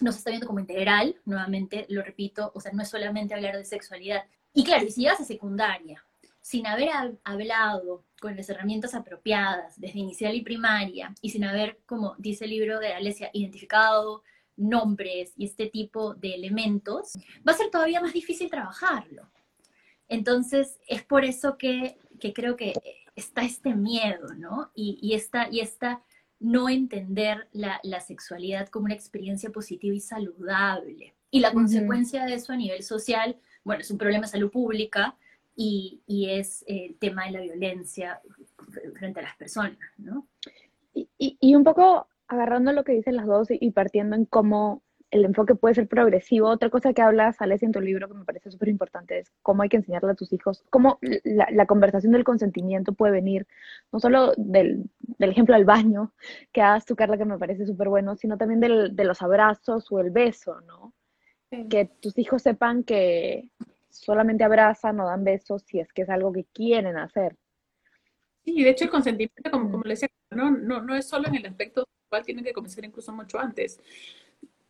no 0.00 0.12
se 0.12 0.18
está 0.18 0.30
viendo 0.30 0.46
como 0.46 0.60
integral, 0.60 1.16
nuevamente 1.24 1.86
lo 1.88 2.02
repito, 2.02 2.50
o 2.54 2.60
sea, 2.60 2.72
no 2.72 2.82
es 2.82 2.88
solamente 2.88 3.34
hablar 3.34 3.56
de 3.56 3.64
sexualidad. 3.64 4.24
Y 4.52 4.64
claro, 4.64 4.84
y 4.84 4.90
si 4.90 5.02
llegas 5.02 5.20
a 5.20 5.24
secundaria, 5.24 6.04
sin 6.44 6.66
haber 6.66 6.90
hablado 7.24 8.04
con 8.20 8.36
las 8.36 8.50
herramientas 8.50 8.94
apropiadas 8.94 9.80
desde 9.80 9.98
inicial 9.98 10.34
y 10.34 10.42
primaria, 10.42 11.14
y 11.22 11.30
sin 11.30 11.42
haber, 11.42 11.78
como 11.86 12.16
dice 12.18 12.44
el 12.44 12.50
libro 12.50 12.80
de 12.80 12.92
Alesia, 12.92 13.30
identificado 13.32 14.22
nombres 14.54 15.32
y 15.38 15.46
este 15.46 15.70
tipo 15.70 16.14
de 16.14 16.34
elementos, 16.34 17.14
va 17.48 17.52
a 17.52 17.56
ser 17.56 17.70
todavía 17.70 18.02
más 18.02 18.12
difícil 18.12 18.50
trabajarlo. 18.50 19.26
Entonces, 20.06 20.78
es 20.86 21.02
por 21.02 21.24
eso 21.24 21.56
que, 21.56 21.96
que 22.20 22.34
creo 22.34 22.56
que 22.56 22.74
está 23.16 23.42
este 23.42 23.74
miedo, 23.74 24.34
¿no? 24.36 24.70
Y, 24.74 24.98
y, 25.00 25.14
esta, 25.14 25.48
y 25.50 25.60
esta 25.60 26.02
no 26.40 26.68
entender 26.68 27.48
la, 27.52 27.80
la, 27.82 28.00
sexualidad 28.00 28.68
como 28.68 28.84
una 28.84 28.94
experiencia 28.94 29.48
positiva 29.48 29.94
y 29.94 30.00
saludable. 30.00 31.14
Y 31.30 31.40
la 31.40 31.54
consecuencia 31.54 32.26
de 32.26 32.34
eso 32.34 32.52
a 32.52 32.56
nivel 32.56 32.82
social, 32.82 33.38
bueno, 33.64 33.80
es 33.80 33.90
un 33.90 33.96
problema 33.96 34.26
de 34.26 34.32
salud 34.32 34.50
pública 34.50 35.16
y, 35.56 36.02
y 36.06 36.30
es 36.30 36.64
el 36.66 36.96
tema 36.98 37.26
de 37.26 37.32
la 37.32 37.40
violencia 37.40 38.20
frente 38.96 39.20
a 39.20 39.24
las 39.24 39.36
personas, 39.36 39.78
¿no? 39.98 40.26
Y, 40.92 41.08
y, 41.18 41.36
y 41.40 41.54
un 41.54 41.64
poco 41.64 42.08
agarrando 42.28 42.72
lo 42.72 42.84
que 42.84 42.92
dicen 42.92 43.16
las 43.16 43.26
dos 43.26 43.48
y 43.50 43.70
partiendo 43.70 44.16
en 44.16 44.24
cómo 44.24 44.82
el 45.14 45.24
enfoque 45.24 45.54
puede 45.54 45.76
ser 45.76 45.86
progresivo. 45.86 46.48
Otra 46.48 46.70
cosa 46.70 46.92
que 46.92 47.00
hablas, 47.00 47.40
Alex, 47.40 47.62
en 47.62 47.70
tu 47.70 47.80
libro 47.80 48.08
que 48.08 48.14
me 48.14 48.24
parece 48.24 48.50
súper 48.50 48.68
importante 48.68 49.20
es 49.20 49.32
cómo 49.42 49.62
hay 49.62 49.68
que 49.68 49.76
enseñarle 49.76 50.10
a 50.10 50.16
tus 50.16 50.32
hijos, 50.32 50.64
cómo 50.70 50.98
la, 51.22 51.66
conversación 51.66 52.12
del 52.12 52.24
consentimiento 52.24 52.92
puede 52.92 53.12
venir, 53.12 53.46
no 53.92 54.00
solo 54.00 54.32
del, 54.36 54.90
ejemplo 55.20 55.54
al 55.54 55.64
baño 55.64 56.12
que 56.52 56.62
hagas 56.62 56.84
tú, 56.84 56.96
Carla, 56.96 57.16
que 57.16 57.24
me 57.24 57.38
parece 57.38 57.64
súper 57.64 57.88
bueno, 57.88 58.16
sino 58.16 58.36
también 58.36 58.58
del, 58.58 58.96
de 58.96 59.04
los 59.04 59.22
abrazos 59.22 59.86
o 59.92 60.00
el 60.00 60.10
beso, 60.10 60.60
¿no? 60.62 60.92
que 61.70 61.84
tus 61.84 62.18
hijos 62.18 62.42
sepan 62.42 62.82
que 62.82 63.48
solamente 63.94 64.44
abrazan 64.44 65.00
o 65.00 65.06
dan 65.06 65.24
besos 65.24 65.62
si 65.62 65.80
es 65.80 65.92
que 65.92 66.02
es 66.02 66.10
algo 66.10 66.32
que 66.32 66.44
quieren 66.52 66.96
hacer. 66.96 67.36
Sí, 68.44 68.62
de 68.62 68.70
hecho 68.70 68.84
el 68.84 68.90
consentimiento, 68.90 69.50
como, 69.50 69.70
como 69.70 69.84
le 69.84 69.90
decía, 69.90 70.08
no, 70.30 70.50
no, 70.50 70.82
no 70.82 70.94
es 70.94 71.06
solo 71.06 71.28
en 71.28 71.36
el 71.36 71.46
aspecto 71.46 71.86
sexual, 72.02 72.24
tiene 72.24 72.42
que 72.42 72.52
comenzar 72.52 72.84
incluso 72.84 73.12
mucho 73.12 73.38
antes. 73.38 73.80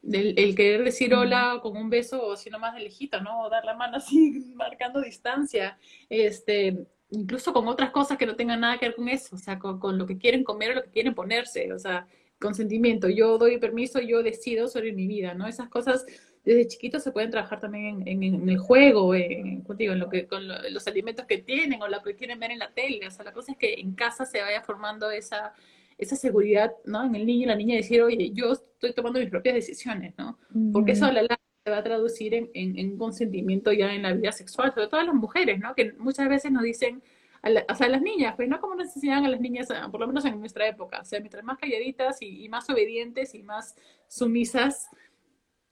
El, 0.02 0.38
el, 0.38 0.54
querer 0.54 0.84
decir 0.84 1.14
hola 1.14 1.60
con 1.62 1.76
un 1.76 1.88
beso 1.88 2.22
o 2.22 2.36
si 2.36 2.50
más 2.50 2.74
de 2.74 2.80
lejito, 2.80 3.20
¿no? 3.22 3.42
O 3.42 3.50
dar 3.50 3.64
la 3.64 3.74
mano 3.74 3.96
así, 3.96 4.52
marcando 4.54 5.00
distancia. 5.00 5.78
Este, 6.08 6.86
incluso 7.10 7.52
con 7.52 7.66
otras 7.66 7.90
cosas 7.90 8.18
que 8.18 8.26
no 8.26 8.36
tengan 8.36 8.60
nada 8.60 8.78
que 8.78 8.86
ver 8.86 8.96
con 8.96 9.08
eso, 9.08 9.34
o 9.36 9.38
sea, 9.38 9.58
con, 9.58 9.80
con, 9.80 9.98
lo 9.98 10.06
que 10.06 10.18
quieren 10.18 10.44
comer 10.44 10.72
o 10.72 10.74
lo 10.74 10.82
que 10.84 10.90
quieren 10.90 11.14
ponerse, 11.14 11.72
o 11.72 11.78
sea, 11.78 12.06
consentimiento, 12.38 13.08
yo 13.08 13.38
doy 13.38 13.58
permiso, 13.58 14.00
yo 14.00 14.22
decido 14.22 14.68
sobre 14.68 14.92
mi 14.92 15.06
vida, 15.06 15.34
¿no? 15.34 15.46
Esas 15.46 15.68
cosas 15.68 16.04
desde 16.44 16.66
chiquitos 16.66 17.02
se 17.02 17.10
pueden 17.10 17.30
trabajar 17.30 17.58
también 17.58 18.02
en, 18.06 18.22
en, 18.22 18.34
en 18.34 18.48
el 18.48 18.58
juego, 18.58 19.14
en, 19.14 19.62
contigo, 19.62 19.94
en 19.94 19.98
lo 19.98 20.10
que, 20.10 20.26
con 20.26 20.46
lo, 20.46 20.54
los 20.70 20.86
alimentos 20.86 21.24
que 21.26 21.38
tienen 21.38 21.80
o 21.82 21.88
lo 21.88 22.02
que 22.02 22.14
quieren 22.14 22.38
ver 22.38 22.50
en 22.50 22.58
la 22.58 22.72
tele, 22.72 23.06
o 23.06 23.10
sea, 23.10 23.24
la 23.24 23.32
cosa 23.32 23.52
es 23.52 23.58
que 23.58 23.74
en 23.74 23.94
casa 23.94 24.26
se 24.26 24.42
vaya 24.42 24.62
formando 24.62 25.10
esa, 25.10 25.54
esa 25.96 26.16
seguridad, 26.16 26.72
¿no? 26.84 27.04
En 27.04 27.14
el 27.14 27.24
niño 27.24 27.44
y 27.44 27.46
la 27.46 27.56
niña 27.56 27.76
decir, 27.76 28.02
oye, 28.02 28.30
yo 28.32 28.52
estoy 28.52 28.92
tomando 28.92 29.20
mis 29.20 29.30
propias 29.30 29.54
decisiones, 29.54 30.14
¿no? 30.18 30.38
Porque 30.72 30.92
eso 30.92 31.06
a 31.06 31.12
la 31.12 31.22
larga 31.22 31.40
se 31.64 31.70
va 31.70 31.78
a 31.78 31.82
traducir 31.82 32.34
en, 32.34 32.50
en, 32.52 32.78
en, 32.78 32.98
consentimiento 32.98 33.72
ya 33.72 33.94
en 33.94 34.02
la 34.02 34.12
vida 34.12 34.32
sexual, 34.32 34.72
sobre 34.74 34.88
todo 34.88 35.02
las 35.02 35.14
mujeres, 35.14 35.58
¿no? 35.58 35.74
Que 35.74 35.94
muchas 35.94 36.28
veces 36.28 36.52
nos 36.52 36.62
dicen, 36.62 37.02
a 37.40 37.48
la, 37.48 37.64
o 37.70 37.74
sea, 37.74 37.86
a 37.86 37.90
las 37.90 38.02
niñas, 38.02 38.34
pues 38.36 38.48
no 38.48 38.60
como 38.60 38.74
nos 38.74 38.94
enseñaban 38.94 39.24
a 39.24 39.28
las 39.28 39.40
niñas, 39.40 39.68
por 39.90 40.00
lo 40.00 40.06
menos 40.06 40.24
en 40.26 40.40
nuestra 40.40 40.66
época, 40.68 41.00
o 41.00 41.04
sea, 41.04 41.20
mientras 41.20 41.42
más 41.42 41.58
calladitas 41.58 42.20
y, 42.20 42.44
y 42.44 42.48
más 42.50 42.68
obedientes 42.68 43.34
y 43.34 43.42
más 43.42 43.76
sumisas, 44.08 44.88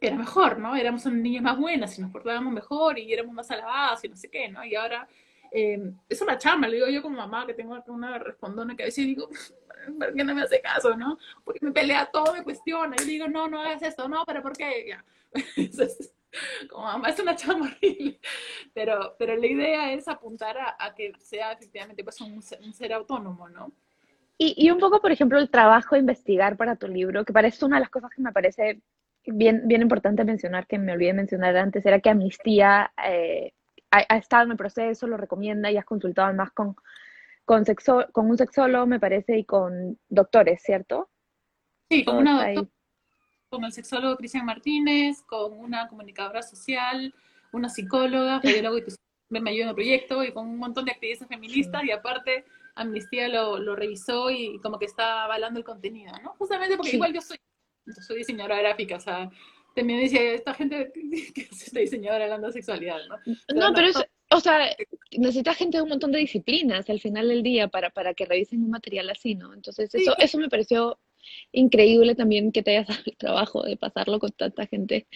era 0.06 0.16
mejor, 0.16 0.58
¿no? 0.58 0.74
Éramos 0.76 1.04
unas 1.06 1.20
niñas 1.20 1.42
más 1.42 1.58
buenas 1.58 1.98
y 1.98 2.02
nos 2.02 2.10
portábamos 2.10 2.52
mejor 2.52 2.98
y 2.98 3.12
éramos 3.12 3.34
más 3.34 3.50
alabadas 3.50 4.04
y 4.04 4.08
no 4.08 4.16
sé 4.16 4.28
qué, 4.28 4.48
¿no? 4.48 4.64
Y 4.64 4.74
ahora 4.74 5.08
eh, 5.50 5.92
es 6.08 6.20
una 6.22 6.38
chamba, 6.38 6.66
le 6.66 6.76
digo 6.76 6.88
yo 6.88 7.02
como 7.02 7.18
mamá 7.18 7.46
que 7.46 7.54
tengo 7.54 7.78
una 7.88 8.18
respondona 8.18 8.74
que 8.74 8.84
a 8.84 8.86
veces 8.86 9.04
digo, 9.04 9.28
¿por 9.98 10.14
qué 10.14 10.24
no 10.24 10.34
me 10.34 10.42
hace 10.42 10.60
caso, 10.60 10.96
no? 10.96 11.18
Porque 11.44 11.64
me 11.64 11.72
pelea 11.72 12.06
todo, 12.06 12.32
me 12.32 12.42
cuestiona. 12.42 12.96
Y 13.02 13.04
digo, 13.04 13.28
no, 13.28 13.48
no 13.48 13.60
hagas 13.60 13.82
esto, 13.82 14.08
no, 14.08 14.24
pero 14.24 14.42
¿por 14.42 14.56
qué? 14.56 14.86
Ya. 14.88 15.04
Como 16.70 16.84
mamá 16.84 17.10
es 17.10 17.20
una 17.20 17.36
chamba 17.36 17.66
horrible. 17.66 18.18
Pero, 18.72 19.14
pero 19.18 19.36
la 19.36 19.46
idea 19.46 19.92
es 19.92 20.08
apuntar 20.08 20.56
a, 20.56 20.76
a 20.78 20.94
que 20.94 21.12
sea 21.18 21.52
efectivamente 21.52 22.02
pues, 22.02 22.18
un, 22.22 22.42
un 22.62 22.72
ser 22.72 22.92
autónomo, 22.94 23.48
¿no? 23.50 23.72
Y, 24.38 24.54
y, 24.56 24.70
un 24.70 24.78
poco, 24.78 25.00
por 25.00 25.12
ejemplo, 25.12 25.38
el 25.38 25.50
trabajo 25.50 25.94
de 25.94 26.00
investigar 26.00 26.56
para 26.56 26.76
tu 26.76 26.88
libro, 26.88 27.24
que 27.24 27.32
parece 27.32 27.64
una 27.64 27.76
de 27.76 27.80
las 27.80 27.90
cosas 27.90 28.10
que 28.10 28.22
me 28.22 28.32
parece 28.32 28.80
bien, 29.26 29.62
bien 29.66 29.82
importante 29.82 30.24
mencionar, 30.24 30.66
que 30.66 30.78
me 30.78 30.92
olvidé 30.92 31.12
mencionar 31.12 31.56
antes, 31.56 31.84
era 31.86 32.00
que 32.00 32.10
Amnistía 32.10 32.92
eh, 33.06 33.52
ha, 33.90 34.04
ha, 34.08 34.16
estado 34.16 34.44
en 34.44 34.52
el 34.52 34.56
proceso, 34.56 35.06
lo 35.06 35.16
recomienda 35.16 35.70
y 35.70 35.76
has 35.76 35.84
consultado 35.84 36.32
más 36.34 36.50
con, 36.52 36.76
con, 37.44 37.64
sexo, 37.64 38.06
con 38.12 38.30
un 38.30 38.38
sexólogo, 38.38 38.86
me 38.86 39.00
parece, 39.00 39.38
y 39.38 39.44
con 39.44 39.98
doctores, 40.08 40.62
¿cierto? 40.62 41.10
Sí, 41.90 42.04
con 42.04 42.16
una 42.16 42.52
doctora, 42.52 42.68
con 43.50 43.64
el 43.64 43.72
sexólogo 43.72 44.16
Cristian 44.16 44.46
Martínez, 44.46 45.22
con 45.22 45.52
una 45.52 45.86
comunicadora 45.86 46.42
social, 46.42 47.14
una 47.52 47.68
psicóloga, 47.68 48.40
biólogo 48.40 48.78
y 48.78 48.84
me 49.28 49.50
ayudó 49.50 49.64
en 49.64 49.68
el 49.68 49.74
proyecto, 49.74 50.24
y 50.24 50.32
con 50.32 50.48
un 50.48 50.58
montón 50.58 50.84
de 50.86 50.92
activistas 50.92 51.28
feministas, 51.28 51.82
sí. 51.82 51.88
y 51.88 51.90
aparte 51.90 52.44
Amnistía 52.74 53.28
lo, 53.28 53.58
lo, 53.58 53.76
revisó 53.76 54.30
y 54.30 54.58
como 54.60 54.78
que 54.78 54.86
está 54.86 55.24
avalando 55.24 55.58
el 55.58 55.64
contenido, 55.64 56.12
¿no? 56.22 56.34
Justamente 56.38 56.76
porque 56.76 56.90
sí. 56.90 56.96
igual 56.96 57.12
yo 57.12 57.20
soy 57.20 57.38
soy 58.06 58.18
diseñadora 58.18 58.58
gráfica, 58.58 58.96
o 58.96 59.00
sea, 59.00 59.30
también 59.74 60.00
dice 60.00 60.34
esta 60.34 60.54
gente 60.54 60.92
que 61.34 61.42
es 61.42 61.72
diseñadora 61.72 62.24
hablando 62.24 62.48
de 62.48 62.52
sexualidad, 62.54 62.98
¿no? 63.08 63.16
Pero 63.46 63.60
no, 63.60 63.74
pero 63.74 63.88
es, 63.88 63.96
o 64.30 64.40
sea, 64.40 64.74
necesita 65.16 65.54
gente 65.54 65.78
de 65.78 65.82
un 65.82 65.90
montón 65.90 66.12
de 66.12 66.18
disciplinas 66.18 66.88
al 66.88 67.00
final 67.00 67.28
del 67.28 67.42
día 67.42 67.68
para, 67.68 67.90
para 67.90 68.14
que 68.14 68.24
revisen 68.24 68.62
un 68.62 68.70
material 68.70 69.10
así, 69.10 69.34
¿no? 69.34 69.52
Entonces, 69.52 69.94
eso, 69.94 70.12
sí. 70.12 70.22
eso 70.22 70.38
me 70.38 70.48
pareció 70.48 70.98
increíble 71.52 72.14
también 72.14 72.50
que 72.50 72.62
te 72.62 72.76
hayas 72.76 72.88
dado 72.88 73.02
el 73.06 73.16
trabajo 73.16 73.62
de 73.62 73.76
pasarlo 73.76 74.18
con 74.18 74.30
tanta 74.32 74.66
gente. 74.66 75.06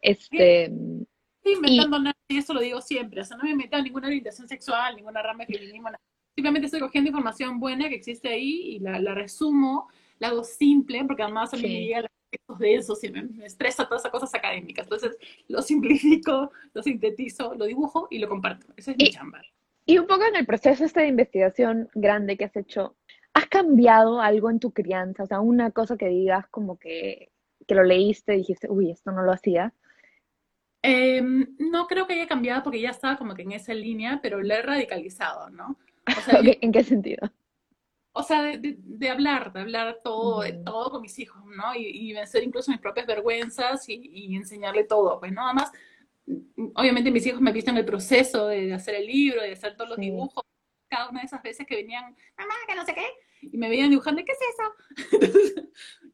Este. 0.00 0.68
Sí. 0.68 1.06
Sí, 1.42 1.52
inventando 1.52 1.96
y, 1.96 2.02
nada, 2.02 2.16
y 2.28 2.36
eso 2.36 2.52
lo 2.52 2.60
digo 2.60 2.82
siempre, 2.82 3.22
o 3.22 3.24
sea, 3.24 3.38
no 3.38 3.44
me 3.44 3.54
meto 3.54 3.74
en 3.78 3.84
ninguna 3.84 4.08
orientación 4.08 4.46
sexual, 4.46 4.94
ninguna 4.94 5.22
rama 5.22 5.46
de 5.46 5.54
feminismo, 5.54 5.88
nada. 5.88 5.98
simplemente 6.34 6.66
estoy 6.66 6.80
cogiendo 6.80 7.08
información 7.08 7.58
buena 7.58 7.88
que 7.88 7.94
existe 7.94 8.28
ahí 8.28 8.74
y 8.74 8.78
la, 8.80 9.00
la 9.00 9.14
resumo 9.14 9.88
la 10.20 10.28
hago 10.28 10.44
simple, 10.44 11.02
porque 11.06 11.22
además 11.22 11.52
a 11.52 11.56
mí 11.56 11.62
sí. 11.62 11.68
me 11.68 11.80
llega 11.80 12.02
los 12.02 12.09
textos 12.30 12.58
densos 12.58 13.04
y 13.04 13.10
me, 13.10 13.22
me, 13.22 13.46
estresa 13.46 13.86
todas 13.86 14.02
esas 14.02 14.12
cosas 14.12 14.34
académicas. 14.34 14.86
Entonces 14.86 15.16
lo 15.48 15.62
simplifico, 15.62 16.52
lo 16.72 16.82
sintetizo, 16.82 17.54
lo 17.54 17.64
dibujo 17.66 18.08
y 18.10 18.18
lo 18.18 18.28
comparto. 18.28 18.66
Ese 18.76 18.92
es 18.92 18.96
y, 18.98 19.04
mi 19.04 19.10
chamba. 19.10 19.42
Y 19.86 19.98
un 19.98 20.06
poco 20.06 20.24
en 20.24 20.36
el 20.36 20.46
proceso 20.46 20.84
este 20.84 21.00
de 21.00 21.08
investigación 21.08 21.88
grande 21.94 22.36
que 22.36 22.44
has 22.44 22.56
hecho, 22.56 22.96
¿has 23.34 23.46
cambiado 23.46 24.20
algo 24.20 24.50
en 24.50 24.60
tu 24.60 24.72
crianza? 24.72 25.24
O 25.24 25.26
sea, 25.26 25.40
una 25.40 25.70
cosa 25.72 25.96
que 25.96 26.08
digas 26.08 26.46
como 26.48 26.78
que, 26.78 27.30
que 27.66 27.74
lo 27.74 27.82
leíste 27.82 28.34
y 28.34 28.38
dijiste, 28.38 28.70
uy, 28.70 28.90
esto 28.90 29.10
no 29.10 29.22
lo 29.22 29.32
hacía. 29.32 29.74
Eh, 30.82 31.20
no 31.22 31.86
creo 31.86 32.06
que 32.06 32.14
haya 32.14 32.26
cambiado 32.26 32.62
porque 32.62 32.80
ya 32.80 32.90
estaba 32.90 33.16
como 33.16 33.34
que 33.34 33.42
en 33.42 33.52
esa 33.52 33.74
línea, 33.74 34.20
pero 34.22 34.40
lo 34.40 34.54
he 34.54 34.62
radicalizado, 34.62 35.50
¿no? 35.50 35.76
O 36.06 36.20
sea, 36.20 36.38
okay, 36.40 36.52
yo, 36.52 36.58
¿En 36.62 36.72
qué 36.72 36.84
sentido? 36.84 37.30
O 38.12 38.22
sea, 38.22 38.42
de, 38.42 38.58
de, 38.58 38.76
de, 38.78 39.08
hablar, 39.08 39.52
de 39.52 39.60
hablar 39.60 40.00
todo, 40.02 40.40
de 40.42 40.52
todo 40.52 40.90
con 40.90 41.02
mis 41.02 41.18
hijos, 41.18 41.42
¿no? 41.44 41.74
Y, 41.74 41.86
y 41.86 42.12
vencer 42.12 42.42
incluso 42.42 42.70
mis 42.70 42.80
propias 42.80 43.06
vergüenzas 43.06 43.88
y, 43.88 44.00
y, 44.12 44.36
enseñarle 44.36 44.84
todo, 44.84 45.20
pues, 45.20 45.32
¿no? 45.32 45.44
Además, 45.44 45.70
obviamente 46.74 47.10
mis 47.10 47.26
hijos 47.26 47.40
me 47.40 47.52
visten 47.52 47.76
el 47.76 47.84
proceso 47.84 48.48
de, 48.48 48.66
de, 48.66 48.74
hacer 48.74 48.96
el 48.96 49.06
libro, 49.06 49.42
de 49.42 49.52
hacer 49.52 49.76
todos 49.76 49.90
los 49.90 49.96
sí. 49.96 50.06
dibujos, 50.06 50.44
cada 50.88 51.08
una 51.08 51.20
de 51.20 51.26
esas 51.26 51.42
veces 51.42 51.66
que 51.66 51.76
venían, 51.76 52.16
mamá, 52.36 52.54
que 52.66 52.74
no 52.74 52.84
sé 52.84 52.94
qué, 52.94 53.06
y 53.42 53.56
me 53.56 53.68
veían 53.68 53.90
dibujando, 53.90 54.22
¿qué 54.24 54.32
es 54.32 54.38
eso? 54.38 55.10
Entonces, 55.12 55.64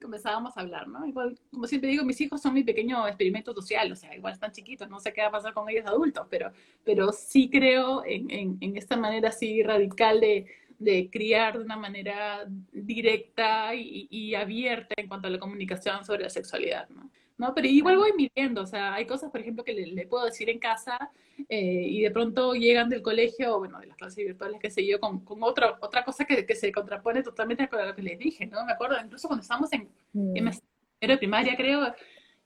comenzábamos 0.00 0.56
a 0.56 0.60
hablar, 0.60 0.86
¿no? 0.86 1.06
Igual, 1.06 1.38
como 1.50 1.66
siempre 1.66 1.90
digo, 1.90 2.04
mis 2.04 2.20
hijos 2.20 2.40
son 2.40 2.54
mi 2.54 2.62
pequeño 2.62 3.06
experimento 3.06 3.52
social, 3.54 3.90
o 3.90 3.96
sea, 3.96 4.14
igual 4.14 4.34
están 4.34 4.52
chiquitos, 4.52 4.88
no 4.88 5.00
sé 5.00 5.12
qué 5.12 5.22
va 5.22 5.28
a 5.28 5.32
pasar 5.32 5.54
con 5.54 5.68
ellos 5.68 5.86
adultos, 5.86 6.26
pero, 6.30 6.52
pero 6.84 7.10
sí 7.12 7.48
creo 7.50 8.04
en, 8.04 8.30
en, 8.30 8.58
en 8.60 8.76
esta 8.76 8.96
manera 8.96 9.30
así 9.30 9.62
radical 9.62 10.20
de 10.20 10.46
de 10.78 11.08
criar 11.10 11.58
de 11.58 11.64
una 11.64 11.76
manera 11.76 12.46
directa 12.72 13.74
y, 13.74 14.08
y, 14.10 14.34
abierta 14.34 14.94
en 14.96 15.08
cuanto 15.08 15.28
a 15.28 15.30
la 15.30 15.38
comunicación 15.38 16.04
sobre 16.04 16.24
la 16.24 16.30
sexualidad, 16.30 16.88
¿no? 16.90 17.10
¿no? 17.38 17.54
Pero 17.54 17.68
igual 17.68 17.98
voy 17.98 18.12
midiendo, 18.16 18.62
o 18.62 18.66
sea, 18.66 18.94
hay 18.94 19.06
cosas, 19.06 19.30
por 19.30 19.40
ejemplo, 19.40 19.64
que 19.64 19.74
le, 19.74 19.86
le 19.86 20.06
puedo 20.06 20.24
decir 20.24 20.48
en 20.48 20.58
casa 20.58 21.10
eh, 21.48 21.82
y 21.86 22.00
de 22.00 22.10
pronto 22.10 22.54
llegan 22.54 22.88
del 22.88 23.02
colegio, 23.02 23.58
bueno, 23.58 23.78
de 23.78 23.86
las 23.86 23.96
clases 23.96 24.24
virtuales, 24.24 24.58
qué 24.60 24.70
sé 24.70 24.86
yo, 24.86 24.98
con, 25.00 25.20
con 25.20 25.42
otra, 25.42 25.76
otra 25.80 26.04
cosa 26.04 26.24
que, 26.24 26.46
que, 26.46 26.54
se 26.54 26.72
contrapone 26.72 27.22
totalmente 27.22 27.68
con 27.68 27.86
lo 27.86 27.94
que 27.94 28.02
les 28.02 28.18
dije, 28.18 28.46
¿no? 28.46 28.64
Me 28.64 28.72
acuerdo, 28.72 28.96
incluso 29.02 29.28
cuando 29.28 29.42
estábamos 29.42 29.72
en, 29.72 29.88
mm. 30.12 30.36
en 30.36 30.50
de 31.08 31.18
primaria, 31.18 31.56
creo, 31.56 31.94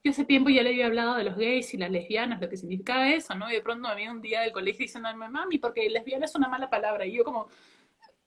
yo 0.03 0.11
hace 0.11 0.25
tiempo 0.25 0.51
ya 0.51 0.63
le 0.63 0.71
había 0.71 0.87
hablado 0.87 1.15
de 1.15 1.25
los 1.25 1.37
gays 1.37 1.73
y 1.73 1.77
las 1.77 1.91
lesbianas, 1.91 2.41
lo 2.41 2.49
que 2.49 2.57
significaba 2.57 3.11
eso, 3.11 3.35
¿no? 3.35 3.51
Y 3.51 3.55
de 3.55 3.61
pronto 3.61 3.87
me 3.87 3.93
había 3.93 4.11
un 4.11 4.21
día 4.21 4.41
del 4.41 4.53
colegio 4.53 4.85
diciendo, 4.85 5.09
mami, 5.15 5.59
porque 5.59 5.89
lesbiana 5.89 6.25
es 6.25 6.35
una 6.35 6.49
mala 6.49 6.69
palabra, 6.69 7.07
y 7.07 7.13
yo 7.13 7.23
como, 7.23 7.49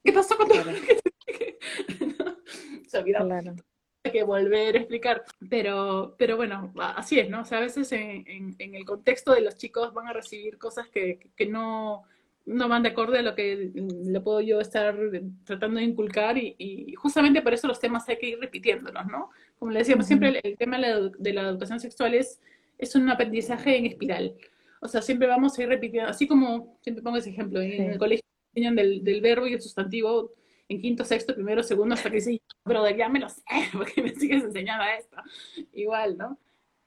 ¿Qué 0.03 0.11
pasó 0.11 0.37
con 0.37 0.47
todo? 0.47 0.65
¿no? 0.65 0.71
Se 2.87 2.97
olvidó. 2.97 3.25
Claro. 3.25 3.55
Hay 4.03 4.11
que 4.11 4.23
volver 4.23 4.75
a 4.75 4.79
explicar. 4.79 5.23
Pero, 5.49 6.15
pero 6.17 6.35
bueno, 6.35 6.73
así 6.77 7.19
es, 7.19 7.29
¿no? 7.29 7.41
O 7.41 7.45
sea, 7.45 7.59
a 7.59 7.61
veces 7.61 7.91
en, 7.93 8.27
en, 8.27 8.55
en 8.59 8.75
el 8.75 8.85
contexto 8.85 9.33
de 9.33 9.41
los 9.41 9.55
chicos 9.55 9.93
van 9.93 10.07
a 10.07 10.13
recibir 10.13 10.57
cosas 10.57 10.89
que, 10.89 11.29
que 11.35 11.45
no, 11.45 12.03
no 12.45 12.67
van 12.67 12.83
de 12.83 12.89
acuerdo 12.89 13.15
a 13.15 13.21
lo 13.21 13.35
que 13.35 13.71
le 13.75 14.19
puedo 14.19 14.41
yo 14.41 14.59
estar 14.59 14.95
tratando 15.45 15.79
de 15.79 15.85
inculcar 15.85 16.37
y, 16.37 16.55
y, 16.57 16.93
justamente 16.95 17.41
por 17.41 17.53
eso 17.53 17.67
los 17.67 17.79
temas 17.79 18.07
hay 18.09 18.17
que 18.17 18.29
ir 18.29 18.39
repitiéndolos, 18.39 19.05
¿no? 19.05 19.29
Como 19.57 19.71
le 19.71 19.79
decíamos, 19.79 20.03
uh 20.03 20.05
-huh. 20.05 20.07
siempre 20.07 20.29
el, 20.29 20.39
el, 20.43 20.57
tema 20.57 20.77
de 20.77 20.81
la, 20.81 21.11
de 21.17 21.33
la 21.33 21.41
educación 21.43 21.79
sexual 21.79 22.13
es, 22.13 22.41
es 22.77 22.95
un 22.95 23.09
aprendizaje 23.09 23.77
en 23.77 23.85
espiral. 23.85 24.35
O 24.81 24.89
sea, 24.89 25.01
siempre 25.01 25.29
vamos 25.29 25.57
a 25.57 25.63
ir 25.63 25.69
repitiendo, 25.69 26.09
así 26.09 26.27
como 26.27 26.77
siempre 26.81 27.01
pongo 27.01 27.17
ese 27.17 27.29
ejemplo, 27.29 27.61
en 27.61 27.71
sí. 27.71 27.77
el 27.77 27.97
colegio 27.97 28.25
enseñan 28.53 28.75
del, 28.75 29.03
del, 29.03 29.21
verbo 29.21 29.47
y 29.47 29.53
el 29.53 29.61
sustantivo 29.61 30.31
en 30.69 30.81
quinto, 30.81 31.03
sexto, 31.03 31.35
primero, 31.35 31.63
segundo, 31.63 31.95
hasta 31.95 32.09
que 32.09 32.17
dicen, 32.17 32.39
brother, 32.63 32.95
ya 32.95 33.09
me 33.09 33.19
lo 33.19 33.29
sé, 33.29 33.43
porque 33.73 34.01
me 34.01 34.09
sigues 34.09 34.43
enseñando 34.43 34.85
esto. 34.97 35.17
Igual, 35.73 36.17
¿no? 36.17 36.39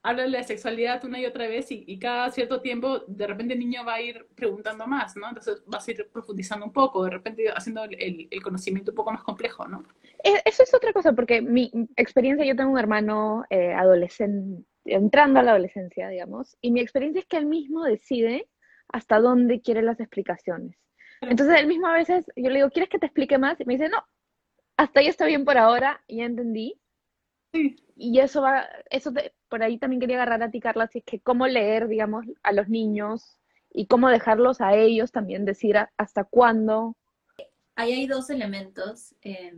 Háblale 0.02 0.38
de 0.38 0.44
sexualidad 0.44 1.04
una 1.04 1.18
y 1.18 1.26
otra 1.26 1.48
vez 1.48 1.70
y, 1.72 1.84
y, 1.86 1.98
cada 1.98 2.30
cierto 2.30 2.60
tiempo, 2.60 3.00
de 3.08 3.26
repente 3.26 3.54
el 3.54 3.60
niño 3.60 3.84
va 3.84 3.94
a 3.94 4.00
ir 4.00 4.28
preguntando 4.36 4.86
más, 4.86 5.16
¿no? 5.16 5.28
Entonces 5.28 5.64
vas 5.66 5.86
a 5.86 5.90
ir 5.90 6.08
profundizando 6.12 6.64
un 6.64 6.72
poco, 6.72 7.04
de 7.04 7.10
repente 7.10 7.48
haciendo 7.50 7.82
el, 7.84 8.28
el 8.30 8.42
conocimiento 8.42 8.92
un 8.92 8.94
poco 8.94 9.10
más 9.10 9.24
complejo, 9.24 9.66
¿no? 9.66 9.84
E, 10.22 10.40
eso 10.44 10.62
es 10.62 10.72
otra 10.72 10.92
cosa, 10.92 11.12
porque 11.12 11.42
mi 11.42 11.72
experiencia, 11.96 12.46
yo 12.46 12.54
tengo 12.54 12.70
un 12.70 12.78
hermano 12.78 13.44
eh, 13.50 13.72
adolescente, 13.72 14.64
entrando 14.84 15.40
a 15.40 15.42
la 15.42 15.50
adolescencia, 15.50 16.08
digamos, 16.08 16.56
y 16.60 16.70
mi 16.70 16.80
experiencia 16.80 17.20
es 17.20 17.26
que 17.26 17.38
él 17.38 17.46
mismo 17.46 17.82
decide 17.82 18.48
hasta 18.88 19.18
dónde 19.18 19.60
quiere 19.60 19.82
las 19.82 19.98
explicaciones. 19.98 20.76
Entonces 21.20 21.58
él 21.58 21.66
mismo 21.66 21.86
a 21.86 21.92
veces, 21.92 22.26
yo 22.36 22.50
le 22.50 22.56
digo, 22.56 22.70
¿quieres 22.70 22.90
que 22.90 22.98
te 22.98 23.06
explique 23.06 23.38
más? 23.38 23.60
Y 23.60 23.64
me 23.64 23.74
dice, 23.74 23.88
no, 23.88 24.04
hasta 24.76 25.00
ahí 25.00 25.06
está 25.06 25.26
bien 25.26 25.44
por 25.44 25.58
ahora, 25.58 26.02
ya 26.08 26.24
entendí. 26.24 26.78
Sí. 27.52 27.76
Y 27.96 28.18
eso 28.20 28.42
va, 28.42 28.68
eso 28.90 29.12
te, 29.12 29.34
por 29.48 29.62
ahí 29.62 29.78
también 29.78 30.00
quería 30.00 30.16
agarrar 30.16 30.42
a 30.42 30.50
ti, 30.50 30.60
Carla, 30.60 30.86
si 30.86 30.98
es 30.98 31.04
que 31.04 31.20
cómo 31.20 31.46
leer, 31.46 31.88
digamos, 31.88 32.26
a 32.42 32.52
los 32.52 32.68
niños 32.68 33.38
y 33.72 33.86
cómo 33.86 34.08
dejarlos 34.08 34.60
a 34.60 34.74
ellos 34.74 35.12
también 35.12 35.44
decir 35.44 35.76
hasta 35.96 36.24
cuándo. 36.24 36.96
Ahí 37.74 37.92
hay 37.92 38.06
dos 38.06 38.30
elementos. 38.30 39.14
Eh, 39.22 39.54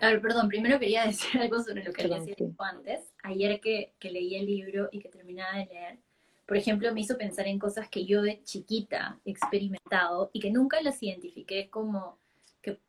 a 0.00 0.08
ver, 0.08 0.20
perdón, 0.20 0.48
primero 0.48 0.78
quería 0.78 1.04
decir 1.06 1.40
algo 1.40 1.62
sobre 1.62 1.84
lo 1.84 1.92
que 1.92 2.02
había 2.02 2.20
dicho 2.20 2.54
antes. 2.58 3.12
Ayer 3.22 3.60
que, 3.60 3.94
que 3.98 4.10
leí 4.10 4.36
el 4.36 4.46
libro 4.46 4.88
y 4.90 5.00
que 5.00 5.08
terminaba 5.08 5.58
de 5.58 5.66
leer, 5.66 5.98
por 6.48 6.56
ejemplo, 6.56 6.90
me 6.94 7.02
hizo 7.02 7.18
pensar 7.18 7.46
en 7.46 7.58
cosas 7.58 7.90
que 7.90 8.06
yo 8.06 8.22
de 8.22 8.42
chiquita 8.42 9.20
he 9.26 9.30
experimentado 9.30 10.30
y 10.32 10.40
que 10.40 10.50
nunca 10.50 10.80
las 10.80 11.02
identifiqué 11.02 11.68
como, 11.68 12.18
que 12.62 12.80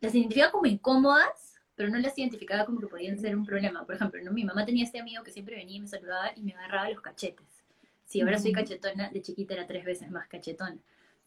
las 0.00 0.14
identificaba 0.14 0.50
como 0.50 0.64
incómodas, 0.64 1.60
pero 1.74 1.90
no 1.90 1.98
las 1.98 2.16
identificaba 2.16 2.64
como 2.64 2.80
que 2.80 2.86
podían 2.86 3.18
ser 3.18 3.36
un 3.36 3.44
problema. 3.44 3.84
Por 3.84 3.96
ejemplo, 3.96 4.22
¿no? 4.24 4.32
mi 4.32 4.44
mamá 4.44 4.64
tenía 4.64 4.82
este 4.82 4.98
amigo 4.98 5.22
que 5.22 5.30
siempre 5.30 5.56
venía 5.56 5.76
y 5.76 5.80
me 5.80 5.88
saludaba 5.88 6.32
y 6.34 6.40
me 6.40 6.54
agarraba 6.54 6.88
los 6.88 7.02
cachetes. 7.02 7.46
Si 8.06 8.22
ahora 8.22 8.38
soy 8.38 8.52
cachetona, 8.52 9.10
de 9.10 9.20
chiquita 9.20 9.52
era 9.52 9.66
tres 9.66 9.84
veces 9.84 10.10
más 10.10 10.26
cachetona. 10.26 10.78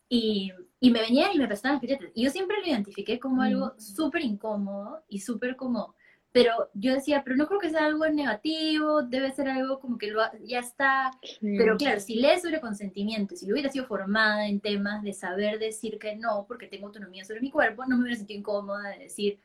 Y, 0.10 0.52
y 0.80 0.90
me 0.90 1.02
venía 1.02 1.32
y 1.32 1.38
me 1.38 1.46
prestaba 1.46 1.74
los 1.74 1.82
cachetes. 1.84 2.10
Y 2.16 2.24
yo 2.24 2.32
siempre 2.32 2.58
lo 2.62 2.66
identifiqué 2.66 3.20
como 3.20 3.44
algo 3.44 3.76
súper 3.78 4.24
incómodo 4.24 5.04
y 5.08 5.20
súper 5.20 5.56
como 5.56 5.94
pero 6.32 6.70
yo 6.74 6.94
decía, 6.94 7.24
pero 7.24 7.36
no 7.36 7.48
creo 7.48 7.60
que 7.60 7.72
sea 7.72 7.86
algo 7.86 8.08
negativo, 8.08 9.02
debe 9.02 9.32
ser 9.32 9.50
algo 9.50 9.80
como 9.80 9.98
que 9.98 10.08
lo, 10.08 10.22
ya 10.44 10.60
está. 10.60 11.12
Pero 11.42 11.76
claro, 11.78 12.00
si 12.00 12.16
lees 12.16 12.44
sobre 12.44 12.62
consentimiento, 12.62 13.36
si 13.36 13.48
yo 13.48 13.54
hubiera 13.54 13.72
sido 13.72 13.86
formada 13.86 14.48
en 14.48 14.60
temas 14.60 15.02
de 15.02 15.14
saber 15.14 15.58
decir 15.58 15.98
que 15.98 16.16
no, 16.16 16.46
porque 16.48 16.68
tengo 16.68 16.88
autonomía 16.88 17.26
sobre 17.26 17.42
mi 17.42 17.50
cuerpo, 17.50 17.86
no 17.86 17.96
me 17.96 18.04
hubiera 18.04 18.18
sentido 18.18 18.40
incómoda 18.40 18.90
de 18.90 19.00
decir, 19.00 19.40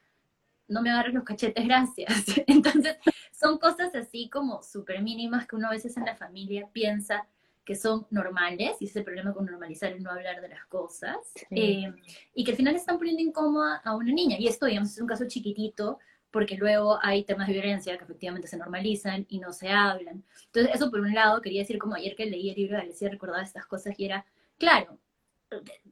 no 0.69 0.83
me 0.83 0.91
agarres 0.91 1.15
los 1.15 1.25
cachetes, 1.25 1.65
gracias. 1.65 2.09
Entonces, 2.47 2.97
son 3.33 3.59
cosas 3.59 3.95
así 3.95 4.29
como 4.29 4.63
súper 4.63 5.03
mínimas 5.03 5.47
que 5.47 5.57
uno 5.57 5.69
a 5.69 5.73
veces 5.73 5.97
en 5.97 6.05
la 6.05 6.17
familia 6.17 6.69
piensa 6.73 7.27
que 7.65 7.75
son 7.75 8.07
normales, 8.11 8.77
y 8.81 8.85
ese 8.85 9.03
problema 9.03 9.33
con 9.33 9.47
normalizar 9.47 9.97
y 9.97 10.01
no 10.01 10.11
hablar 10.11 10.43
de 10.43 10.49
las 10.49 10.67
cosas, 10.67 11.17
eh, 11.51 11.91
y 12.35 12.45
que 12.45 12.51
al 12.51 12.57
final 12.59 12.77
están 12.77 12.99
poniendo 12.99 13.23
incómoda 13.23 13.81
a 13.83 13.97
una 13.97 14.13
niña. 14.13 14.37
Y 14.39 14.49
esto, 14.49 14.67
digamos, 14.67 14.91
es 14.91 15.01
un 15.01 15.07
caso 15.07 15.25
chiquitito, 15.27 15.99
porque 16.35 16.57
luego 16.57 16.99
hay 17.01 17.23
temas 17.23 17.47
de 17.47 17.53
violencia 17.53 17.97
que 17.97 18.03
efectivamente 18.03 18.49
se 18.49 18.57
normalizan 18.57 19.25
y 19.29 19.39
no 19.39 19.53
se 19.53 19.69
hablan. 19.69 20.25
Entonces, 20.47 20.75
eso 20.75 20.91
por 20.91 20.99
un 20.99 21.15
lado, 21.15 21.41
quería 21.41 21.61
decir 21.61 21.79
como 21.79 21.95
ayer 21.95 22.17
que 22.17 22.27
leí 22.27 22.51
el 22.51 22.57
libro 22.57 22.77
de 22.77 22.83
Alicia 22.83 23.09
recordaba 23.09 23.45
estas 23.45 23.67
cosas 23.67 23.95
y 23.97 24.07
era, 24.07 24.27
claro, 24.59 24.99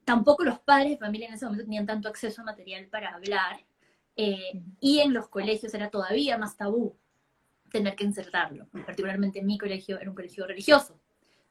tampoco 0.04 0.42
los 0.42 0.58
padres 0.58 0.90
de 0.90 0.98
familia 0.98 1.28
en 1.28 1.34
ese 1.34 1.44
momento 1.44 1.62
tenían 1.62 1.86
tanto 1.86 2.08
acceso 2.08 2.42
a 2.42 2.44
material 2.44 2.88
para 2.88 3.14
hablar 3.14 3.64
eh, 4.16 4.60
y 4.80 4.98
en 4.98 5.12
los 5.12 5.28
colegios 5.28 5.72
era 5.74 5.90
todavía 5.90 6.36
más 6.38 6.56
tabú 6.56 6.98
tener 7.70 7.94
que 7.94 8.02
insertarlo. 8.02 8.66
Particularmente 8.84 9.38
en 9.38 9.46
mi 9.46 9.58
colegio 9.58 10.00
era 10.00 10.10
un 10.10 10.16
colegio 10.16 10.44
religioso, 10.44 10.98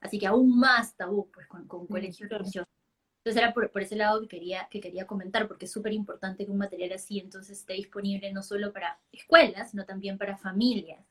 así 0.01 0.19
que 0.19 0.27
aún 0.27 0.59
más 0.59 0.97
tabú 0.97 1.31
pues 1.31 1.47
con, 1.47 1.65
con 1.65 1.87
colegios 1.87 2.29
religiosos. 2.29 2.67
Entonces 3.23 3.43
era 3.43 3.53
por, 3.53 3.69
ese 3.83 3.95
lado 3.95 4.19
que 4.21 4.27
quería, 4.27 4.67
que 4.71 4.81
quería 4.81 5.05
comentar, 5.05 5.47
porque 5.47 5.65
es 5.65 5.71
súper 5.71 5.93
importante 5.93 6.43
que 6.43 6.51
un 6.51 6.57
material 6.57 6.93
así 6.93 7.19
entonces 7.19 7.59
esté 7.59 7.73
disponible 7.73 8.33
no 8.33 8.41
solo 8.41 8.73
para 8.73 8.99
escuelas, 9.11 9.69
sino 9.69 9.85
también 9.85 10.17
para 10.17 10.37
familias. 10.37 11.05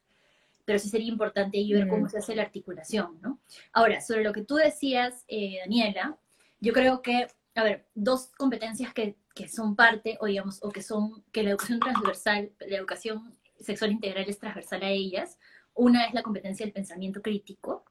Pero 0.64 0.80
sí 0.80 0.88
sería 0.88 1.06
importante 1.06 1.58
ahí 1.58 1.72
ver 1.72 1.86
cómo 1.86 2.08
se 2.08 2.18
hace 2.18 2.34
la 2.34 2.42
articulación, 2.42 3.20
¿no? 3.22 3.38
Ahora, 3.72 4.00
sobre 4.00 4.24
lo 4.24 4.32
que 4.32 4.42
tú 4.42 4.56
decías, 4.56 5.24
eh, 5.28 5.58
Daniela, 5.60 6.18
yo 6.58 6.72
creo 6.72 7.00
que, 7.00 7.28
a 7.54 7.62
ver, 7.62 7.86
dos 7.94 8.32
competencias 8.36 8.92
que, 8.92 9.16
que 9.32 9.48
son 9.48 9.76
parte, 9.76 10.18
o 10.20 10.26
digamos, 10.26 10.58
o 10.64 10.70
que 10.70 10.82
son, 10.82 11.22
que 11.30 11.44
la 11.44 11.50
educación 11.50 11.78
transversal, 11.78 12.50
la 12.58 12.76
educación 12.76 13.38
sexual 13.60 13.92
integral 13.92 14.28
es 14.28 14.40
transversal 14.40 14.82
a 14.82 14.90
ellas. 14.90 15.38
Una 15.74 16.06
es 16.06 16.14
la 16.14 16.24
competencia 16.24 16.66
del 16.66 16.72
pensamiento 16.72 17.22
crítico 17.22 17.84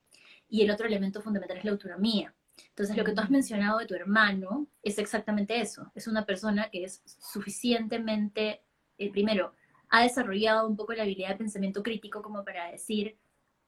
y 0.50 0.62
el 0.64 0.72
otro 0.72 0.88
elemento 0.88 1.22
fundamental 1.22 1.58
es 1.58 1.64
la 1.64 1.72
autonomía. 1.72 2.34
Entonces, 2.70 2.95
lo 2.97 3.03
que 3.03 3.14
tú 3.14 3.22
has 3.22 3.30
mencionado 3.30 3.80
de 3.80 3.86
tu 3.86 3.95
hermano 3.95 4.68
es 4.84 4.97
exactamente 4.97 5.60
eso. 5.60 5.91
Es 5.95 6.07
una 6.07 6.26
persona 6.26 6.70
que 6.70 6.84
es 6.84 7.01
suficientemente, 7.05 8.64
eh, 8.97 9.12
primero, 9.12 9.53
ha 9.89 10.03
desarrollado 10.03 10.68
un 10.68 10.76
poco 10.76 10.93
la 10.93 11.03
habilidad 11.03 11.30
de 11.30 11.38
pensamiento 11.38 11.82
crítico 11.82 12.22
como 12.22 12.43
para 12.43 12.72
decir, 12.72 13.18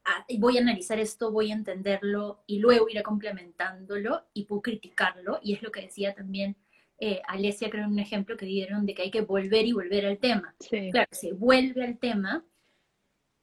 ah, 0.06 0.26
voy 0.38 0.58
a 0.58 0.62
analizar 0.62 1.00
esto, 1.00 1.32
voy 1.32 1.52
a 1.52 1.56
entenderlo 1.56 2.44
y 2.46 2.60
luego 2.60 2.88
ir 2.90 3.02
complementándolo 3.04 4.28
y 4.34 4.46
puedo 4.46 4.62
criticarlo. 4.62 5.40
Y 5.44 5.54
es 5.56 5.64
lo 5.64 5.72
que 5.72 5.82
decía 5.82 6.14
también 6.14 6.56
eh, 7.04 7.20
Alesia, 7.28 7.72
creo, 7.72 7.86
en 7.86 7.94
un 7.94 8.00
ejemplo 8.00 8.38
que 8.38 8.46
dieron 8.46 8.86
de 8.86 8.94
que 8.94 9.02
hay 9.02 9.12
que 9.12 9.22
volver 9.22 9.66
y 9.66 9.74
volver 9.74 10.06
al 10.06 10.20
tema. 10.20 10.56
Claro, 10.92 11.08
se 11.12 11.34
vuelve 11.34 11.84
al 11.84 11.98
tema 11.98 12.46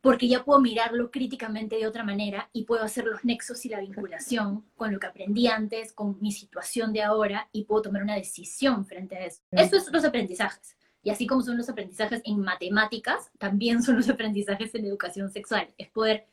porque 0.09 0.27
ya 0.27 0.43
puedo 0.43 0.59
mirarlo 0.59 1.11
críticamente 1.11 1.77
de 1.77 1.87
otra 1.87 2.03
manera 2.03 2.49
y 2.55 2.65
puedo 2.65 2.83
hacer 2.83 3.05
los 3.05 3.27
nexos 3.27 3.67
y 3.67 3.69
la 3.69 3.79
vinculación 3.79 4.65
con 4.75 4.91
lo 4.91 4.99
que 4.99 5.07
aprendí 5.07 5.49
antes, 5.49 5.93
con 5.93 6.17
mi 6.23 6.33
situación 6.33 6.95
de 6.95 7.03
ahora 7.03 7.51
y 7.53 7.65
puedo 7.65 7.83
tomar 7.83 8.05
una 8.05 8.15
decisión 8.15 8.87
frente 8.87 9.17
a 9.17 9.27
eso. 9.27 9.43
Eso 9.51 9.79
son 9.79 9.93
los 9.93 10.07
aprendizajes. 10.07 10.79
Y 11.03 11.11
así 11.11 11.27
como 11.27 11.43
son 11.43 11.59
los 11.59 11.69
aprendizajes 11.69 12.23
en 12.25 12.41
matemáticas, 12.41 13.31
también 13.37 13.83
son 13.83 13.97
los 13.97 14.09
aprendizajes 14.09 14.75
en 14.75 14.87
educación 14.87 15.31
sexual. 15.31 15.69
Es 15.77 15.91
poder 15.91 16.27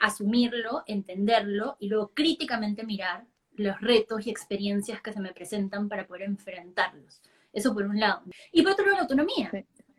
asumirlo, 0.00 0.82
entenderlo 0.88 1.76
y 1.78 1.86
luego 1.86 2.10
críticamente 2.12 2.82
mirar 2.82 3.26
los 3.54 3.80
retos 3.80 4.26
y 4.26 4.30
experiencias 4.30 5.00
que 5.02 5.12
se 5.12 5.20
me 5.20 5.32
presentan 5.32 5.88
para 5.88 6.04
poder 6.04 6.22
enfrentarlos. 6.22 7.22
Eso 7.52 7.72
por 7.74 7.84
un 7.84 8.00
lado. 8.00 8.22
Y 8.50 8.62
por 8.62 8.72
otro 8.72 8.86
lado, 8.86 8.96
la 8.96 9.02
autonomía, 9.02 9.52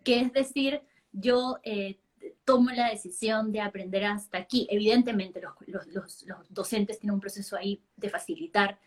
que 0.03 0.19
es 0.19 0.33
decir, 0.33 0.81
yo 1.13 1.59
eh, 1.63 1.97
tomo 2.43 2.71
la 2.71 2.89
decisión 2.89 3.51
de 3.51 3.61
aprender 3.61 4.05
hasta 4.05 4.37
aquí. 4.37 4.67
Evidentemente, 4.69 5.41
los, 5.41 5.87
los, 5.87 6.25
los, 6.25 6.53
docentes 6.53 6.99
tienen 6.99 7.15
un 7.15 7.21
proceso 7.21 7.55
ahí 7.55 7.83
de 7.95 8.09
facilitar 8.09 8.79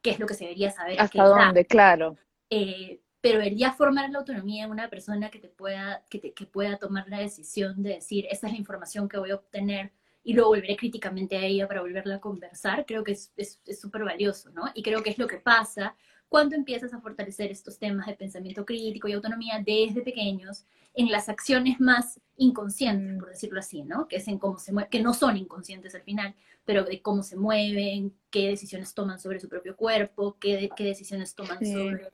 qué 0.00 0.10
es 0.10 0.18
lo 0.18 0.26
que 0.26 0.34
se 0.34 0.44
debería 0.44 0.70
saber. 0.70 1.00
Hasta 1.00 1.24
dónde, 1.24 1.64
claro. 1.64 2.16
Eh, 2.50 3.00
pero 3.20 3.40
el 3.40 3.56
ya 3.56 3.72
formar 3.72 4.10
la 4.10 4.18
autonomía 4.18 4.64
en 4.64 4.70
una 4.70 4.90
persona 4.90 5.30
que 5.30 5.38
te 5.38 5.48
pueda, 5.48 6.04
que, 6.10 6.18
te, 6.18 6.32
que 6.32 6.44
pueda 6.44 6.76
tomar 6.78 7.08
la 7.08 7.20
decisión 7.20 7.82
de 7.82 7.94
decir, 7.94 8.26
esta 8.30 8.48
es 8.48 8.52
la 8.52 8.58
información 8.58 9.08
que 9.08 9.18
voy 9.18 9.30
a 9.30 9.36
obtener 9.36 9.92
y 10.24 10.34
luego 10.34 10.50
volveré 10.50 10.76
críticamente 10.76 11.36
a 11.36 11.44
ella 11.44 11.68
para 11.68 11.80
volverla 11.80 12.16
a 12.16 12.20
conversar, 12.20 12.84
creo 12.86 13.02
que 13.04 13.12
es 13.12 13.60
súper 13.80 14.04
valioso, 14.04 14.50
¿no? 14.50 14.64
Y 14.74 14.82
creo 14.82 15.02
que 15.02 15.10
es 15.10 15.18
lo 15.18 15.26
que 15.26 15.38
pasa 15.38 15.96
cuando 16.32 16.56
empiezas 16.56 16.94
a 16.94 16.98
fortalecer 16.98 17.50
estos 17.50 17.78
temas 17.78 18.06
de 18.06 18.14
pensamiento 18.14 18.64
crítico 18.64 19.06
y 19.06 19.12
autonomía 19.12 19.62
desde 19.62 20.00
pequeños 20.00 20.64
en 20.94 21.10
las 21.10 21.28
acciones 21.28 21.78
más 21.78 22.22
inconscientes, 22.38 23.18
por 23.18 23.28
decirlo 23.28 23.60
así, 23.60 23.82
¿no? 23.82 24.08
Que 24.08 24.16
es 24.16 24.26
en 24.28 24.38
cómo 24.38 24.58
se 24.58 24.72
que 24.90 25.02
no 25.02 25.12
son 25.12 25.36
inconscientes 25.36 25.94
al 25.94 26.00
final, 26.00 26.34
pero 26.64 26.84
de 26.84 27.02
cómo 27.02 27.22
se 27.22 27.36
mueven, 27.36 28.14
qué 28.30 28.48
decisiones 28.48 28.94
toman 28.94 29.18
sobre 29.18 29.40
su 29.40 29.48
propio 29.50 29.76
cuerpo, 29.76 30.38
qué, 30.40 30.70
qué 30.74 30.84
decisiones 30.84 31.34
toman 31.34 31.58
sobre, 31.66 32.08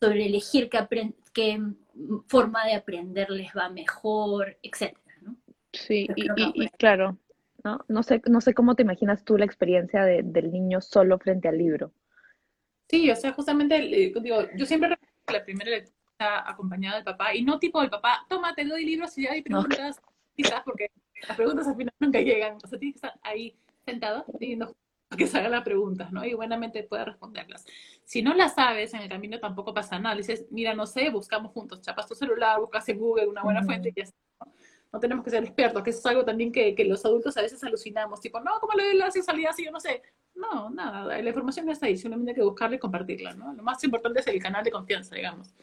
sobre 0.00 0.26
elegir 0.26 0.70
qué, 0.70 1.12
qué 1.32 1.60
forma 2.28 2.64
de 2.66 2.74
aprender 2.74 3.28
les 3.28 3.50
va 3.56 3.70
mejor, 3.70 4.56
etcétera, 4.62 5.16
¿no? 5.20 5.34
Sí, 5.72 6.06
y, 6.14 6.68
claro, 6.78 7.18
¿no? 7.64 7.84
No 7.88 8.04
sé, 8.04 8.22
no 8.26 8.40
sé 8.40 8.54
cómo 8.54 8.76
te 8.76 8.82
imaginas 8.82 9.24
tú 9.24 9.36
la 9.36 9.46
experiencia 9.46 10.04
del 10.04 10.52
niño 10.52 10.80
solo 10.80 11.18
frente 11.18 11.48
al 11.48 11.58
libro. 11.58 11.90
Sí, 12.94 13.10
o 13.10 13.16
sea, 13.16 13.32
justamente, 13.32 13.74
eh, 13.74 14.12
digo, 14.22 14.36
yo 14.54 14.64
siempre 14.66 14.96
la 15.26 15.44
primera 15.44 15.68
lectura 15.68 15.96
está 16.12 16.48
acompañada 16.48 16.94
del 16.94 17.04
papá, 17.04 17.34
y 17.34 17.42
no 17.42 17.58
tipo 17.58 17.80
del 17.80 17.90
papá, 17.90 18.24
toma, 18.28 18.54
te 18.54 18.64
doy 18.64 18.84
libros 18.84 19.18
y 19.18 19.26
hay 19.26 19.42
preguntas, 19.42 20.00
quizás, 20.36 20.62
porque 20.64 20.92
las 21.26 21.36
preguntas 21.36 21.66
al 21.66 21.74
final 21.74 21.92
nunca 21.98 22.20
llegan, 22.20 22.56
o 22.62 22.68
sea, 22.68 22.78
tienes 22.78 23.00
que 23.00 23.08
estar 23.08 23.18
ahí 23.24 23.56
sentado 23.84 24.24
no 24.56 24.76
que 25.16 25.26
se 25.26 25.38
hagan 25.38 25.50
las 25.50 25.64
preguntas, 25.64 26.12
¿no? 26.12 26.24
Y 26.24 26.34
buenamente 26.34 26.84
pueda 26.84 27.04
responderlas. 27.04 27.64
Si 28.04 28.22
no 28.22 28.32
las 28.32 28.54
sabes, 28.54 28.94
en 28.94 29.02
el 29.02 29.08
camino 29.08 29.40
tampoco 29.40 29.74
pasa 29.74 29.98
nada. 29.98 30.14
dices, 30.14 30.46
mira, 30.50 30.72
no 30.74 30.86
sé, 30.86 31.10
buscamos 31.10 31.50
juntos, 31.50 31.80
chapas 31.80 32.06
tu 32.06 32.14
celular, 32.14 32.60
buscas 32.60 32.88
en 32.88 32.98
Google 32.98 33.26
una 33.26 33.42
buena 33.42 33.64
fuente 33.64 33.88
y 33.88 33.92
ya 33.96 34.04
está. 34.04 34.16
¿no? 34.92 35.00
tenemos 35.00 35.24
que 35.24 35.30
ser 35.30 35.42
expertos, 35.42 35.82
que 35.82 35.90
eso 35.90 35.98
es 35.98 36.06
algo 36.06 36.24
también 36.24 36.52
que, 36.52 36.76
que 36.76 36.84
los 36.84 37.04
adultos 37.04 37.36
a 37.36 37.42
veces 37.42 37.62
alucinamos, 37.64 38.20
tipo, 38.20 38.38
no, 38.38 38.52
¿cómo 38.60 38.72
le 38.74 38.84
doy 38.84 38.96
la 38.98 39.10
sexualidad 39.10 39.50
si 39.52 39.64
yo 39.64 39.72
no 39.72 39.80
sé? 39.80 40.00
No, 40.34 40.68
nada, 40.70 41.22
la 41.22 41.28
información 41.28 41.66
no 41.66 41.72
está 41.72 41.86
ahí, 41.86 41.96
simplemente 41.96 42.32
hay 42.32 42.34
que 42.36 42.42
buscarla 42.42 42.76
y 42.76 42.80
compartirla, 42.80 43.34
¿no? 43.34 43.52
Lo 43.54 43.62
más 43.62 43.82
importante 43.84 44.20
es 44.20 44.26
el 44.26 44.42
canal 44.42 44.64
de 44.64 44.70
confianza, 44.70 45.14
digamos. 45.14 45.54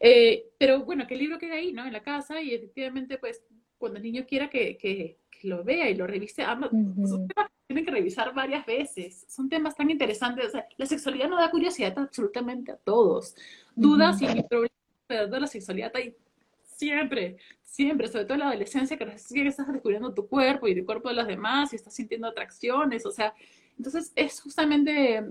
Eh, 0.00 0.50
pero 0.58 0.84
bueno, 0.84 1.06
que 1.06 1.14
el 1.14 1.20
libro 1.20 1.38
quede 1.38 1.52
ahí, 1.52 1.72
¿no? 1.72 1.86
En 1.86 1.92
la 1.92 2.02
casa 2.02 2.40
y 2.40 2.52
efectivamente, 2.52 3.18
pues, 3.18 3.42
cuando 3.78 3.98
el 3.98 4.02
niño 4.02 4.26
quiera 4.26 4.50
que, 4.50 4.76
que, 4.76 5.18
lo 5.44 5.62
vea 5.62 5.88
y 5.88 5.94
lo 5.94 6.04
revise, 6.04 6.42
ambos, 6.42 6.70
son 6.70 7.28
temas 7.28 7.48
que 7.48 7.66
tienen 7.68 7.84
que 7.84 7.92
revisar 7.92 8.34
varias 8.34 8.66
veces. 8.66 9.24
Son 9.28 9.48
temas 9.48 9.76
tan 9.76 9.88
interesantes. 9.88 10.46
O 10.46 10.50
sea, 10.50 10.66
la 10.76 10.84
sexualidad 10.84 11.28
no 11.28 11.36
da 11.36 11.48
curiosidad 11.48 11.96
absolutamente 11.96 12.72
a 12.72 12.76
todos. 12.76 13.36
Dudas 13.76 14.20
y 14.20 14.26
problemas 14.42 14.72
alrededor 15.08 15.30
de 15.30 15.40
la 15.40 15.46
sexualidad 15.46 15.92
hay 15.94 16.16
siempre, 16.78 17.36
siempre, 17.62 18.08
sobre 18.08 18.24
todo 18.24 18.34
en 18.34 18.40
la 18.40 18.48
adolescencia, 18.48 18.96
que 18.96 19.04
recién 19.04 19.46
estás 19.46 19.70
descubriendo 19.72 20.14
tu 20.14 20.28
cuerpo 20.28 20.68
y 20.68 20.72
el 20.72 20.84
cuerpo 20.84 21.08
de 21.08 21.14
los 21.14 21.26
demás 21.26 21.72
y 21.72 21.76
estás 21.76 21.94
sintiendo 21.94 22.28
atracciones, 22.28 23.04
o 23.04 23.10
sea, 23.10 23.34
entonces, 23.78 24.12
es 24.16 24.40
justamente, 24.40 25.24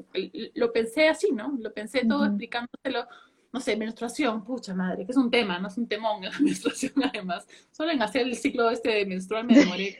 lo 0.56 0.72
pensé 0.72 1.10
así, 1.10 1.32
¿no? 1.34 1.58
Lo 1.60 1.74
pensé 1.74 2.06
todo 2.06 2.26
explicándoselo, 2.26 3.06
no 3.52 3.60
sé, 3.60 3.76
menstruación, 3.76 4.43
pucha 4.45 4.74
madre, 4.74 5.06
que 5.06 5.12
es 5.12 5.18
un 5.18 5.30
tema, 5.30 5.60
no 5.60 5.68
es 5.68 5.78
un 5.78 5.88
temón 5.88 6.22
la 6.24 6.39
menstruación 6.39 6.93
además. 7.04 7.45
Solo 7.72 7.91
en 7.91 8.02
hacer 8.02 8.22
el 8.22 8.36
ciclo 8.36 8.70
este 8.70 8.89
de 8.89 9.06
menstrual 9.06 9.45
me 9.45 9.60
demoré 9.60 10.00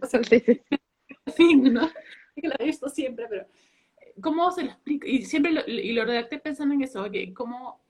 sí, 1.36 1.56
¿no? 1.56 1.90
Que 2.34 2.48
la 2.48 2.56
he 2.58 2.64
visto 2.64 2.88
siempre, 2.88 3.26
pero 3.28 3.42
eh, 3.42 4.14
¿cómo 4.22 4.50
se 4.52 4.62
lo 4.62 4.70
explico? 4.70 5.06
Y 5.06 5.24
siempre 5.24 5.52
lo, 5.52 5.66
y 5.66 5.92
lo 5.92 6.04
redacté 6.04 6.38
pensando 6.38 6.74
en 6.74 6.82
eso, 6.82 7.02
oye, 7.02 7.34
¿cómo, 7.34 7.80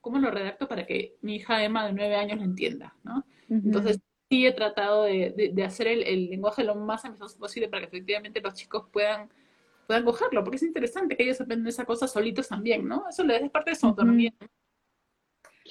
¿cómo 0.00 0.18
lo 0.18 0.30
redacto 0.30 0.66
para 0.66 0.84
que 0.84 1.16
mi 1.20 1.36
hija 1.36 1.62
Emma 1.62 1.86
de 1.86 1.92
nueve 1.92 2.16
años 2.16 2.38
lo 2.38 2.44
entienda, 2.44 2.94
¿no? 3.04 3.24
Entonces, 3.48 4.00
sí 4.30 4.46
he 4.46 4.52
tratado 4.52 5.04
de, 5.04 5.52
de, 5.52 5.64
hacer 5.64 5.86
el, 5.86 6.02
el, 6.02 6.30
lenguaje 6.30 6.64
lo 6.64 6.74
más 6.74 7.04
amistoso 7.04 7.38
posible 7.38 7.68
para 7.68 7.82
que 7.82 7.88
efectivamente 7.88 8.40
los 8.40 8.54
chicos 8.54 8.86
puedan, 8.90 9.28
puedan 9.84 10.04
cogerlo, 10.04 10.42
porque 10.42 10.56
es 10.56 10.62
interesante 10.62 11.16
que 11.16 11.24
ellos 11.24 11.40
aprendan 11.40 11.68
esa 11.68 11.84
cosa 11.84 12.08
solitos 12.08 12.48
también, 12.48 12.86
¿no? 12.86 13.08
Eso 13.08 13.22
es 13.22 13.50
parte 13.50 13.70
de 13.70 13.76
su 13.76 13.86
autonomía. 13.86 14.32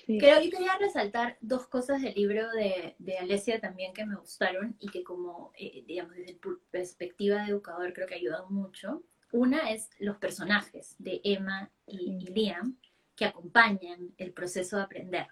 Creo 0.06 0.42
que 0.42 0.50
quería 0.50 0.78
resaltar 0.80 1.38
dos 1.40 1.68
cosas 1.68 2.02
del 2.02 2.14
libro 2.16 2.52
de, 2.52 2.96
de 2.98 3.18
Alesia 3.18 3.60
también 3.60 3.94
que 3.94 4.06
me 4.06 4.16
gustaron 4.16 4.76
y 4.80 4.90
que 4.90 5.04
como, 5.04 5.52
eh, 5.58 5.84
digamos, 5.86 6.16
desde 6.16 6.40
perspectiva 6.72 7.44
de 7.44 7.52
educador 7.52 7.94
creo 7.94 8.08
que 8.08 8.16
ayudan 8.16 8.52
mucho. 8.54 9.04
Una 9.32 9.72
es 9.72 9.90
los 10.00 10.18
personajes 10.18 10.96
de 11.00 11.22
Emma 11.24 11.72
y, 11.88 12.20
Liam 12.32 12.78
que 13.16 13.26
acompañan 13.26 14.14
el 14.18 14.34
proceso 14.34 14.78
de 14.78 14.84
aprender. 14.84 15.28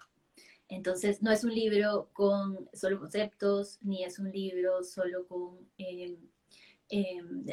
Entonces, 0.68 1.22
no 1.22 1.30
es 1.30 1.44
un 1.44 1.54
libro 1.54 2.08
con 2.12 2.68
solo 2.72 2.98
conceptos, 2.98 3.78
ni 3.82 4.04
es 4.04 4.18
un 4.18 4.30
libro 4.30 4.82
solo 4.84 5.26
con, 5.26 5.68
em, 5.76 6.16
em, 6.88 7.44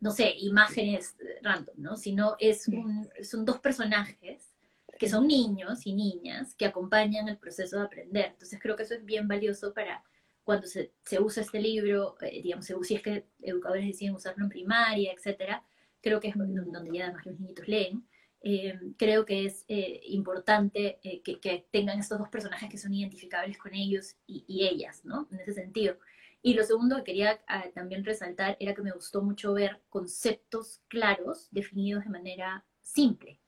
no 0.00 0.10
sé, 0.10 0.34
imágenes 0.38 1.16
random, 1.42 1.74
¿no? 1.78 1.96
Sino 1.96 2.36
es 2.38 2.68
un, 2.68 3.08
son 3.22 3.44
dos 3.44 3.60
personajes 3.60 4.52
que 4.98 5.08
son 5.08 5.26
niños 5.26 5.86
y 5.86 5.94
niñas 5.94 6.54
que 6.54 6.66
acompañan 6.66 7.28
el 7.28 7.38
proceso 7.38 7.78
de 7.78 7.84
aprender. 7.84 8.26
Entonces 8.32 8.58
creo 8.60 8.76
que 8.76 8.82
eso 8.84 8.94
es 8.94 9.04
bien 9.04 9.28
valioso 9.28 9.72
para 9.72 10.02
cuando 10.44 10.66
se, 10.66 10.92
se 11.04 11.20
usa 11.20 11.42
este 11.42 11.60
libro, 11.60 12.16
eh, 12.20 12.40
digamos, 12.42 12.66
si 12.66 12.94
es 12.94 13.02
que 13.02 13.26
educadores 13.42 13.86
deciden 13.86 14.14
usarlo 14.14 14.44
en 14.44 14.50
primaria, 14.50 15.12
etcétera, 15.12 15.64
creo 16.00 16.20
que 16.20 16.28
es 16.28 16.36
donde 16.36 16.96
ya 16.96 17.06
además 17.06 17.26
los 17.26 17.38
niñitos 17.40 17.66
leen. 17.66 18.06
Eh, 18.42 18.78
creo 18.96 19.26
que 19.26 19.44
es 19.46 19.64
eh, 19.66 20.00
importante 20.04 21.00
que, 21.02 21.40
que, 21.40 21.66
tengan 21.72 21.98
estos 21.98 22.18
dos 22.18 22.28
personajes 22.28 22.70
que 22.70 22.78
son 22.78 22.94
identificables 22.94 23.58
con 23.58 23.74
ellos 23.74 24.14
y, 24.24 24.44
y, 24.46 24.68
ellas, 24.68 25.04
¿no? 25.04 25.26
En 25.32 25.40
ese 25.40 25.52
sentido. 25.52 25.98
Y 26.42 26.54
lo 26.54 26.64
segundo 26.64 26.96
que 26.96 27.04
quería 27.04 27.40
ah, 27.48 27.64
también 27.74 28.04
resaltar 28.04 28.56
era 28.60 28.74
que 28.74 28.82
me 28.82 28.92
gustó 28.92 29.22
mucho 29.22 29.52
ver 29.52 29.80
conceptos 29.88 30.80
claros 30.88 31.48
definidos 31.50 32.04
de 32.04 32.10
manera 32.10 32.64
simple. 32.82 33.40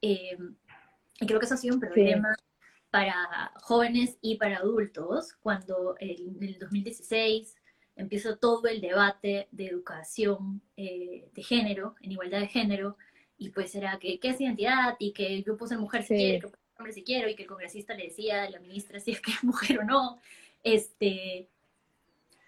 Y 0.00 0.36
creo 1.26 1.38
que 1.38 1.46
eso 1.46 1.54
ha 1.54 1.58
sido 1.58 1.74
un 1.74 1.80
problema 1.80 2.34
para 2.90 3.52
jóvenes 3.62 4.18
y 4.20 4.36
para 4.36 4.58
adultos 4.58 5.34
cuando 5.40 5.94
en 5.98 6.42
el 6.42 6.58
2016 6.58 7.54
empieza 7.96 8.36
todo 8.36 8.66
el 8.68 8.80
debate 8.80 9.48
de 9.50 9.66
educación 9.66 10.62
eh, 10.76 11.28
de 11.32 11.42
género, 11.42 11.94
en 12.00 12.12
igualdad 12.12 12.40
de 12.40 12.48
género, 12.48 12.96
y 13.38 13.50
pues 13.50 13.74
era 13.74 13.98
que 13.98 14.18
qué 14.20 14.30
es 14.30 14.40
identidad 14.40 14.96
y 14.98 15.12
que 15.12 15.42
yo 15.42 15.56
puse 15.56 15.76
mujer 15.76 16.02
si 16.02 16.14
quiero, 16.14 16.50
que 16.50 16.58
hombre 16.78 16.92
si 16.92 17.02
quiero, 17.02 17.28
y 17.28 17.34
que 17.34 17.42
el 17.42 17.48
congresista 17.48 17.94
le 17.94 18.04
decía 18.04 18.44
a 18.44 18.50
la 18.50 18.60
ministra 18.60 19.00
si 19.00 19.12
es 19.12 19.20
que 19.20 19.32
es 19.32 19.44
mujer 19.44 19.80
o 19.80 19.84
no. 19.84 20.20
Este, 20.62 21.48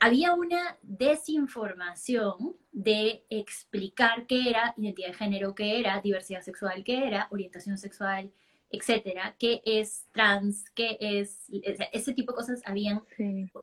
había 0.05 0.35
una 0.35 0.77
desinformación 0.83 2.57
de 2.73 3.25
explicar 3.31 4.27
qué 4.27 4.51
era 4.51 4.75
identidad 4.77 5.09
de 5.09 5.15
género, 5.15 5.55
qué 5.55 5.81
era 5.81 5.99
diversidad 6.03 6.43
sexual, 6.43 6.85
qué 6.85 7.07
era 7.07 7.27
orientación 7.31 7.79
sexual, 7.79 8.31
etcétera, 8.69 9.35
qué 9.39 9.63
es 9.65 10.07
trans, 10.13 10.69
qué 10.75 10.99
es, 11.01 11.47
ese 11.91 12.13
tipo 12.13 12.33
de 12.33 12.37
cosas 12.37 12.61
habían 12.67 13.03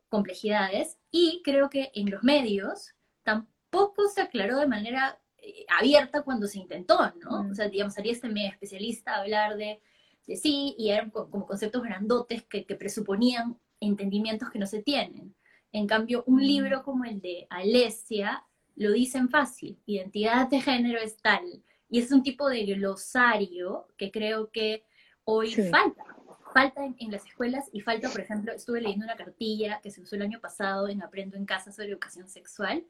complejidades 0.08 0.98
y 1.12 1.42
creo 1.44 1.70
que 1.70 1.92
en 1.94 2.10
los 2.10 2.24
medios 2.24 2.92
tampoco 3.22 4.08
se 4.08 4.22
aclaró 4.22 4.58
de 4.58 4.66
manera 4.66 5.20
eh, 5.38 5.64
abierta 5.78 6.22
cuando 6.22 6.48
se 6.48 6.58
intentó, 6.58 6.98
¿no? 7.22 7.44
Mm. 7.44 7.50
O 7.52 7.54
sea, 7.54 7.68
digamos, 7.68 7.94
salía 7.94 8.10
este 8.10 8.28
medio 8.28 8.50
especialista 8.50 9.14
a 9.14 9.20
hablar 9.20 9.56
de, 9.56 9.80
de 10.26 10.34
sí 10.34 10.74
y 10.76 10.90
eran 10.90 11.10
como 11.10 11.46
conceptos 11.46 11.84
grandotes 11.84 12.42
que, 12.42 12.66
que, 12.66 12.74
presuponían 12.74 13.60
entendimientos 13.78 14.50
que 14.50 14.58
no 14.58 14.66
se 14.66 14.82
tienen. 14.82 15.36
En 15.72 15.86
cambio, 15.86 16.22
un 16.26 16.36
mm. 16.36 16.46
libro 16.46 16.82
como 16.82 17.04
el 17.04 17.20
de 17.20 17.46
Alesia 17.50 18.44
lo 18.76 18.92
dicen 18.92 19.28
fácil, 19.28 19.78
identidad 19.86 20.48
de 20.48 20.60
género 20.60 20.98
es 20.98 21.16
tal, 21.18 21.62
y 21.88 21.98
es 21.98 22.10
un 22.10 22.22
tipo 22.22 22.48
de 22.48 22.64
glosario 22.64 23.86
que 23.96 24.10
creo 24.10 24.50
que 24.50 24.84
hoy 25.24 25.52
falta. 25.52 26.04
Falta 26.52 26.84
en, 26.84 27.10
las 27.10 27.24
escuelas 27.24 27.70
y 27.72 27.80
falta, 27.80 28.10
por 28.10 28.20
ejemplo, 28.20 28.52
estuve 28.52 28.82
leyendo 28.82 29.06
una 29.06 29.16
cartilla 29.16 29.80
que 29.82 29.90
se 29.90 30.02
usó 30.02 30.16
el 30.16 30.22
año 30.22 30.38
pasado 30.40 30.88
en 30.88 31.02
Aprendo 31.02 31.36
en 31.36 31.46
Casa 31.46 31.72
sobre 31.72 31.88
educación 31.88 32.28
sexual, 32.28 32.84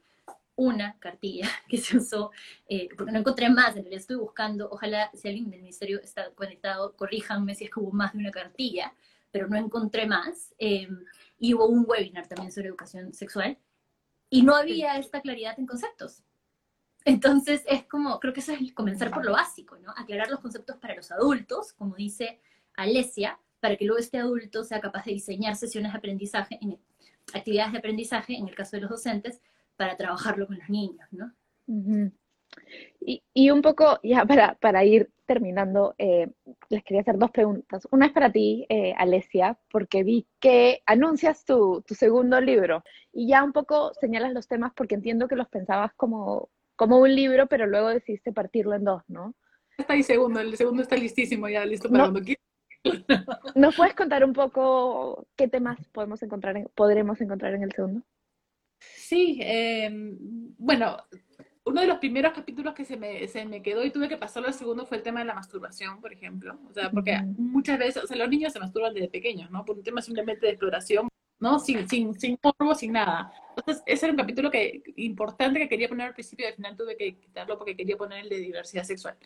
una 0.56 0.98
cartilla 0.98 1.48
que 1.68 1.78
se 1.78 1.96
usó, 1.96 2.32
eh, 2.68 2.88
porque 2.96 3.12
no 3.12 3.20
encontré 3.20 3.48
más, 3.50 3.70
en 3.70 3.82
realidad 3.82 4.00
estoy 4.00 4.16
buscando, 4.16 4.68
ojalá 4.70 5.10
si 5.14 5.28
alguien 5.28 5.50
del 5.50 5.60
ministerio 5.60 6.00
está 6.00 6.30
conectado, 6.30 6.96
corríjanme 6.96 7.54
si 7.54 7.64
es 7.64 7.70
que 7.70 7.80
hubo 7.80 7.92
más 7.92 8.12
de 8.12 8.18
una 8.18 8.30
cartilla, 8.32 8.92
pero 9.30 9.48
no 9.48 9.56
encontré 9.56 10.06
más. 10.06 10.54
Eh, 10.58 10.88
y 11.43 11.55
hubo 11.55 11.66
un 11.66 11.84
webinar 11.88 12.28
también 12.28 12.53
sobre 12.53 12.68
educación 12.68 13.12
sexual 13.12 13.59
y 14.30 14.43
no 14.43 14.55
había 14.55 14.97
esta 14.97 15.20
claridad 15.20 15.59
en 15.59 15.66
conceptos. 15.66 16.22
Entonces 17.05 17.64
es 17.66 17.82
como, 17.82 18.20
creo 18.20 18.32
que 18.32 18.38
eso 18.38 18.53
es 18.53 18.72
comenzar 18.72 19.11
por 19.11 19.24
lo 19.24 19.32
básico, 19.32 19.76
¿no? 19.78 19.93
Aclarar 19.97 20.30
los 20.30 20.38
conceptos 20.38 20.76
para 20.76 20.95
los 20.95 21.11
adultos, 21.11 21.72
como 21.72 21.97
dice 21.97 22.40
Alesia, 22.74 23.40
para 23.59 23.76
que 23.76 23.84
luego 23.84 23.99
este 23.99 24.18
adulto 24.18 24.62
sea 24.62 24.80
capaz 24.80 25.05
de 25.05 25.14
diseñar 25.14 25.57
sesiones 25.57 25.90
de 25.90 25.99
aprendizaje, 25.99 26.61
en, 26.62 26.78
actividades 27.34 27.72
de 27.72 27.78
aprendizaje, 27.78 28.36
en 28.36 28.47
el 28.47 28.55
caso 28.55 28.76
de 28.76 28.82
los 28.82 28.90
docentes, 28.90 29.40
para 29.74 29.97
trabajarlo 29.97 30.47
con 30.47 30.59
los 30.59 30.68
niños, 30.68 31.09
¿no? 31.11 31.32
y, 33.01 33.20
y, 33.34 33.51
un 33.51 33.62
poco, 33.62 33.99
ya 34.05 34.24
para, 34.24 34.55
para 34.55 34.84
ir 34.84 35.11
terminando, 35.32 35.94
eh, 35.96 36.28
les 36.68 36.84
quería 36.84 37.00
hacer 37.00 37.16
dos 37.16 37.30
preguntas. 37.30 37.88
Una 37.90 38.06
es 38.06 38.12
para 38.12 38.30
ti, 38.30 38.66
eh, 38.68 38.92
Alesia, 38.98 39.58
porque 39.70 40.02
vi 40.02 40.26
que 40.40 40.82
anuncias 40.84 41.44
tu, 41.44 41.82
tu 41.86 41.94
segundo 41.94 42.40
libro 42.40 42.84
y 43.12 43.28
ya 43.28 43.42
un 43.42 43.52
poco 43.52 43.92
señalas 43.94 44.32
los 44.32 44.46
temas 44.46 44.72
porque 44.76 44.94
entiendo 44.94 45.28
que 45.28 45.36
los 45.36 45.48
pensabas 45.48 45.92
como 45.94 46.50
como 46.76 46.98
un 46.98 47.14
libro, 47.14 47.46
pero 47.46 47.66
luego 47.66 47.88
decidiste 47.88 48.32
partirlo 48.32 48.74
en 48.74 48.84
dos, 48.84 49.02
¿no? 49.08 49.34
Está 49.78 49.94
ahí 49.94 50.02
segundo, 50.02 50.40
el 50.40 50.56
segundo 50.56 50.82
está 50.82 50.96
listísimo 50.96 51.48
ya, 51.48 51.64
listo 51.64 51.88
para 51.88 52.04
cuando 52.04 52.20
quieras. 52.20 52.42
¿Nos 53.54 53.76
puedes 53.76 53.94
contar 53.94 54.24
un 54.24 54.32
poco 54.32 55.26
qué 55.36 55.46
temas 55.46 55.78
podemos 55.92 56.22
encontrar 56.22 56.68
podremos 56.74 57.20
encontrar 57.20 57.54
en 57.54 57.62
el 57.62 57.72
segundo? 57.72 58.02
Sí, 58.80 59.38
em, 59.42 60.18
bueno, 60.58 60.96
uno 61.72 61.80
de 61.80 61.86
los 61.86 61.98
primeros 61.98 62.32
capítulos 62.32 62.74
que 62.74 62.84
se 62.84 62.96
me, 62.96 63.26
se 63.26 63.44
me 63.46 63.62
quedó 63.62 63.84
y 63.84 63.90
tuve 63.90 64.08
que 64.08 64.18
pasarlo 64.18 64.48
al 64.48 64.54
segundo 64.54 64.84
fue 64.86 64.98
el 64.98 65.02
tema 65.02 65.20
de 65.20 65.26
la 65.26 65.34
masturbación, 65.34 66.00
por 66.00 66.12
ejemplo. 66.12 66.58
O 66.68 66.72
sea, 66.72 66.90
porque 66.90 67.18
muchas 67.36 67.78
veces, 67.78 68.04
o 68.04 68.06
sea, 68.06 68.16
los 68.16 68.28
niños 68.28 68.52
se 68.52 68.60
masturban 68.60 68.92
desde 68.92 69.08
pequeños, 69.08 69.50
¿no? 69.50 69.64
Por 69.64 69.76
un 69.76 69.82
tema 69.82 70.02
simplemente 70.02 70.46
de 70.46 70.52
exploración 70.52 71.08
¿no? 71.40 71.58
Sin, 71.58 71.88
sin, 71.88 72.14
sin 72.20 72.38
morbo, 72.40 72.72
sin 72.72 72.92
nada. 72.92 73.32
Entonces, 73.56 73.82
ese 73.84 74.06
era 74.06 74.12
un 74.12 74.18
capítulo 74.18 74.48
que, 74.48 74.80
importante 74.96 75.58
que 75.58 75.68
quería 75.68 75.88
poner 75.88 76.06
al 76.06 76.14
principio 76.14 76.46
y 76.46 76.50
al 76.50 76.54
final 76.54 76.76
tuve 76.76 76.96
que 76.96 77.16
quitarlo 77.16 77.58
porque 77.58 77.74
quería 77.74 77.96
poner 77.96 78.20
el 78.20 78.28
de 78.28 78.36
diversidad 78.36 78.84
sexual. 78.84 79.16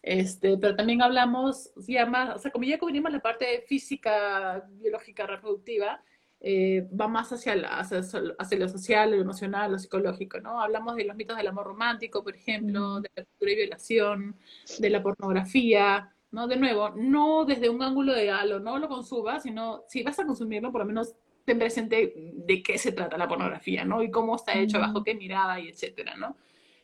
Este, 0.00 0.56
pero 0.58 0.76
también 0.76 1.02
hablamos, 1.02 1.72
ya 1.88 2.06
más, 2.06 2.36
o 2.36 2.38
sea, 2.38 2.52
como 2.52 2.64
ya 2.64 2.78
cubrimos 2.78 3.10
la 3.10 3.18
parte 3.18 3.64
física, 3.66 4.64
biológica, 4.80 5.26
reproductiva, 5.26 6.00
eh, 6.40 6.86
va 6.98 7.08
más 7.08 7.32
hacia, 7.32 7.54
hacia, 7.78 8.00
hacia, 8.38 8.58
lo 8.58 8.68
social, 8.68 9.10
lo 9.10 9.16
emocional, 9.16 9.72
lo 9.72 9.78
psicológico, 9.78 10.40
¿no? 10.40 10.60
Hablamos 10.60 10.96
de 10.96 11.04
los 11.04 11.16
mitos 11.16 11.36
del 11.36 11.46
amor 11.48 11.66
romántico, 11.66 12.22
por 12.22 12.36
ejemplo, 12.36 13.00
de 13.00 13.10
la 13.14 13.24
cultura 13.24 13.52
y 13.52 13.56
violación, 13.56 14.36
de 14.78 14.90
la 14.90 15.02
pornografía, 15.02 16.12
¿no? 16.30 16.46
De 16.46 16.56
nuevo, 16.56 16.90
no 16.90 17.44
desde 17.44 17.68
un 17.68 17.82
ángulo 17.82 18.12
de 18.12 18.30
halo, 18.30 18.60
no 18.60 18.78
lo 18.78 18.88
consumas, 18.88 19.42
sino 19.42 19.84
si 19.88 20.02
vas 20.02 20.18
a 20.18 20.26
consumirlo, 20.26 20.70
por 20.70 20.82
lo 20.82 20.86
menos 20.86 21.14
ten 21.44 21.58
presente 21.58 22.12
de 22.16 22.62
qué 22.62 22.76
se 22.76 22.92
trata 22.92 23.16
la 23.16 23.28
pornografía, 23.28 23.84
¿no? 23.84 24.02
Y 24.02 24.10
cómo 24.10 24.36
está 24.36 24.58
hecho, 24.58 24.78
bajo 24.78 25.02
qué 25.02 25.14
mirada 25.14 25.58
y 25.60 25.68
etcétera, 25.68 26.16
¿no? 26.16 26.36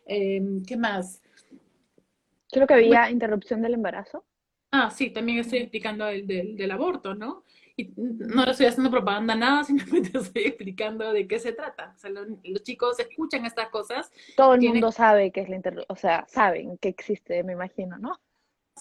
Em, 0.07 0.63
¿Qué 0.65 0.77
más? 0.77 1.21
Creo 2.51 2.67
que 2.67 2.75
había 2.75 3.11
interrupción 3.11 3.61
del 3.63 3.75
embarazo. 3.75 4.25
Ah, 4.71 4.91
sí, 4.91 5.11
también 5.11 5.39
estoy 5.39 5.59
explicando 5.59 6.07
el 6.09 6.27
del, 6.27 6.71
aborto, 6.71 7.15
¿no? 7.15 7.45
Y 7.77 7.93
no 7.97 8.45
le 8.45 8.51
estoy 8.51 8.67
haciendo 8.67 8.91
propaganda 8.91 9.35
nada, 9.35 9.65
simplemente 9.65 10.19
estoy 10.19 10.43
explicando 10.43 11.13
de 11.13 11.27
qué 11.27 11.39
se 11.39 11.53
trata. 11.53 11.93
O 11.95 11.99
sea, 11.99 12.11
los, 12.11 12.63
chicos 12.63 12.99
escuchan 12.99 13.45
estas 13.47 13.69
cosas. 13.69 14.11
Todo 14.37 14.55
el 14.55 14.61
mundo 14.63 14.93
sabe 14.93 15.31
que 15.31 15.41
es 15.41 15.49
la 15.49 15.57
interrupción, 15.57 15.87
o 15.89 15.97
sea, 15.97 16.25
saben 16.29 16.79
que 16.79 16.89
existe, 16.89 17.43
me 17.43 17.53
imagino, 17.53 17.99
¿no? 17.99 18.21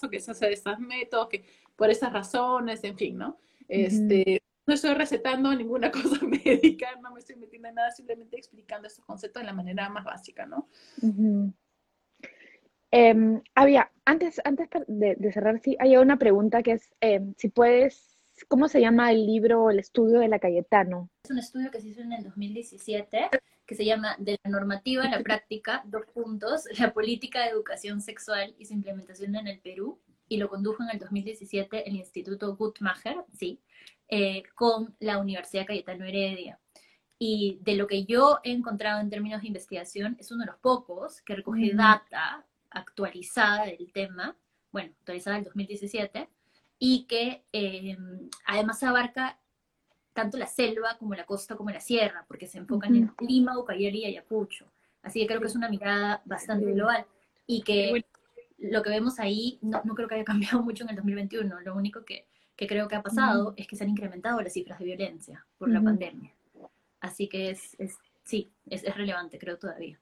Que 0.09 0.19
se 0.19 0.31
hace 0.31 0.47
de 0.47 0.53
estos 0.53 0.79
métodos, 0.79 1.29
que 1.29 1.45
por 1.75 1.89
esas 1.89 2.11
razones, 2.11 2.83
en 2.83 2.97
fin, 2.97 3.17
¿no? 3.17 3.37
Este, 3.67 4.41
no 4.65 4.73
estoy 4.73 4.93
recetando 4.93 5.53
ninguna 5.55 5.91
cosa 5.91 6.25
médica, 6.25 6.95
no 7.01 7.11
me 7.11 7.19
estoy 7.19 7.35
metiendo 7.35 7.69
en 7.69 7.75
nada, 7.75 7.91
simplemente 7.91 8.37
explicando 8.37 8.87
estos 8.87 9.05
conceptos 9.05 9.41
de 9.41 9.47
la 9.47 9.53
manera 9.53 9.89
más 9.89 10.03
básica, 10.03 10.45
¿no? 10.45 10.67
Em, 12.91 13.41
había, 13.55 13.91
antes, 14.05 14.41
antes 14.43 14.67
de, 14.87 15.31
cerrar, 15.31 15.59
sí, 15.61 15.77
hay 15.79 15.95
una 15.95 16.17
pregunta 16.17 16.61
que 16.61 16.73
es 16.73 16.93
em, 16.99 17.33
si 17.37 17.47
puedes 17.47 18.10
¿cómo 18.47 18.67
se 18.67 18.81
llama 18.81 19.11
el 19.11 19.25
libro, 19.25 19.69
el 19.69 19.79
estudio 19.79 20.19
de 20.19 20.27
la 20.27 20.39
Cayetano? 20.39 21.09
Es 21.23 21.31
un 21.31 21.39
estudio 21.39 21.71
que 21.71 21.81
se 21.81 21.89
hizo 21.89 22.01
en 22.01 22.13
el 22.13 22.23
2017 22.23 23.29
que 23.71 23.75
se 23.75 23.85
llama 23.85 24.17
De 24.19 24.37
la 24.43 24.51
normativa 24.51 25.03
a 25.03 25.09
la 25.09 25.21
práctica, 25.21 25.81
dos 25.85 26.05
puntos, 26.13 26.65
la 26.77 26.91
política 26.93 27.43
de 27.43 27.51
educación 27.51 28.01
sexual 28.01 28.53
y 28.57 28.65
su 28.65 28.73
implementación 28.73 29.33
en 29.37 29.47
el 29.47 29.61
Perú, 29.61 29.97
y 30.27 30.37
lo 30.37 30.49
condujo 30.49 30.83
en 30.83 30.89
el 30.89 30.99
2017 30.99 31.87
el 31.87 31.95
Instituto 31.95 32.55
Guttmacher, 32.57 33.23
sí, 33.33 33.61
eh, 34.09 34.43
con 34.55 34.93
la 34.99 35.19
Universidad 35.19 35.65
Cayetano 35.65 36.03
Heredia. 36.03 36.59
Y 37.17 37.59
de 37.61 37.75
lo 37.75 37.87
que 37.87 38.03
yo 38.03 38.39
he 38.43 38.51
encontrado 38.51 38.99
en 38.99 39.09
términos 39.09 39.41
de 39.41 39.47
investigación, 39.47 40.17
es 40.19 40.31
uno 40.31 40.41
de 40.41 40.51
los 40.51 40.57
pocos 40.57 41.21
que 41.21 41.35
recoge 41.35 41.73
data 41.73 42.45
actualizada 42.71 43.67
del 43.67 43.91
tema, 43.93 44.35
bueno, 44.71 44.91
actualizada 44.99 45.37
del 45.37 45.45
2017, 45.45 46.27
y 46.83 47.03
que 47.03 47.43
eh, 47.53 47.95
además 48.43 48.81
abarca 48.81 49.39
tanto 50.13 50.39
la 50.39 50.47
selva 50.47 50.97
como 50.97 51.13
la 51.13 51.27
costa 51.27 51.55
como 51.55 51.69
la 51.69 51.79
sierra, 51.79 52.25
porque 52.27 52.47
se 52.47 52.57
enfocan 52.57 52.95
en 52.95 53.11
Lima, 53.19 53.55
Ucayali 53.59 53.99
y 53.99 54.05
Ayacucho. 54.05 54.65
Así 55.03 55.21
que 55.21 55.27
creo 55.27 55.39
que 55.39 55.45
es 55.45 55.55
una 55.55 55.69
mirada 55.69 56.23
bastante 56.25 56.71
global 56.71 57.05
y 57.45 57.61
que 57.61 58.03
lo 58.57 58.81
que 58.81 58.89
vemos 58.89 59.19
ahí 59.19 59.59
no, 59.61 59.83
no, 59.83 59.93
creo 59.93 60.07
que 60.07 60.15
haya 60.15 60.23
cambiado 60.25 60.63
mucho 60.63 60.83
en 60.83 60.89
el 60.89 60.95
2021. 60.95 61.61
Lo 61.61 61.75
único 61.75 62.03
que, 62.03 62.27
que 62.55 62.65
creo 62.65 62.87
que 62.87 62.95
ha 62.95 63.03
pasado 63.03 63.53
es 63.57 63.67
que 63.67 63.75
se 63.75 63.83
han 63.83 63.91
incrementado 63.91 64.41
las 64.41 64.53
cifras 64.53 64.79
de 64.79 64.85
violencia 64.85 65.45
por 65.59 65.69
la 65.69 65.83
pandemia. 65.83 66.33
Así 66.99 67.29
que 67.29 67.51
es, 67.51 67.75
es 67.79 67.95
sí, 68.23 68.51
es, 68.67 68.83
es, 68.83 68.95
relevante, 68.97 69.37
creo 69.37 69.59
todavía. 69.59 69.99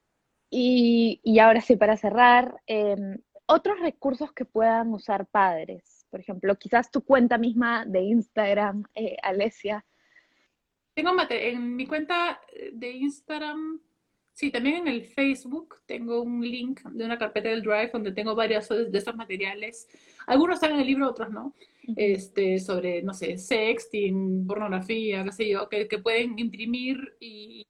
Y, 0.48 1.20
y 1.22 1.40
ahora 1.40 1.60
sí, 1.60 1.76
para 1.76 1.98
cerrar, 1.98 2.62
eh, 2.66 3.18
otros 3.44 3.78
recursos 3.80 4.32
que 4.32 4.46
puedan 4.46 4.94
usar 4.94 5.26
padres 5.26 5.99
por 6.10 6.20
ejemplo, 6.20 6.54
quizás 6.56 6.90
tu 6.90 7.02
cuenta 7.02 7.38
misma 7.38 7.84
de 7.86 8.00
Instagram, 8.00 8.84
eh, 8.94 9.16
Alesia. 9.22 9.84
Tengo 10.94 11.12
en 11.30 11.76
mi 11.76 11.86
cuenta 11.86 12.40
de 12.72 12.90
Instagram, 12.90 13.80
sí, 14.32 14.50
también 14.50 14.76
en 14.76 14.88
el 14.88 15.04
Facebook 15.04 15.76
tengo 15.86 16.20
un 16.20 16.42
link 16.42 16.82
de 16.82 17.04
una 17.04 17.16
carpeta 17.16 17.48
del 17.48 17.62
Drive 17.62 17.90
donde 17.92 18.12
tengo 18.12 18.34
varios 18.34 18.68
de 18.68 18.98
estos 18.98 19.14
materiales. 19.16 19.88
Algunos 20.26 20.56
están 20.56 20.72
en 20.72 20.80
el 20.80 20.86
libro, 20.86 21.08
otros 21.08 21.30
no. 21.30 21.54
Este, 21.96 22.58
sobre, 22.58 23.02
no 23.02 23.14
sé, 23.14 23.38
sexting, 23.38 24.46
pornografía, 24.46 25.24
qué 25.24 25.32
sé 25.32 25.48
yo, 25.48 25.68
que, 25.68 25.88
que 25.88 25.98
pueden 25.98 26.38
imprimir 26.38 27.16
y 27.18 27.66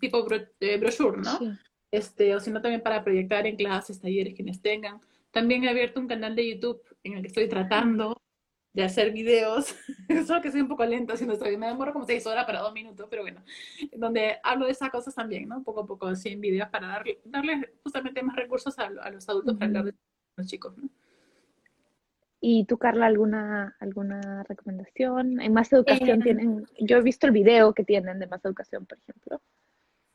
tipo 0.00 0.26
eh, 0.60 0.76
brochure, 0.78 1.18
¿no? 1.18 1.56
Este, 1.90 2.34
o 2.34 2.40
si 2.40 2.50
no, 2.50 2.60
también 2.60 2.82
para 2.82 3.04
proyectar 3.04 3.46
en 3.46 3.56
clases, 3.56 4.00
talleres, 4.00 4.34
quienes 4.34 4.60
tengan. 4.60 5.00
También 5.32 5.64
he 5.64 5.68
abierto 5.68 5.98
un 5.98 6.06
canal 6.06 6.36
de 6.36 6.48
YouTube 6.48 6.82
en 7.02 7.14
el 7.14 7.22
que 7.22 7.28
estoy 7.28 7.48
tratando 7.48 8.22
de 8.72 8.84
hacer 8.84 9.12
videos, 9.12 9.74
solo 10.26 10.40
que 10.40 10.50
soy 10.50 10.62
un 10.62 10.68
poco 10.68 10.84
lenta 10.86 11.14
haciendo 11.14 11.34
esto, 11.34 11.44
me 11.58 11.66
demoro 11.66 11.92
como 11.92 12.06
seis 12.06 12.26
horas 12.26 12.46
para 12.46 12.60
dos 12.60 12.72
minutos, 12.72 13.06
pero 13.10 13.22
bueno, 13.22 13.42
donde 13.96 14.38
hablo 14.42 14.66
de 14.66 14.72
esas 14.72 14.90
cosas 14.90 15.14
también, 15.14 15.48
¿no? 15.48 15.62
Poco 15.62 15.80
a 15.80 15.86
poco 15.86 16.06
así 16.06 16.30
en 16.30 16.40
videos 16.40 16.68
para 16.70 16.86
darle, 16.86 17.20
darle 17.24 17.74
justamente 17.82 18.22
más 18.22 18.36
recursos 18.36 18.78
a, 18.78 18.88
los 18.88 19.28
adultos 19.28 19.54
para 19.54 19.66
hablar 19.66 19.84
de 19.84 19.94
los 20.36 20.46
chicos, 20.46 20.76
¿no? 20.76 20.88
¿Y 22.44 22.64
tú, 22.64 22.76
Carla, 22.76 23.06
alguna, 23.06 23.76
alguna 23.78 24.42
recomendación? 24.42 25.40
En 25.40 25.52
Más 25.52 25.72
Educación 25.72 26.20
eh, 26.20 26.24
tienen, 26.24 26.66
yo 26.80 26.96
he 26.96 27.02
visto 27.02 27.28
el 27.28 27.32
video 27.32 27.72
que 27.72 27.84
tienen 27.84 28.18
de 28.18 28.26
Más 28.26 28.44
Educación, 28.44 28.84
por 28.84 28.98
ejemplo. 28.98 29.40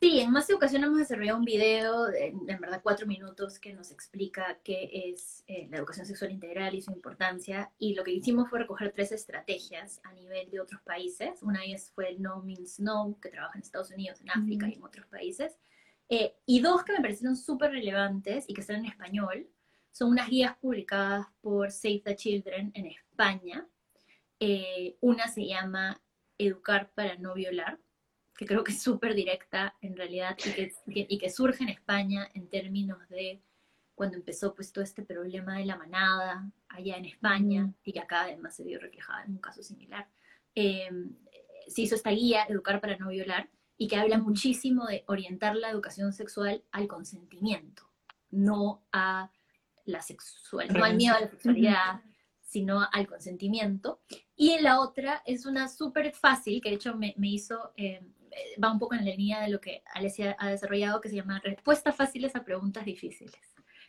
Sí, 0.00 0.20
en 0.20 0.30
más 0.30 0.46
de 0.46 0.54
ocasión 0.54 0.84
hemos 0.84 0.98
desarrollado 0.98 1.38
un 1.38 1.44
video, 1.44 2.06
de, 2.06 2.28
en 2.28 2.60
verdad 2.60 2.80
cuatro 2.84 3.04
minutos, 3.04 3.58
que 3.58 3.72
nos 3.72 3.90
explica 3.90 4.60
qué 4.62 4.88
es 4.92 5.42
eh, 5.48 5.66
la 5.72 5.78
educación 5.78 6.06
sexual 6.06 6.30
integral 6.30 6.76
y 6.76 6.82
su 6.82 6.92
importancia. 6.92 7.72
Y 7.78 7.94
lo 7.94 8.04
que 8.04 8.12
hicimos 8.12 8.48
fue 8.48 8.60
recoger 8.60 8.92
tres 8.92 9.10
estrategias 9.10 10.00
a 10.04 10.12
nivel 10.12 10.50
de 10.50 10.60
otros 10.60 10.80
países. 10.82 11.42
Una 11.42 11.60
de 11.60 11.66
ellas 11.66 11.90
fue 11.92 12.10
el 12.10 12.22
No 12.22 12.40
Means 12.42 12.78
No, 12.78 13.18
que 13.20 13.28
trabaja 13.28 13.58
en 13.58 13.62
Estados 13.62 13.90
Unidos, 13.90 14.20
en 14.20 14.30
África 14.30 14.68
y 14.68 14.74
en 14.74 14.84
otros 14.84 15.06
países. 15.06 15.58
Eh, 16.08 16.36
y 16.46 16.60
dos 16.60 16.84
que 16.84 16.92
me 16.92 17.00
parecieron 17.00 17.36
súper 17.36 17.72
relevantes 17.72 18.44
y 18.46 18.54
que 18.54 18.60
están 18.60 18.76
en 18.76 18.86
español, 18.86 19.48
son 19.90 20.10
unas 20.10 20.30
guías 20.30 20.56
publicadas 20.58 21.26
por 21.40 21.72
Save 21.72 22.02
the 22.04 22.14
Children 22.14 22.70
en 22.74 22.86
España. 22.86 23.66
Eh, 24.38 24.96
una 25.00 25.26
se 25.26 25.44
llama 25.44 26.00
Educar 26.38 26.92
para 26.94 27.16
no 27.16 27.34
violar 27.34 27.80
que 28.38 28.46
creo 28.46 28.62
que 28.62 28.70
es 28.70 28.80
súper 28.80 29.16
directa 29.16 29.74
en 29.80 29.96
realidad 29.96 30.38
y 30.38 30.52
que, 30.52 30.72
y 30.86 31.18
que, 31.18 31.28
surge 31.28 31.64
en 31.64 31.70
España 31.70 32.30
en 32.34 32.48
términos 32.48 33.00
de 33.08 33.42
cuando 33.96 34.16
empezó 34.16 34.54
pues 34.54 34.72
todo 34.72 34.84
este 34.84 35.02
problema 35.02 35.58
de 35.58 35.64
la 35.64 35.76
manada 35.76 36.48
allá 36.68 36.96
en 36.96 37.06
España 37.06 37.74
y 37.82 37.92
que 37.92 37.98
acá 37.98 38.22
además 38.22 38.54
se 38.54 38.62
vio 38.62 38.78
reflejada 38.78 39.24
en 39.24 39.32
un 39.32 39.38
caso 39.38 39.60
similar. 39.64 40.08
Em, 40.54 41.16
se 41.66 41.82
hizo 41.82 41.96
esta 41.96 42.10
guía, 42.10 42.44
Educar 42.48 42.80
para 42.80 42.96
no 42.96 43.08
violar, 43.08 43.50
y 43.76 43.88
que 43.88 43.96
habla 43.96 44.18
muchísimo 44.18 44.86
de 44.86 45.02
orientar 45.08 45.56
la 45.56 45.70
educación 45.70 46.12
sexual 46.12 46.62
al 46.70 46.86
consentimiento, 46.86 47.90
no 48.30 48.84
a 48.92 49.32
la 49.84 50.00
sexual, 50.00 50.68
no 50.72 50.84
al 50.84 50.94
miedo 50.94 51.16
a 51.16 51.20
la 51.22 51.28
sexualidad, 51.28 52.02
sino 52.40 52.86
al 52.92 53.08
consentimiento. 53.08 54.00
Y 54.36 54.50
en 54.50 54.62
la 54.62 54.78
otra 54.78 55.24
es 55.26 55.44
una 55.44 55.66
súper 55.66 56.12
fácil, 56.12 56.60
que 56.62 56.68
de 56.68 56.76
hecho 56.76 56.94
me, 56.94 57.14
me 57.16 57.30
hizo 57.30 57.72
eh, 57.76 58.00
va 58.62 58.72
un 58.72 58.78
poco 58.78 58.94
en 58.94 59.04
la 59.04 59.14
línea 59.14 59.40
de 59.40 59.48
lo 59.48 59.60
que 59.60 59.82
Alessia 59.94 60.36
ha 60.38 60.48
desarrollado, 60.48 61.00
que 61.00 61.08
se 61.08 61.16
llama 61.16 61.40
Respuestas 61.42 61.94
fáciles 61.96 62.34
a 62.36 62.44
preguntas 62.44 62.84
difíciles. 62.84 63.34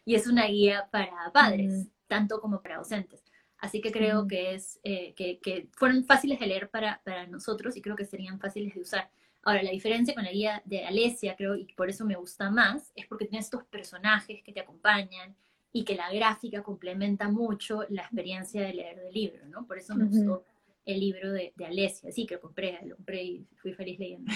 Y 0.06 0.16
es 0.16 0.28
una 0.28 0.46
guía 0.46 0.88
para 0.92 1.32
padres, 1.34 1.72
mm. 1.72 1.90
tanto 2.08 2.40
como 2.40 2.62
para 2.62 2.78
docentes. 2.78 3.24
Así 3.58 3.82
que 3.82 3.92
creo 3.92 4.24
mm. 4.24 4.28
que, 4.28 4.54
es, 4.56 4.80
eh, 4.84 5.14
que, 5.16 5.40
que, 5.40 5.70
fueron 5.74 6.04
fáciles 6.06 6.40
de 6.40 6.48
leer 6.48 6.70
para, 6.70 7.02
para 7.04 7.28
nosotros 7.28 7.76
y 7.76 7.82
creo 7.82 7.96
que 7.96 8.06
serían 8.06 8.40
fáciles 8.40 8.74
de 8.74 8.82
usar. 8.82 9.10
Ahora, 9.44 9.64
la 9.64 9.72
diferencia 9.72 10.14
con 10.14 10.24
la 10.24 10.32
guía 10.32 10.62
de 10.66 10.86
Alesia, 10.86 11.36
creo, 11.36 11.56
y 11.56 11.66
por 11.74 11.90
eso 11.90 12.06
me 12.06 12.16
gusta 12.16 12.50
más, 12.50 12.92
es 12.96 13.08
porque 13.08 13.26
tiene 13.26 13.42
estos 13.42 13.64
personajes 13.66 14.44
que 14.44 14.52
te 14.52 14.60
acompañan 14.60 15.36
y 15.72 15.84
que 15.84 15.96
la 15.96 16.12
gráfica 16.12 16.64
complementa 16.64 17.30
mucho 17.30 17.84
la 17.90 18.02
experiencia 18.02 18.62
de 18.62 18.74
leer 18.74 19.00
del 19.00 19.14
libro, 19.14 19.46
¿no? 19.48 19.66
Por 19.66 19.78
eso 19.78 19.96
me 19.96 20.06
gustó 20.06 20.44
el 20.92 21.00
libro 21.00 21.32
de, 21.32 21.54
de 21.56 21.66
Alesia, 21.66 22.12
sí, 22.12 22.26
que 22.26 22.36
lo 22.36 22.42
compré, 22.42 22.80
lo 22.86 22.96
compré 22.96 23.24
y 23.24 23.48
fui 23.62 23.74
feliz 23.74 24.00
leyendo. 24.00 24.32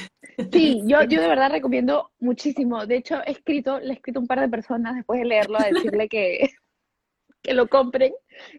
Sí, 0.51 0.81
yo, 0.85 1.03
yo 1.03 1.21
de 1.21 1.27
verdad 1.27 1.51
recomiendo 1.51 2.11
muchísimo. 2.19 2.85
De 2.85 2.97
hecho, 2.97 3.21
he 3.25 3.31
escrito, 3.31 3.79
le 3.79 3.91
he 3.91 3.95
escrito 3.95 4.19
a 4.19 4.21
un 4.21 4.27
par 4.27 4.39
de 4.39 4.49
personas 4.49 4.95
después 4.95 5.19
de 5.19 5.25
leerlo 5.25 5.59
a 5.59 5.69
decirle 5.69 6.07
que, 6.07 6.49
que 7.41 7.53
lo 7.53 7.67
compren 7.67 8.13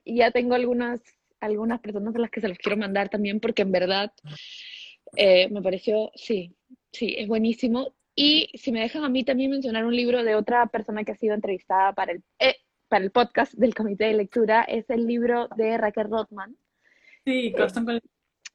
y 0.05 0.17
ya 0.17 0.31
tengo 0.31 0.55
algunas, 0.55 1.01
algunas 1.41 1.81
personas 1.81 2.15
a 2.15 2.19
las 2.19 2.31
que 2.31 2.41
se 2.41 2.49
los 2.49 2.59
quiero 2.59 2.77
mandar 2.77 3.09
también 3.09 3.41
porque 3.41 3.63
en 3.63 3.73
verdad 3.73 4.13
eh, 5.17 5.49
me 5.51 5.63
pareció, 5.63 6.11
sí, 6.15 6.55
sí, 6.93 7.15
es 7.19 7.29
buenísimo. 7.29 7.95
Y 8.17 8.51
si 8.55 8.71
me 8.71 8.81
dejan 8.81 9.05
a 9.05 9.09
mí 9.09 9.25
también 9.25 9.51
mencionar 9.51 9.85
un 9.85 9.97
libro 9.97 10.23
de 10.23 10.37
otra 10.37 10.67
persona 10.67 11.03
que 11.05 11.13
ha 11.13 11.17
sido 11.17 11.35
entrevistada 11.35 11.93
para 11.93 12.13
el, 12.13 12.23
eh, 12.39 12.57
para 12.89 13.05
el 13.05 13.11
podcast 13.11 13.55
del 13.55 13.75
comité 13.75 14.05
de 14.05 14.15
lectura, 14.15 14.63
es 14.63 14.89
el 14.91 15.07
libro 15.07 15.49
de 15.57 15.77
Raquel 15.79 16.09
Rothman, 16.09 16.57
Sí, 17.25 17.53
corazón 17.53 17.85
con 17.85 17.95
leche. 17.95 18.09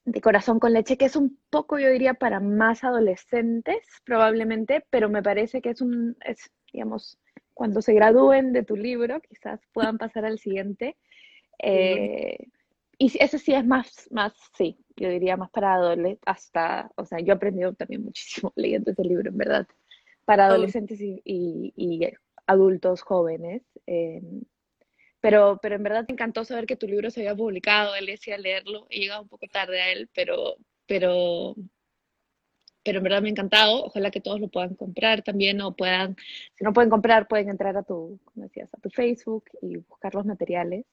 De 0.05 0.21
corazón 0.21 0.59
con 0.59 0.73
leche, 0.73 0.97
que 0.97 1.05
es 1.05 1.15
un 1.15 1.37
poco, 1.49 1.77
yo 1.79 1.89
diría, 1.89 2.13
para 2.15 2.39
más 2.39 2.83
adolescentes, 2.83 3.77
probablemente, 4.03 4.85
pero 4.89 5.09
me 5.09 5.21
parece 5.21 5.61
que 5.61 5.69
es 5.69 5.81
un, 5.81 6.17
es, 6.25 6.51
digamos, 6.71 7.19
cuando 7.53 7.81
se 7.81 7.93
gradúen 7.93 8.53
de 8.53 8.63
tu 8.63 8.75
libro, 8.75 9.19
quizás 9.21 9.59
puedan 9.73 9.97
pasar 9.97 10.25
al 10.25 10.39
siguiente. 10.39 10.95
Eh, 11.61 12.47
y 12.97 13.11
ese 13.23 13.39
sí 13.39 13.53
es 13.53 13.65
más, 13.65 14.07
más, 14.11 14.33
sí, 14.57 14.77
yo 14.95 15.09
diría 15.09 15.37
más 15.37 15.49
para 15.51 15.73
adolescentes, 15.73 16.21
hasta, 16.25 16.91
o 16.95 17.05
sea, 17.05 17.19
yo 17.19 17.33
he 17.33 17.35
aprendido 17.35 17.73
también 17.73 18.03
muchísimo 18.03 18.51
leyendo 18.55 18.91
ese 18.91 19.03
libro, 19.03 19.29
en 19.29 19.37
verdad, 19.37 19.67
para 20.25 20.47
adolescentes 20.47 20.99
y, 21.01 21.21
y, 21.23 22.07
adultos 22.45 23.01
jóvenes. 23.01 23.61
Eh, 23.85 24.21
pero, 25.21 25.59
pero 25.61 25.75
en 25.75 25.83
verdad 25.83 26.05
me 26.07 26.13
encantó 26.13 26.45
saber 26.45 26.65
que 26.65 26.75
tu 26.75 26.87
libro 26.87 27.11
se 27.11 27.21
había 27.21 27.35
publicado, 27.35 27.95
él 27.95 28.05
decía 28.05 28.37
leerlo, 28.37 28.87
he 28.89 28.99
llegado 28.99 29.21
un 29.21 29.27
poco 29.27 29.47
tarde 29.47 29.81
a 29.81 29.91
él, 29.91 30.09
pero, 30.13 30.55
pero, 30.85 31.55
pero 32.83 32.97
en 32.99 33.03
verdad 33.03 33.21
me 33.21 33.27
ha 33.27 33.31
encantado, 33.31 33.85
ojalá 33.85 34.11
que 34.11 34.21
todos 34.21 34.39
lo 34.39 34.47
puedan 34.47 34.75
comprar 34.75 35.21
también 35.21 35.59
o 35.61 35.75
puedan, 35.75 36.15
si 36.55 36.63
no 36.63 36.73
pueden 36.73 36.89
comprar, 36.89 37.27
pueden 37.27 37.49
entrar 37.49 37.75
a 37.75 37.83
tu, 37.83 38.19
como 38.23 38.45
a 38.45 38.79
tu 38.81 38.89
Facebook 38.89 39.45
y 39.61 39.77
buscar 39.77 40.15
los 40.15 40.25
materiales. 40.25 40.85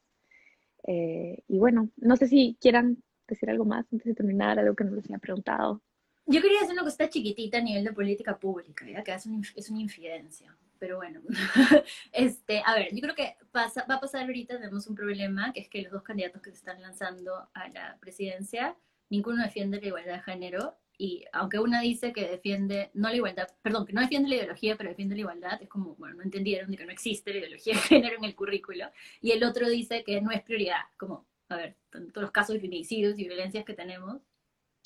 Eh, 0.89 1.43
y 1.49 1.59
bueno, 1.59 1.91
no 1.97 2.17
sé 2.17 2.29
si 2.29 2.57
quieran 2.61 3.03
decir 3.27 3.51
algo 3.51 3.65
más 3.65 3.87
antes 3.93 4.07
de 4.07 4.15
terminar, 4.15 4.59
algo 4.59 4.75
que 4.75 4.85
no 4.85 4.95
les 4.95 5.05
había 5.05 5.19
preguntado. 5.19 5.83
Yo 6.27 6.43
quería 6.43 6.61
decir 6.61 6.75
una 6.75 6.83
cosa 6.83 7.09
chiquitita 7.09 7.59
a 7.59 7.61
nivel 7.61 7.85
de 7.85 7.93
política 7.93 8.37
pública, 8.37 8.85
¿ya? 8.89 9.05
que 9.05 9.15
es, 9.15 9.27
es 9.55 9.71
una 9.71 9.81
infidencia 9.81 10.57
pero 10.79 10.97
bueno. 10.97 11.21
este, 12.13 12.63
a 12.65 12.75
ver, 12.75 12.95
yo 12.95 13.01
creo 13.01 13.15
que 13.15 13.37
pasa, 13.51 13.87
va 13.89 13.97
a 13.97 14.01
pasar 14.01 14.23
ahorita, 14.23 14.59
tenemos 14.59 14.87
un 14.87 14.95
problema, 14.95 15.53
que 15.53 15.61
es 15.61 15.69
que 15.69 15.83
los 15.83 15.93
dos 15.93 16.03
candidatos 16.03 16.43
que 16.43 16.51
se 16.51 16.57
están 16.57 16.81
lanzando 16.81 17.49
a 17.55 17.69
la 17.69 17.97
presidencia, 18.01 18.77
ninguno 19.09 19.43
defiende 19.43 19.81
la 19.81 19.87
igualdad 19.87 20.15
de 20.15 20.23
género, 20.23 20.77
y 20.99 21.25
aunque 21.33 21.59
una 21.59 21.81
dice 21.81 22.13
que 22.13 22.27
defiende, 22.27 22.91
no 22.95 23.09
la 23.11 23.17
igualdad, 23.17 23.49
perdón, 23.63 23.87
que 23.87 23.93
no 23.93 24.01
defiende 24.01 24.31
la 24.31 24.37
ideología, 24.37 24.77
pero 24.77 24.89
defiende 24.89 25.15
la 25.15 25.21
igualdad, 25.21 25.63
es 25.63 25.69
como, 25.69 25.95
bueno, 25.97 26.17
no 26.17 26.23
entendieron 26.23 26.71
de 26.71 26.77
que 26.77 26.87
no 26.87 26.93
existe 26.93 27.33
la 27.33 27.41
ideología 27.41 27.75
de 27.75 27.81
género 27.81 28.17
en 28.17 28.25
el 28.25 28.35
currículo, 28.35 28.87
y 29.21 29.33
el 29.33 29.45
otro 29.45 29.69
dice 29.69 30.05
que 30.05 30.21
no 30.21 30.31
es 30.31 30.43
prioridad, 30.43 30.83
como, 30.97 31.27
a 31.49 31.57
ver, 31.57 31.77
todos 31.91 32.23
los 32.23 32.31
casos 32.31 32.55
de 32.55 32.61
feminicidios 32.61 33.19
y 33.19 33.27
violencias 33.29 33.65
que 33.65 33.75
tenemos, 33.75 34.23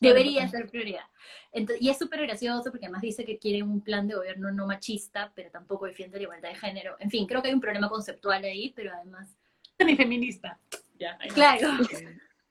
debería 0.00 0.48
ser 0.48 0.68
prioridad. 0.68 1.04
y 1.78 1.90
es 1.90 1.98
súper 1.98 2.22
gracioso 2.22 2.70
porque 2.70 2.86
además 2.86 3.02
dice 3.02 3.24
que 3.24 3.38
quiere 3.38 3.62
un 3.62 3.82
plan 3.82 4.08
de 4.08 4.14
gobierno 4.14 4.50
no 4.50 4.66
machista, 4.66 5.32
pero 5.34 5.50
tampoco 5.50 5.86
defiende 5.86 6.16
la 6.16 6.24
igualdad 6.24 6.48
de 6.48 6.56
género. 6.56 6.96
En 6.98 7.10
fin, 7.10 7.26
creo 7.26 7.42
que 7.42 7.48
hay 7.48 7.54
un 7.54 7.60
problema 7.60 7.88
conceptual 7.88 8.42
ahí, 8.44 8.72
pero 8.74 8.92
además... 8.92 9.36
Ni 9.78 9.96
feminista. 9.96 10.58
Ya, 10.98 11.16
claro. 11.32 11.78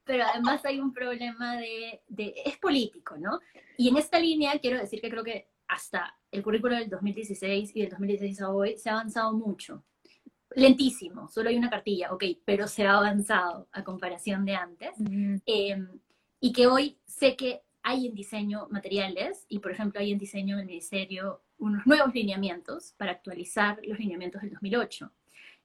pero 0.04 0.24
además 0.26 0.66
hay 0.66 0.80
un 0.80 0.92
problema 0.92 1.58
de, 1.58 2.02
de, 2.08 2.34
es 2.46 2.58
político, 2.58 3.18
¿no? 3.18 3.40
Y 3.78 3.90
en 3.90 3.98
esta 3.98 4.20
línea 4.20 4.58
quiero 4.60 4.80
decir 4.80 5.00
que 5.00 5.10
creo 5.10 5.24
que 5.24 5.48
hasta 5.68 6.16
el 6.32 6.44
currículo 6.44 6.76
del 6.76 6.90
2016 6.90 7.72
y 7.76 7.82
del 7.82 7.92
2016 7.92 8.42
a 8.42 8.50
hoy 8.50 8.78
se 8.78 8.90
ha 8.90 8.94
avanzado 8.94 9.34
mucho. 9.34 9.84
Lentísimo, 10.56 11.30
solo 11.30 11.50
hay 11.50 11.58
una 11.58 11.70
cartilla, 11.70 12.12
ok, 12.12 12.24
pero 12.44 12.68
se 12.68 12.86
ha 12.86 12.98
avanzado 12.98 13.68
a 13.72 13.84
comparación 13.84 14.46
de 14.46 14.56
antes. 14.56 14.96
Em, 15.46 15.88
y 16.40 16.54
que 16.54 16.68
hoy 16.68 16.98
sé 17.06 17.36
que 17.36 17.62
hay 17.84 18.08
en 18.08 18.16
diseño 18.16 18.68
materiales 18.70 19.46
y, 19.48 19.60
por 19.60 19.72
ejemplo, 19.72 20.00
hay 20.00 20.12
en 20.12 20.18
diseño 20.18 20.58
del 20.58 20.66
Ministerio 20.66 21.42
unos 21.58 21.86
nuevos 21.86 22.14
lineamientos 22.14 22.94
para 22.98 23.12
actualizar 23.12 23.80
los 23.86 24.00
lineamientos 24.00 24.42
del 24.42 24.52
2008. 24.52 25.12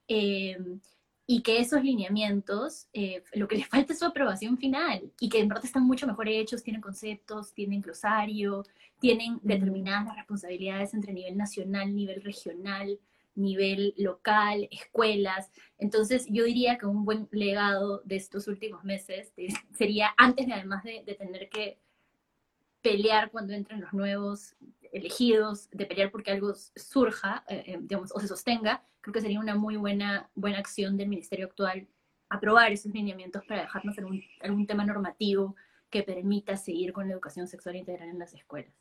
Em, 0.08 0.80
y 1.26 1.42
que 1.42 1.58
esos 1.58 1.82
lineamientos, 1.82 2.88
eh, 2.92 3.22
lo 3.32 3.48
que 3.48 3.56
les 3.56 3.68
falta 3.68 3.92
es 3.92 3.98
su 3.98 4.04
aprobación 4.04 4.58
final 4.58 5.10
y 5.18 5.28
que 5.28 5.40
en 5.40 5.48
verdad 5.48 5.64
están 5.64 5.84
mucho 5.84 6.06
mejor 6.06 6.28
hechos, 6.28 6.62
tienen 6.62 6.82
conceptos, 6.82 7.54
tienen 7.54 7.80
glosario, 7.80 8.64
tienen 9.00 9.40
determinadas 9.42 10.14
responsabilidades 10.16 10.94
entre 10.94 11.12
nivel 11.12 11.36
nacional, 11.36 11.94
nivel 11.94 12.22
regional, 12.22 12.98
nivel 13.34 13.94
local, 13.96 14.68
escuelas. 14.70 15.50
Entonces, 15.78 16.26
yo 16.30 16.44
diría 16.44 16.78
que 16.78 16.86
un 16.86 17.04
buen 17.04 17.28
legado 17.32 18.00
de 18.04 18.16
estos 18.16 18.48
últimos 18.48 18.84
meses 18.84 19.32
sería, 19.74 20.14
antes 20.16 20.46
de 20.46 20.52
además 20.52 20.84
de, 20.84 21.02
tener 21.18 21.48
que 21.48 21.78
pelear 22.82 23.30
cuando 23.30 23.54
entren 23.54 23.80
los 23.80 23.92
nuevos 23.92 24.54
elegidos, 24.92 25.68
de 25.70 25.86
pelear 25.86 26.10
porque 26.10 26.30
algo 26.30 26.52
surja, 26.54 27.44
eh, 27.48 27.64
eh, 27.66 27.78
digamos, 27.80 28.12
o 28.14 28.20
se 28.20 28.28
sostenga, 28.28 28.82
creo 29.00 29.12
que 29.12 29.20
sería 29.20 29.40
una 29.40 29.54
muy 29.54 29.76
buena, 29.76 30.30
buena 30.34 30.58
acción 30.58 30.96
del 30.96 31.08
Ministerio 31.08 31.46
actual 31.46 31.88
aprobar 32.28 32.72
esos 32.72 32.92
lineamientos 32.92 33.44
para 33.44 33.62
dejarnos 33.62 33.96
algún, 33.98 34.22
algún 34.40 34.66
tema 34.66 34.84
normativo 34.84 35.54
que 35.90 36.02
permita 36.02 36.56
seguir 36.56 36.92
con 36.92 37.06
la 37.06 37.14
educación 37.14 37.46
sexual 37.46 37.76
integral 37.76 38.08
en 38.08 38.18
las 38.18 38.34
escuelas. 38.34 38.74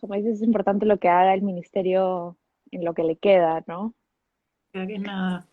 Como 0.00 0.14
dices, 0.14 0.36
es 0.36 0.42
importante 0.42 0.86
lo 0.86 0.98
que 0.98 1.08
haga 1.08 1.34
el 1.34 1.42
Ministerio 1.42 2.36
en 2.70 2.84
lo 2.84 2.94
que 2.94 3.04
le 3.04 3.16
queda, 3.16 3.64
¿no? 3.66 3.94
que 4.72 4.98
nada. 4.98 5.46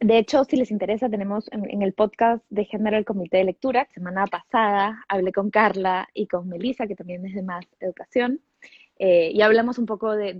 De 0.00 0.18
hecho, 0.18 0.44
si 0.44 0.56
les 0.56 0.70
interesa, 0.70 1.08
tenemos 1.08 1.50
en, 1.52 1.82
el 1.82 1.94
podcast 1.94 2.44
de 2.50 2.66
Género 2.66 2.98
el 2.98 3.06
Comité 3.06 3.38
de 3.38 3.44
Lectura, 3.44 3.88
semana 3.94 4.26
pasada 4.26 5.02
hablé 5.08 5.32
con 5.32 5.50
Carla 5.50 6.06
y 6.12 6.26
con 6.26 6.48
Melissa, 6.48 6.86
que 6.86 6.94
también 6.94 7.24
es 7.24 7.34
de 7.34 7.42
Más 7.42 7.64
Educación, 7.80 8.40
eh, 8.98 9.30
y 9.32 9.40
hablamos 9.40 9.78
un 9.78 9.86
poco 9.86 10.12
de, 10.12 10.34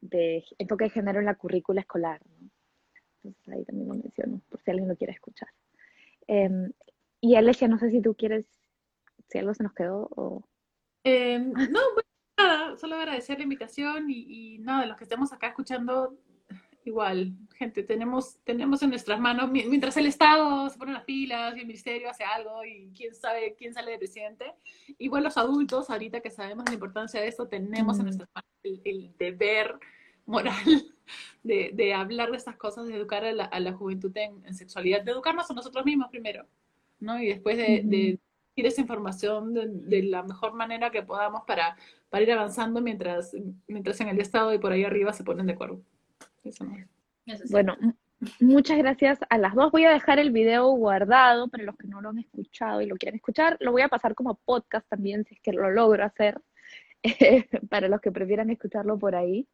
de, 0.00 0.44
enfoque 0.58 0.84
de 0.84 0.90
género 0.90 1.20
en 1.20 1.26
la 1.26 1.36
currícula 1.36 1.80
escolar. 1.80 2.20
¿no? 2.26 2.50
Entonces 3.24 3.48
ahí 3.48 3.64
también 3.64 3.88
lo 3.88 3.94
menciono, 3.94 4.42
por 4.50 4.60
si 4.60 4.70
alguien 4.70 4.88
lo 4.88 4.96
quiere 4.96 5.14
escuchar. 5.14 5.48
Em, 6.26 6.70
y 7.20 7.34
Alesia, 7.36 7.68
no 7.68 7.78
sé 7.78 7.90
si 7.90 8.02
tú 8.02 8.14
quieres, 8.14 8.46
si 9.28 9.38
algo 9.38 9.54
se 9.54 9.62
nos 9.62 9.72
quedó 9.72 10.08
o... 10.14 10.44
Em, 11.02 11.52
no, 11.52 11.80
nada, 12.36 12.76
solo 12.76 12.96
agradecer 12.96 13.38
la 13.38 13.44
invitación 13.44 14.06
y, 14.08 14.58
nada, 14.58 14.82
de 14.82 14.86
los 14.88 14.96
que 14.96 15.04
estemos 15.04 15.32
acá 15.32 15.48
escuchando, 15.48 16.16
igual, 16.84 17.32
gente, 17.56 17.82
tenemos, 17.82 18.38
tenemos 18.44 18.82
en 18.82 18.90
nuestras 18.90 19.18
manos, 19.18 19.50
mientras 19.50 19.96
el 19.96 20.06
Estado 20.06 20.68
se 20.70 20.78
pone 20.78 20.92
las 20.92 21.04
pilas 21.04 21.56
y 21.56 21.60
el 21.60 21.66
Ministerio 21.66 22.08
hace 22.08 22.24
algo 22.24 22.64
y 22.64 22.92
quién 22.96 23.14
sabe 23.14 23.54
quién 23.58 23.74
sale 23.74 23.92
de 23.92 23.98
presidente, 23.98 24.54
igual 24.98 25.24
los 25.24 25.36
adultos, 25.36 25.90
ahorita 25.90 26.20
que 26.20 26.30
sabemos 26.30 26.66
la 26.68 26.74
importancia 26.74 27.20
de 27.20 27.28
esto, 27.28 27.48
tenemos 27.48 27.98
en 27.98 28.04
nuestras 28.04 28.28
manos 28.34 28.50
el, 28.62 29.12
deber 29.18 29.78
moral 30.26 30.54
de, 31.42 31.70
de, 31.72 31.94
hablar 31.94 32.30
de 32.30 32.36
estas 32.36 32.56
cosas, 32.56 32.86
de 32.86 32.94
educar 32.94 33.24
a 33.24 33.60
la, 33.60 33.72
juventud 33.72 34.12
en, 34.16 34.54
sexualidad, 34.54 35.02
de 35.02 35.12
educarnos 35.12 35.50
a 35.50 35.54
nosotros 35.54 35.84
mismos 35.84 36.08
primero, 36.10 36.46
¿no? 37.00 37.20
Y 37.20 37.28
después 37.28 37.56
de, 37.56 38.18
de 38.62 38.68
esa 38.68 38.80
información 38.80 39.52
de, 39.52 40.02
la 40.04 40.22
mejor 40.22 40.54
manera 40.54 40.90
que 40.90 41.02
podamos 41.02 41.42
para, 41.46 41.76
para 42.16 42.24
ir 42.24 42.32
avanzando 42.32 42.80
mientras, 42.80 43.36
mientras 43.68 44.00
en 44.00 44.08
el 44.08 44.18
Estado 44.18 44.54
y 44.54 44.58
por 44.58 44.72
ahí 44.72 44.84
arriba 44.84 45.12
se 45.12 45.22
ponen 45.22 45.44
de 45.44 45.52
acuerdo. 45.52 45.82
Bueno, 47.50 47.76
muchas 48.40 48.78
gracias 48.78 49.18
a 49.28 49.36
las 49.36 49.54
dos. 49.54 49.70
Voy 49.70 49.84
a 49.84 49.90
dejar 49.90 50.18
el 50.18 50.30
video 50.30 50.70
guardado 50.70 51.48
para 51.48 51.64
los 51.64 51.76
que 51.76 51.86
no 51.86 52.00
lo 52.00 52.08
han 52.08 52.18
escuchado 52.18 52.80
y 52.80 52.86
lo 52.86 52.96
quieren 52.96 53.16
escuchar. 53.16 53.58
Lo 53.60 53.70
voy 53.70 53.82
a 53.82 53.88
pasar 53.88 54.14
como 54.14 54.36
podcast 54.46 54.88
también, 54.88 55.26
si 55.26 55.34
es 55.34 55.42
que 55.42 55.52
lo 55.52 55.70
logro 55.70 56.06
hacer, 56.06 56.40
para 57.68 57.86
los 57.88 58.00
que 58.00 58.10
prefieran 58.10 58.48
escucharlo 58.48 58.98
por 58.98 59.14
ahí. 59.14 59.46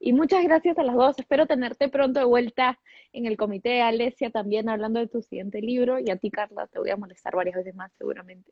Y 0.00 0.14
muchas 0.14 0.42
gracias 0.42 0.78
a 0.78 0.84
las 0.84 0.96
dos. 0.96 1.18
Espero 1.18 1.46
tenerte 1.46 1.90
pronto 1.90 2.18
de 2.18 2.24
vuelta 2.24 2.80
en 3.12 3.26
el 3.26 3.36
comité. 3.36 3.82
Alesia 3.82 4.30
también 4.30 4.70
hablando 4.70 5.00
de 5.00 5.08
tu 5.08 5.20
siguiente 5.20 5.60
libro. 5.60 5.98
Y 5.98 6.08
a 6.08 6.16
ti, 6.16 6.30
Carla, 6.30 6.66
te 6.66 6.78
voy 6.78 6.88
a 6.88 6.96
molestar 6.96 7.36
varias 7.36 7.56
veces 7.56 7.74
más 7.74 7.92
seguramente. 7.98 8.50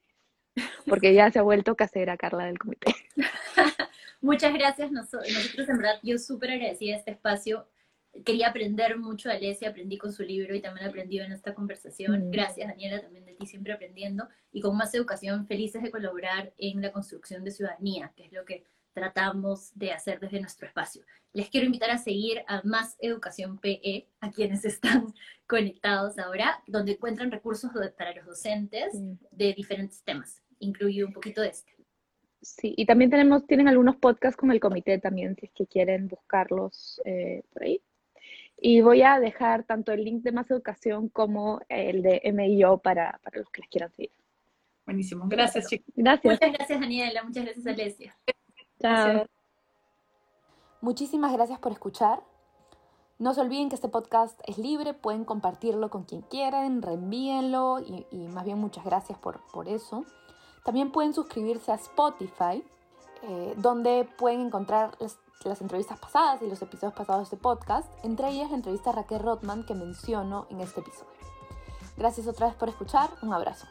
Porque 0.86 1.14
ya 1.14 1.30
se 1.30 1.38
ha 1.38 1.42
vuelto 1.42 1.76
casera 1.76 2.16
Carla 2.16 2.46
del 2.46 2.58
comité. 2.58 2.94
muchas 4.20 4.52
gracias. 4.54 4.90
Nosotros, 4.90 5.28
en 5.68 5.78
verdad, 5.78 5.98
yo 6.02 6.18
súper 6.18 6.52
agradecida 6.52 6.92
de 6.92 6.98
este 6.98 7.10
espacio. 7.12 7.66
Quería 8.24 8.48
aprender 8.48 8.96
mucho 8.96 9.28
de 9.28 9.36
Alesia, 9.36 9.70
aprendí 9.70 9.98
con 9.98 10.12
su 10.12 10.22
libro 10.22 10.54
y 10.54 10.60
también 10.60 10.86
aprendí 10.86 11.18
en 11.18 11.32
esta 11.32 11.54
conversación. 11.54 12.28
Mm. 12.28 12.30
Gracias, 12.30 12.68
Daniela, 12.68 13.00
también 13.00 13.24
de 13.24 13.34
ti 13.34 13.46
siempre 13.46 13.72
aprendiendo. 13.72 14.28
Y 14.52 14.60
con 14.60 14.76
más 14.76 14.94
educación, 14.94 15.46
felices 15.46 15.82
de 15.82 15.90
colaborar 15.90 16.52
en 16.58 16.80
la 16.80 16.92
construcción 16.92 17.42
de 17.42 17.50
ciudadanía, 17.50 18.12
que 18.16 18.26
es 18.26 18.32
lo 18.32 18.44
que 18.44 18.64
tratamos 18.92 19.76
de 19.76 19.92
hacer 19.92 20.20
desde 20.20 20.40
nuestro 20.40 20.66
espacio. 20.66 21.02
Les 21.34 21.50
quiero 21.50 21.66
invitar 21.66 21.90
a 21.90 21.98
seguir 21.98 22.44
a 22.46 22.62
Más 22.62 22.96
Educación 23.00 23.58
PE, 23.58 24.08
a 24.20 24.30
quienes 24.30 24.64
están 24.64 25.12
conectados 25.48 26.16
ahora, 26.18 26.62
donde 26.68 26.92
encuentran 26.92 27.32
recursos 27.32 27.72
para 27.98 28.14
los 28.14 28.24
docentes 28.24 28.92
de 29.32 29.52
diferentes 29.52 30.02
temas, 30.04 30.42
incluido 30.58 31.06
un 31.06 31.12
poquito 31.12 31.42
de 31.42 31.48
este. 31.48 31.72
Sí, 32.40 32.74
y 32.76 32.84
también 32.84 33.10
tenemos, 33.10 33.46
tienen 33.46 33.68
algunos 33.68 33.96
podcasts 33.96 34.36
con 34.36 34.50
el 34.50 34.60
comité 34.60 34.98
también, 34.98 35.34
si 35.36 35.46
es 35.46 35.52
que 35.52 35.66
quieren 35.66 36.08
buscarlos 36.08 37.00
eh, 37.04 37.42
por 37.52 37.62
ahí. 37.62 37.80
Y 38.58 38.80
voy 38.82 39.02
a 39.02 39.18
dejar 39.18 39.64
tanto 39.64 39.92
el 39.92 40.04
link 40.04 40.22
de 40.22 40.32
Más 40.32 40.50
Educación 40.50 41.08
como 41.08 41.60
el 41.68 42.02
de 42.02 42.20
MIO 42.32 42.78
para, 42.78 43.18
para 43.22 43.38
los 43.38 43.50
que 43.50 43.62
les 43.62 43.70
quieran 43.70 43.90
seguir. 43.92 44.12
Buenísimo, 44.86 45.26
gracias 45.26 45.68
chicos. 45.68 45.92
Gracias. 45.96 46.34
Muchas 46.34 46.52
gracias 46.52 46.80
Daniela, 46.80 47.24
muchas 47.24 47.44
gracias 47.44 47.66
Alesia. 47.66 48.16
Muchísimas 50.82 51.32
gracias 51.32 51.58
por 51.58 51.72
escuchar. 51.72 52.22
No 53.18 53.32
se 53.32 53.40
olviden 53.40 53.68
que 53.70 53.76
este 53.76 53.88
podcast 53.88 54.38
es 54.46 54.58
libre, 54.58 54.92
pueden 54.92 55.24
compartirlo 55.24 55.88
con 55.88 56.04
quien 56.04 56.22
quieran, 56.22 56.82
reenvíenlo 56.82 57.78
y, 57.78 58.28
más 58.28 58.44
bien 58.44 58.58
muchas 58.58 58.84
gracias 58.84 59.18
por, 59.18 59.40
por, 59.52 59.68
eso. 59.68 60.04
También 60.64 60.90
pueden 60.90 61.14
suscribirse 61.14 61.70
a 61.70 61.76
Spotify, 61.76 62.64
eh, 63.22 63.54
donde 63.58 64.08
pueden 64.18 64.40
encontrar 64.40 64.96
las, 64.98 65.60
entrevistas 65.60 65.98
pasadas 65.98 66.40
y 66.42 66.48
los 66.48 66.60
episodios 66.62 66.94
pasados 66.94 67.30
de 67.30 67.36
podcast, 67.36 67.86
entre 68.02 68.30
ellas 68.30 68.50
la 68.50 68.56
entrevista 68.56 68.90
a 68.90 68.94
Raquel 68.94 69.20
Rotman 69.20 69.64
que 69.64 69.74
menciono 69.74 70.46
en 70.50 70.60
este 70.60 70.80
episodio. 70.80 71.12
Gracias 71.96 72.26
otra 72.26 72.48
vez 72.48 72.56
por 72.56 72.70
escuchar, 72.70 73.10
un 73.22 73.32
abrazo. 73.34 73.66